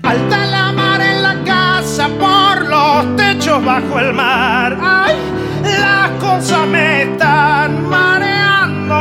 Alta 0.04 0.46
la 0.46 0.74
mar 0.74 1.00
en 1.00 1.24
la 1.24 1.36
casa, 1.46 2.10
por 2.20 2.68
los 2.68 3.16
techos 3.16 3.64
bajo 3.64 4.00
el 4.00 4.14
mar. 4.14 4.76
Ay, 4.82 5.16
las 5.80 6.10
cosas 6.22 6.68
me 6.68 7.04
están 7.04 7.90
mareando. 7.90 8.96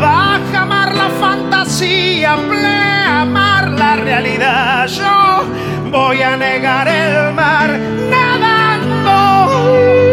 Baja 0.00 0.66
fantasía, 1.20 2.36
pleamar 2.48 3.70
la 3.70 3.96
realidad. 3.96 4.86
Yo 4.86 5.44
voy 5.90 6.22
a 6.22 6.36
negar 6.36 6.88
el 6.88 7.34
mar 7.34 7.78
nadando. 8.10 10.07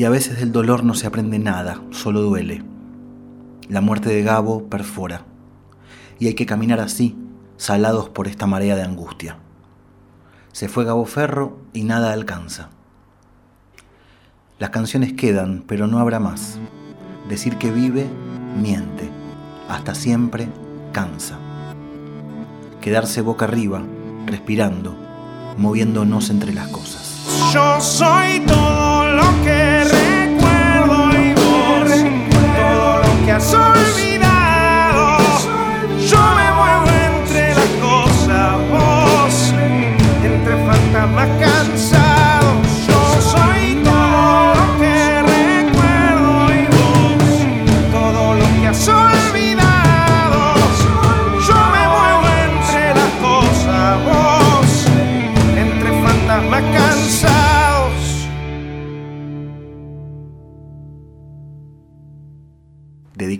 Y 0.00 0.04
a 0.06 0.08
veces 0.08 0.38
del 0.38 0.50
dolor 0.50 0.82
no 0.82 0.94
se 0.94 1.06
aprende 1.06 1.38
nada, 1.38 1.82
solo 1.90 2.22
duele. 2.22 2.64
La 3.68 3.82
muerte 3.82 4.08
de 4.08 4.22
Gabo 4.22 4.64
perfora. 4.70 5.26
Y 6.18 6.26
hay 6.26 6.32
que 6.32 6.46
caminar 6.46 6.80
así, 6.80 7.18
salados 7.58 8.08
por 8.08 8.26
esta 8.26 8.46
marea 8.46 8.76
de 8.76 8.82
angustia. 8.82 9.36
Se 10.52 10.70
fue 10.70 10.86
Gabo 10.86 11.04
Ferro 11.04 11.58
y 11.74 11.84
nada 11.84 12.14
alcanza. 12.14 12.70
Las 14.58 14.70
canciones 14.70 15.12
quedan, 15.12 15.64
pero 15.66 15.86
no 15.86 15.98
habrá 15.98 16.18
más. 16.18 16.58
Decir 17.28 17.58
que 17.58 17.70
vive, 17.70 18.06
miente. 18.56 19.10
Hasta 19.68 19.94
siempre, 19.94 20.48
cansa. 20.92 21.38
Quedarse 22.80 23.20
boca 23.20 23.44
arriba, 23.44 23.82
respirando, 24.24 24.96
moviéndonos 25.58 26.30
entre 26.30 26.54
las 26.54 26.68
cosas. 26.68 27.52
Yo 27.52 27.78
soy 27.82 28.40
todo 28.46 28.99
lo 29.12 29.42
que 29.44 29.84
recuerdo 29.84 31.10
y 31.12 31.34
vos, 31.34 31.90
todo 32.56 32.98
lo 32.98 33.26
que 33.26 33.32
has 33.32 33.54
olvidado. 33.54 34.09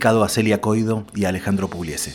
Dedicado 0.01 0.25
a 0.25 0.31
Celia 0.31 0.63
Coido 0.63 1.05
y 1.15 1.27
a 1.27 1.29
Alejandro 1.29 1.69
Pugliese. 1.69 2.15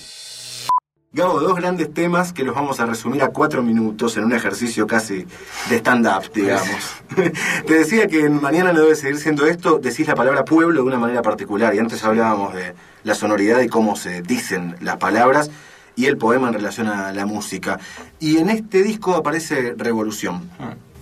Gabo, 1.13 1.39
dos 1.39 1.55
grandes 1.55 1.93
temas 1.93 2.33
que 2.33 2.43
los 2.43 2.55
vamos 2.55 2.79
a 2.79 2.87
resumir 2.87 3.21
a 3.21 3.27
cuatro 3.27 3.61
minutos 3.61 4.17
en 4.17 4.23
un 4.23 4.33
ejercicio 4.33 4.87
casi 4.87 5.27
de 5.69 5.75
stand-up, 5.75 6.31
digamos. 6.33 7.03
Te 7.67 7.73
decía 7.75 8.07
que 8.07 8.25
en 8.25 8.41
Mañana 8.41 8.73
no 8.73 8.81
debe 8.81 8.95
seguir 8.95 9.19
siendo 9.19 9.45
esto, 9.45 9.77
decís 9.77 10.07
la 10.07 10.15
palabra 10.15 10.43
pueblo 10.45 10.81
de 10.81 10.87
una 10.87 10.97
manera 10.97 11.21
particular, 11.21 11.75
y 11.75 11.77
antes 11.77 12.03
hablábamos 12.03 12.55
de 12.55 12.73
la 13.03 13.13
sonoridad 13.13 13.61
y 13.61 13.67
cómo 13.67 13.95
se 13.95 14.23
dicen 14.23 14.77
las 14.81 14.97
palabras, 14.97 15.51
y 15.95 16.07
el 16.07 16.17
poema 16.17 16.47
en 16.47 16.55
relación 16.55 16.87
a 16.87 17.13
la 17.13 17.27
música. 17.27 17.79
Y 18.19 18.37
en 18.37 18.49
este 18.49 18.81
disco 18.81 19.13
aparece 19.13 19.75
revolución. 19.77 20.49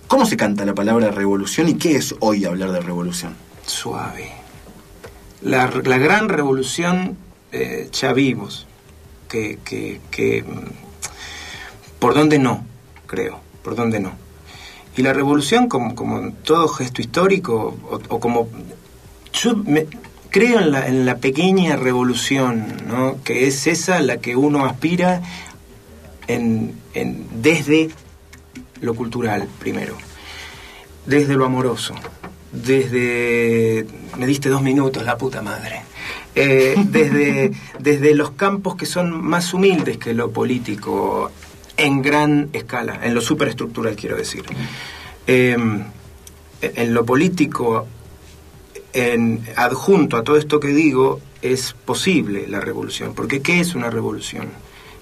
¿Cómo 0.08 0.26
se 0.26 0.36
canta 0.36 0.66
la 0.66 0.74
palabra 0.74 1.12
revolución 1.12 1.70
y 1.70 1.76
qué 1.76 1.96
es 1.96 2.14
hoy 2.20 2.44
hablar 2.44 2.74
de 2.74 2.82
revolución? 2.82 3.36
Suave. 3.66 4.43
La, 5.44 5.70
la 5.84 5.98
gran 5.98 6.30
revolución 6.30 7.18
eh, 7.52 7.90
ya 7.92 8.14
vimos, 8.14 8.66
que, 9.30 9.60
que- 9.66 10.44
mm, 10.44 12.00
por 12.00 12.14
dónde 12.14 12.40
no, 12.40 12.66
creo, 13.08 13.40
por 13.64 13.76
dónde 13.76 14.00
no. 14.00 14.12
Y 14.96 15.02
la 15.02 15.14
revolución, 15.14 15.68
como, 15.68 15.96
como 15.96 16.32
todo 16.44 16.68
gesto 16.68 17.02
histórico, 17.02 17.76
o, 18.10 18.20
como... 18.20 18.48
Yo 19.34 19.56
creo 20.30 20.60
en 20.60 20.72
la, 20.72 20.88
en 20.88 21.06
la 21.06 21.18
pequeña 21.18 21.76
revolución, 21.76 22.68
¿no? 22.88 23.18
que 23.24 23.48
es 23.48 23.66
esa 23.68 24.00
la 24.02 24.18
que 24.18 24.36
uno 24.36 24.66
aspira 24.66 25.22
en, 26.28 26.76
en, 26.94 27.26
desde 27.42 27.90
lo 28.82 28.94
cultural, 28.94 29.48
primero, 29.60 29.96
desde 31.08 31.34
lo 31.36 31.46
amoroso, 31.46 31.96
desde... 32.54 33.86
Me 34.18 34.28
diste 34.28 34.48
dos 34.48 34.62
minutos, 34.62 35.04
la 35.04 35.18
puta 35.18 35.42
madre. 35.42 35.82
Eh, 36.36 36.76
desde, 36.86 37.52
desde 37.80 38.16
los 38.16 38.32
campos 38.32 38.76
que 38.76 38.86
son 38.86 39.24
más 39.24 39.54
humildes 39.54 39.98
que 39.98 40.14
lo 40.14 40.32
político, 40.32 41.32
en 41.76 42.02
gran 42.02 42.50
escala, 42.54 43.00
en 43.04 43.14
lo 43.14 43.22
superestructural 43.22 43.96
quiero 43.96 44.16
decir. 44.16 44.44
Eh, 45.28 45.58
en 46.62 46.94
lo 46.94 47.06
político, 47.06 47.88
en, 48.94 49.44
adjunto 49.56 50.18
a 50.18 50.24
todo 50.24 50.38
esto 50.38 50.60
que 50.60 50.70
digo, 50.70 51.20
es 51.42 51.74
posible 51.74 52.48
la 52.48 52.62
revolución. 52.62 53.14
Porque 53.14 53.42
¿qué 53.42 53.60
es 53.60 53.76
una 53.76 53.90
revolución? 53.90 54.50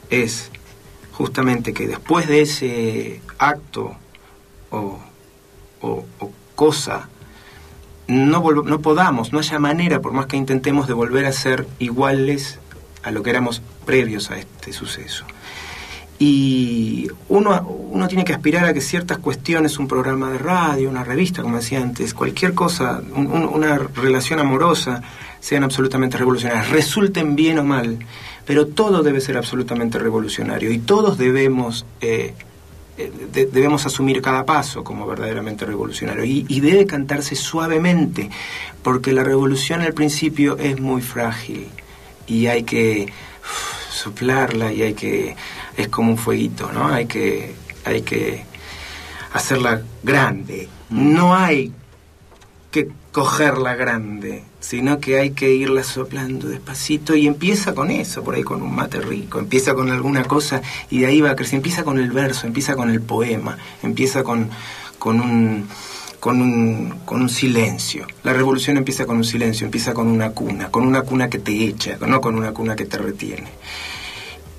Es 0.09 0.49
justamente 1.11 1.73
que 1.73 1.87
después 1.87 2.27
de 2.27 2.41
ese 2.41 3.21
acto 3.37 3.95
o, 4.71 4.97
o 5.81 6.05
cosa, 6.55 7.09
no, 8.12 8.82
podamos, 8.82 9.32
no 9.32 9.39
haya 9.39 9.59
manera, 9.59 10.01
por 10.01 10.12
más 10.12 10.26
que 10.26 10.38
intentemos, 10.38 10.88
de 10.88 10.93
volver 10.93 11.26
a 11.26 11.32
ser 11.32 11.68
iguales 11.80 12.59
a 13.03 13.12
lo 13.12 13.24
que 13.24 13.30
éramos 13.30 13.62
previos 13.86 14.32
a 14.32 14.38
este 14.38 14.74
suceso. 14.74 15.26
Y 16.20 17.07
uno, 17.30 17.62
uno 17.89 18.07
tiene 18.07 18.24
que 18.24 18.34
aspirar 18.34 18.66
a 18.66 18.74
que 18.74 18.82
ciertas 18.82 19.18
cuestiones, 19.18 19.80
un 19.80 19.88
programa 19.88 20.30
de 20.30 20.38
radio, 20.38 20.89
una 20.89 21.03
revista, 21.03 21.41
como 21.41 21.57
decía 21.57 21.82
antes, 21.82 22.14
cualquier 22.14 22.53
cosa, 22.53 23.01
una 23.16 23.78
relación 23.78 24.39
amorosa, 24.39 25.01
sean 25.39 25.64
absolutamente 25.64 26.18
revolucionarias, 26.18 26.70
resulten 26.70 27.36
bien 27.36 27.57
o 27.57 27.64
mal, 27.64 27.97
pero 28.45 28.68
todo 28.68 29.01
debe 29.01 29.20
ser 29.22 29.38
absolutamente 29.38 29.97
revolucionario 29.97 30.72
y 30.72 30.78
todos 30.78 31.18
debemos 31.18 31.86
eh, 32.01 32.36
eh, 32.97 33.11
debemos 33.31 33.85
asumir 33.85 34.21
cada 34.21 34.45
paso 34.45 34.83
como 34.83 35.07
verdaderamente 35.07 35.65
revolucionario 35.65 36.23
y, 36.25 36.59
debe 36.59 36.85
cantarse 36.85 37.35
suavemente, 37.35 38.29
porque 38.83 39.13
la 39.13 39.23
revolución 39.23 39.81
al 39.81 39.93
principio 39.93 40.57
es 40.57 40.79
muy 40.79 41.01
frágil 41.01 41.67
y 42.27 42.47
hay 42.47 42.63
que 42.63 43.11
soplarla 43.91 44.73
y 44.73 44.83
hay 44.83 44.93
que 44.93 45.35
es 45.77 45.87
como 45.87 46.11
un 46.11 46.17
fueguito, 46.17 46.71
¿no? 46.71 46.87
Hay 46.87 47.05
que 47.05 47.55
hay 47.85 48.01
que 48.01 48.43
hacerla 49.33 49.81
grande. 50.03 50.67
No 50.89 51.35
hay 51.35 51.71
que 52.71 52.89
cogerla 53.12 53.76
grande, 53.76 54.43
sino 54.59 54.99
que 54.99 55.20
hay 55.20 55.32
que 55.32 55.53
irla 55.53 55.84
soplando 55.84 56.47
despacito 56.47 57.16
y 57.16 57.28
empieza 57.28 57.76
con 57.76 57.91
eso, 57.91 58.24
por 58.24 58.36
ahí 58.36 58.43
con 58.43 58.62
un 58.62 58.74
mate 58.74 59.01
rico, 59.01 59.39
empieza 59.39 59.74
con 59.74 59.91
alguna 59.91 60.24
cosa 60.24 60.62
y 60.89 60.99
de 60.99 61.07
ahí 61.07 61.22
va 61.22 61.32
a 61.32 61.36
crecer, 61.36 61.55
empieza 61.55 61.84
con 61.84 61.99
el 61.99 62.12
verso, 62.12 62.47
empieza 62.47 62.76
con 62.76 62.89
el 62.89 63.01
poema, 63.01 63.57
empieza 63.84 64.24
con, 64.24 64.49
con 64.97 65.20
un 65.20 65.68
con 66.22 66.39
un, 66.39 66.99
con 67.03 67.24
un 67.24 67.30
silencio. 67.30 68.05
La 68.24 68.32
revolución 68.32 68.78
empieza 68.78 69.07
con 69.07 69.18
un 69.18 69.24
silencio, 69.24 69.66
empieza 69.66 69.95
con 69.95 70.07
una 70.07 70.30
cuna, 70.30 70.70
con 70.70 70.86
una 70.86 71.01
cuna 71.01 71.32
que 71.32 71.39
te 71.39 71.66
echa, 71.66 71.97
no 71.97 72.22
con 72.22 72.36
una 72.36 72.51
cuna 72.51 72.76
que 72.76 72.86
te 72.86 72.99
retiene. 72.99 73.47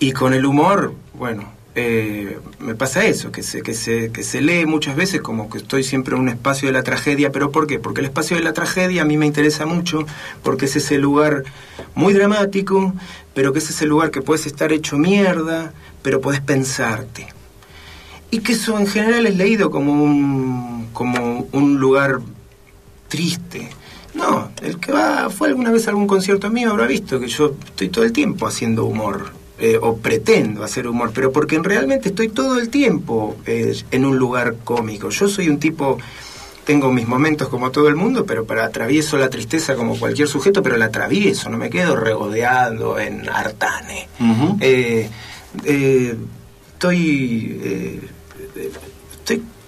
Y 0.01 0.11
con 0.11 0.35
el 0.35 0.45
humor, 0.45 0.93
bueno, 1.15 1.45
eh, 1.75 2.39
me 2.59 2.75
pasa 2.75 3.07
eso, 3.07 3.33
que 3.33 3.43
se, 3.43 3.63
que, 3.63 3.73
se, 3.73 4.13
que 4.13 4.23
se 4.23 4.43
lee 4.43 4.67
muchas 4.67 4.95
veces 4.95 5.23
como 5.23 5.49
que 5.49 5.59
estoy 5.59 5.83
siempre 5.83 6.15
en 6.15 6.21
un 6.21 6.29
espacio 6.29 6.69
de 6.69 6.73
la 6.75 6.83
tragedia, 6.83 7.33
pero 7.33 7.51
¿por 7.51 7.67
qué? 7.67 7.79
Porque 7.79 8.01
el 8.01 8.07
espacio 8.07 8.37
de 8.37 8.43
la 8.43 8.53
tragedia 8.53 9.03
a 9.03 9.05
mí 9.07 9.17
me 9.17 9.27
interesa 9.27 9.65
mucho, 9.65 10.05
porque 10.43 10.67
es 10.67 10.77
ese 10.77 10.99
lugar 10.99 11.45
muy 11.95 12.13
dramático, 12.13 12.93
pero 13.35 13.55
que 13.55 13.61
es 13.61 13.71
ese 13.71 13.87
lugar 13.87 14.11
que 14.11 14.21
puedes 14.21 14.45
estar 14.47 14.71
hecho 14.71 14.99
mierda, 14.99 15.73
pero 16.03 16.21
puedes 16.21 16.43
pensarte. 16.43 17.29
Y 18.31 18.41
que 18.41 18.53
eso 18.53 18.79
en 18.79 18.87
general 18.87 19.27
es 19.27 19.37
leído 19.37 19.71
como 19.71 19.93
un, 19.93 20.89
como 20.93 21.49
un 21.53 21.79
lugar 21.79 22.21
triste. 23.09 23.71
No, 24.15 24.51
el 24.61 24.79
que 24.79 24.93
va, 24.93 25.31
fue 25.31 25.49
alguna 25.49 25.71
vez 25.71 25.87
a 25.87 25.91
algún 25.91 26.07
concierto 26.07 26.51
mío 26.51 26.71
habrá 26.71 26.87
visto 26.87 27.19
que 27.19 27.29
yo 27.29 27.55
estoy 27.65 27.89
todo 27.89 28.05
el 28.05 28.13
tiempo 28.13 28.47
haciendo 28.47 28.85
humor 28.85 29.42
eh, 29.65 29.79
o 29.81 29.97
pretendo 29.99 30.65
hacer 30.65 30.89
humor, 30.89 31.13
pero 31.15 31.31
porque 31.31 31.57
realmente 31.61 32.09
estoy 32.09 32.29
todo 32.31 32.59
el 32.59 32.69
tiempo 32.69 33.37
eh, 33.47 33.81
en 33.93 34.05
un 34.05 34.19
lugar 34.19 34.57
cómico. 34.65 35.11
Yo 35.11 35.29
soy 35.29 35.49
un 35.49 35.61
tipo, 35.61 35.99
tengo 36.65 36.91
mis 36.91 37.07
momentos 37.07 37.49
como 37.49 37.71
todo 37.71 37.87
el 37.87 37.95
mundo, 37.95 38.27
pero 38.27 38.45
para 38.45 38.65
atravieso 38.65 39.17
la 39.19 39.31
tristeza 39.31 39.77
como 39.77 39.97
cualquier 39.97 40.27
sujeto, 40.27 40.65
pero 40.65 40.77
la 40.77 40.87
atravieso, 40.87 41.49
no 41.49 41.59
me 41.59 41.71
quedo 41.71 41.95
regodeando 41.95 42.99
en 42.99 43.29
Artane. 43.29 44.09
Eh, 44.59 45.09
estoy 46.75 48.01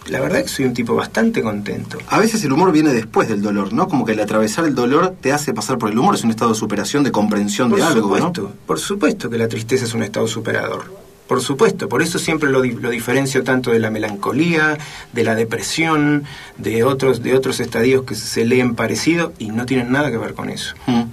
la 0.06 0.20
verdad 0.20 0.42
que 0.42 0.48
soy 0.48 0.66
un 0.66 0.74
tipo 0.74 0.94
bastante 0.94 1.42
contento. 1.42 1.98
A 2.08 2.18
veces 2.18 2.44
el 2.44 2.52
humor 2.52 2.72
viene 2.72 2.92
después 2.92 3.28
del 3.28 3.42
dolor, 3.42 3.72
¿no? 3.72 3.88
Como 3.88 4.04
que 4.04 4.12
el 4.12 4.20
atravesar 4.20 4.64
el 4.64 4.74
dolor 4.74 5.14
te 5.20 5.32
hace 5.32 5.54
pasar 5.54 5.78
por 5.78 5.90
el 5.90 5.98
humor, 5.98 6.14
es 6.14 6.24
un 6.24 6.30
estado 6.30 6.52
de 6.52 6.56
superación, 6.56 7.04
de 7.04 7.12
comprensión 7.12 7.70
de 7.70 7.82
algo, 7.82 8.14
supuesto, 8.14 8.52
Por 8.66 8.78
supuesto 8.78 9.30
que 9.30 9.38
la 9.38 9.48
tristeza 9.48 9.84
es 9.84 9.94
un 9.94 10.02
estado 10.02 10.26
superador. 10.26 11.04
Por 11.26 11.40
supuesto, 11.40 11.88
por 11.88 12.02
eso 12.02 12.18
siempre 12.18 12.50
lo, 12.50 12.62
lo, 12.62 12.90
diferencio 12.90 13.42
tanto 13.44 13.70
de 13.70 13.78
la 13.78 13.90
melancolía, 13.90 14.76
de 15.14 15.24
la 15.24 15.34
depresión, 15.34 16.24
de 16.58 16.84
otros, 16.84 17.22
de 17.22 17.34
otros 17.34 17.60
estadios 17.60 18.04
que 18.04 18.14
se 18.14 18.44
leen 18.44 18.74
parecido 18.74 19.32
y 19.38 19.48
no 19.48 19.64
tienen 19.64 19.90
nada 19.90 20.10
que 20.10 20.18
ver 20.18 20.34
con 20.34 20.50
eso. 20.50 20.74
Mm. 20.86 21.04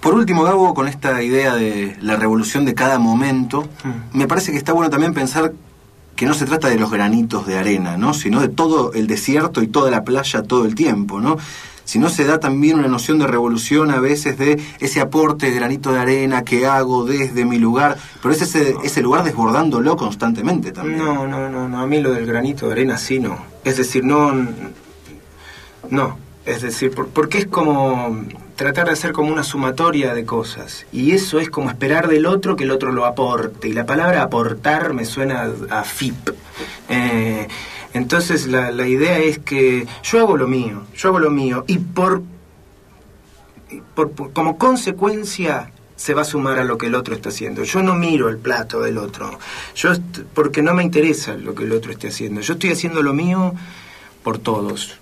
Por 0.00 0.12
último, 0.12 0.42
Gabo, 0.42 0.74
con 0.74 0.86
esta 0.86 1.22
idea 1.22 1.54
de 1.54 1.96
la 2.02 2.16
revolución 2.16 2.66
de 2.66 2.74
cada 2.74 2.98
momento, 2.98 3.62
mm. 3.62 4.18
me 4.18 4.28
parece 4.28 4.52
que 4.52 4.58
está 4.58 4.74
bueno 4.74 4.90
también 4.90 5.14
pensar 5.14 5.54
que 6.16 6.26
no 6.26 6.34
se 6.34 6.46
trata 6.46 6.68
de 6.68 6.78
los 6.78 6.90
granitos 6.90 7.46
de 7.46 7.58
arena, 7.58 7.96
¿no? 7.96 8.14
sino 8.14 8.40
de 8.40 8.48
todo 8.48 8.92
el 8.92 9.06
desierto 9.06 9.62
y 9.62 9.66
toda 9.66 9.90
la 9.90 10.04
playa 10.04 10.42
todo 10.42 10.64
el 10.64 10.74
tiempo, 10.74 11.20
¿no? 11.20 11.36
sino 11.84 12.08
se 12.08 12.24
da 12.24 12.40
también 12.40 12.78
una 12.78 12.88
noción 12.88 13.18
de 13.18 13.26
revolución 13.26 13.90
a 13.90 14.00
veces 14.00 14.38
de 14.38 14.60
ese 14.80 15.00
aporte 15.00 15.50
de 15.50 15.56
granito 15.56 15.92
de 15.92 16.00
arena 16.00 16.42
que 16.42 16.66
hago 16.66 17.04
desde 17.04 17.44
mi 17.44 17.58
lugar, 17.58 17.98
pero 18.22 18.32
es 18.32 18.42
ese, 18.42 18.74
ese 18.82 19.02
lugar 19.02 19.24
desbordándolo 19.24 19.96
constantemente 19.96 20.72
también. 20.72 20.98
No, 20.98 21.26
no, 21.26 21.48
no, 21.50 21.68
no, 21.68 21.80
a 21.80 21.86
mí 21.86 22.00
lo 22.00 22.12
del 22.12 22.26
granito 22.26 22.66
de 22.66 22.72
arena 22.72 22.98
sí 22.98 23.20
no. 23.20 23.36
Es 23.64 23.76
decir, 23.76 24.04
no, 24.04 24.32
no, 25.90 26.18
es 26.46 26.60
decir, 26.60 26.90
porque 26.90 27.38
es 27.38 27.46
como 27.46 28.24
tratar 28.56 28.86
de 28.86 28.92
hacer 28.92 29.12
como 29.12 29.32
una 29.32 29.42
sumatoria 29.42 30.14
de 30.14 30.24
cosas. 30.24 30.86
Y 30.92 31.12
eso 31.12 31.38
es 31.38 31.48
como 31.48 31.70
esperar 31.70 32.08
del 32.08 32.26
otro 32.26 32.56
que 32.56 32.64
el 32.64 32.70
otro 32.70 32.92
lo 32.92 33.06
aporte. 33.06 33.68
Y 33.68 33.72
la 33.72 33.86
palabra 33.86 34.22
aportar 34.22 34.92
me 34.92 35.04
suena 35.04 35.50
a 35.70 35.84
FIP. 35.84 36.30
Eh, 36.88 37.48
entonces 37.94 38.46
la, 38.46 38.86
idea 38.86 39.18
es 39.18 39.38
que 39.38 39.86
yo 40.02 40.20
hago 40.20 40.36
lo 40.36 40.46
mío, 40.46 40.82
yo 40.94 41.08
hago 41.08 41.18
lo 41.18 41.30
mío. 41.30 41.64
Y 41.66 41.78
por, 41.78 42.22
por, 43.94 44.32
como 44.32 44.58
consecuencia 44.58 45.70
se 45.96 46.12
va 46.12 46.22
a 46.22 46.26
sumar 46.26 46.58
a 46.58 46.64
lo 46.64 46.76
que 46.76 46.88
el 46.88 46.94
otro 46.94 47.14
está 47.14 47.30
haciendo. 47.30 47.62
Yo 47.62 47.82
no 47.82 47.94
miro 47.94 48.28
el 48.28 48.36
plato 48.36 48.82
del 48.82 48.98
otro. 48.98 49.38
Yo 49.74 49.92
porque 50.34 50.60
no 50.60 50.74
me 50.74 50.82
interesa 50.82 51.34
lo 51.36 51.54
que 51.54 51.64
el 51.64 51.72
otro 51.72 51.90
esté 51.90 52.08
haciendo. 52.08 52.42
Yo 52.42 52.54
estoy 52.54 52.72
haciendo 52.72 53.02
lo 53.02 53.14
mío 53.14 53.54
por 54.22 54.38
todos 54.38 54.98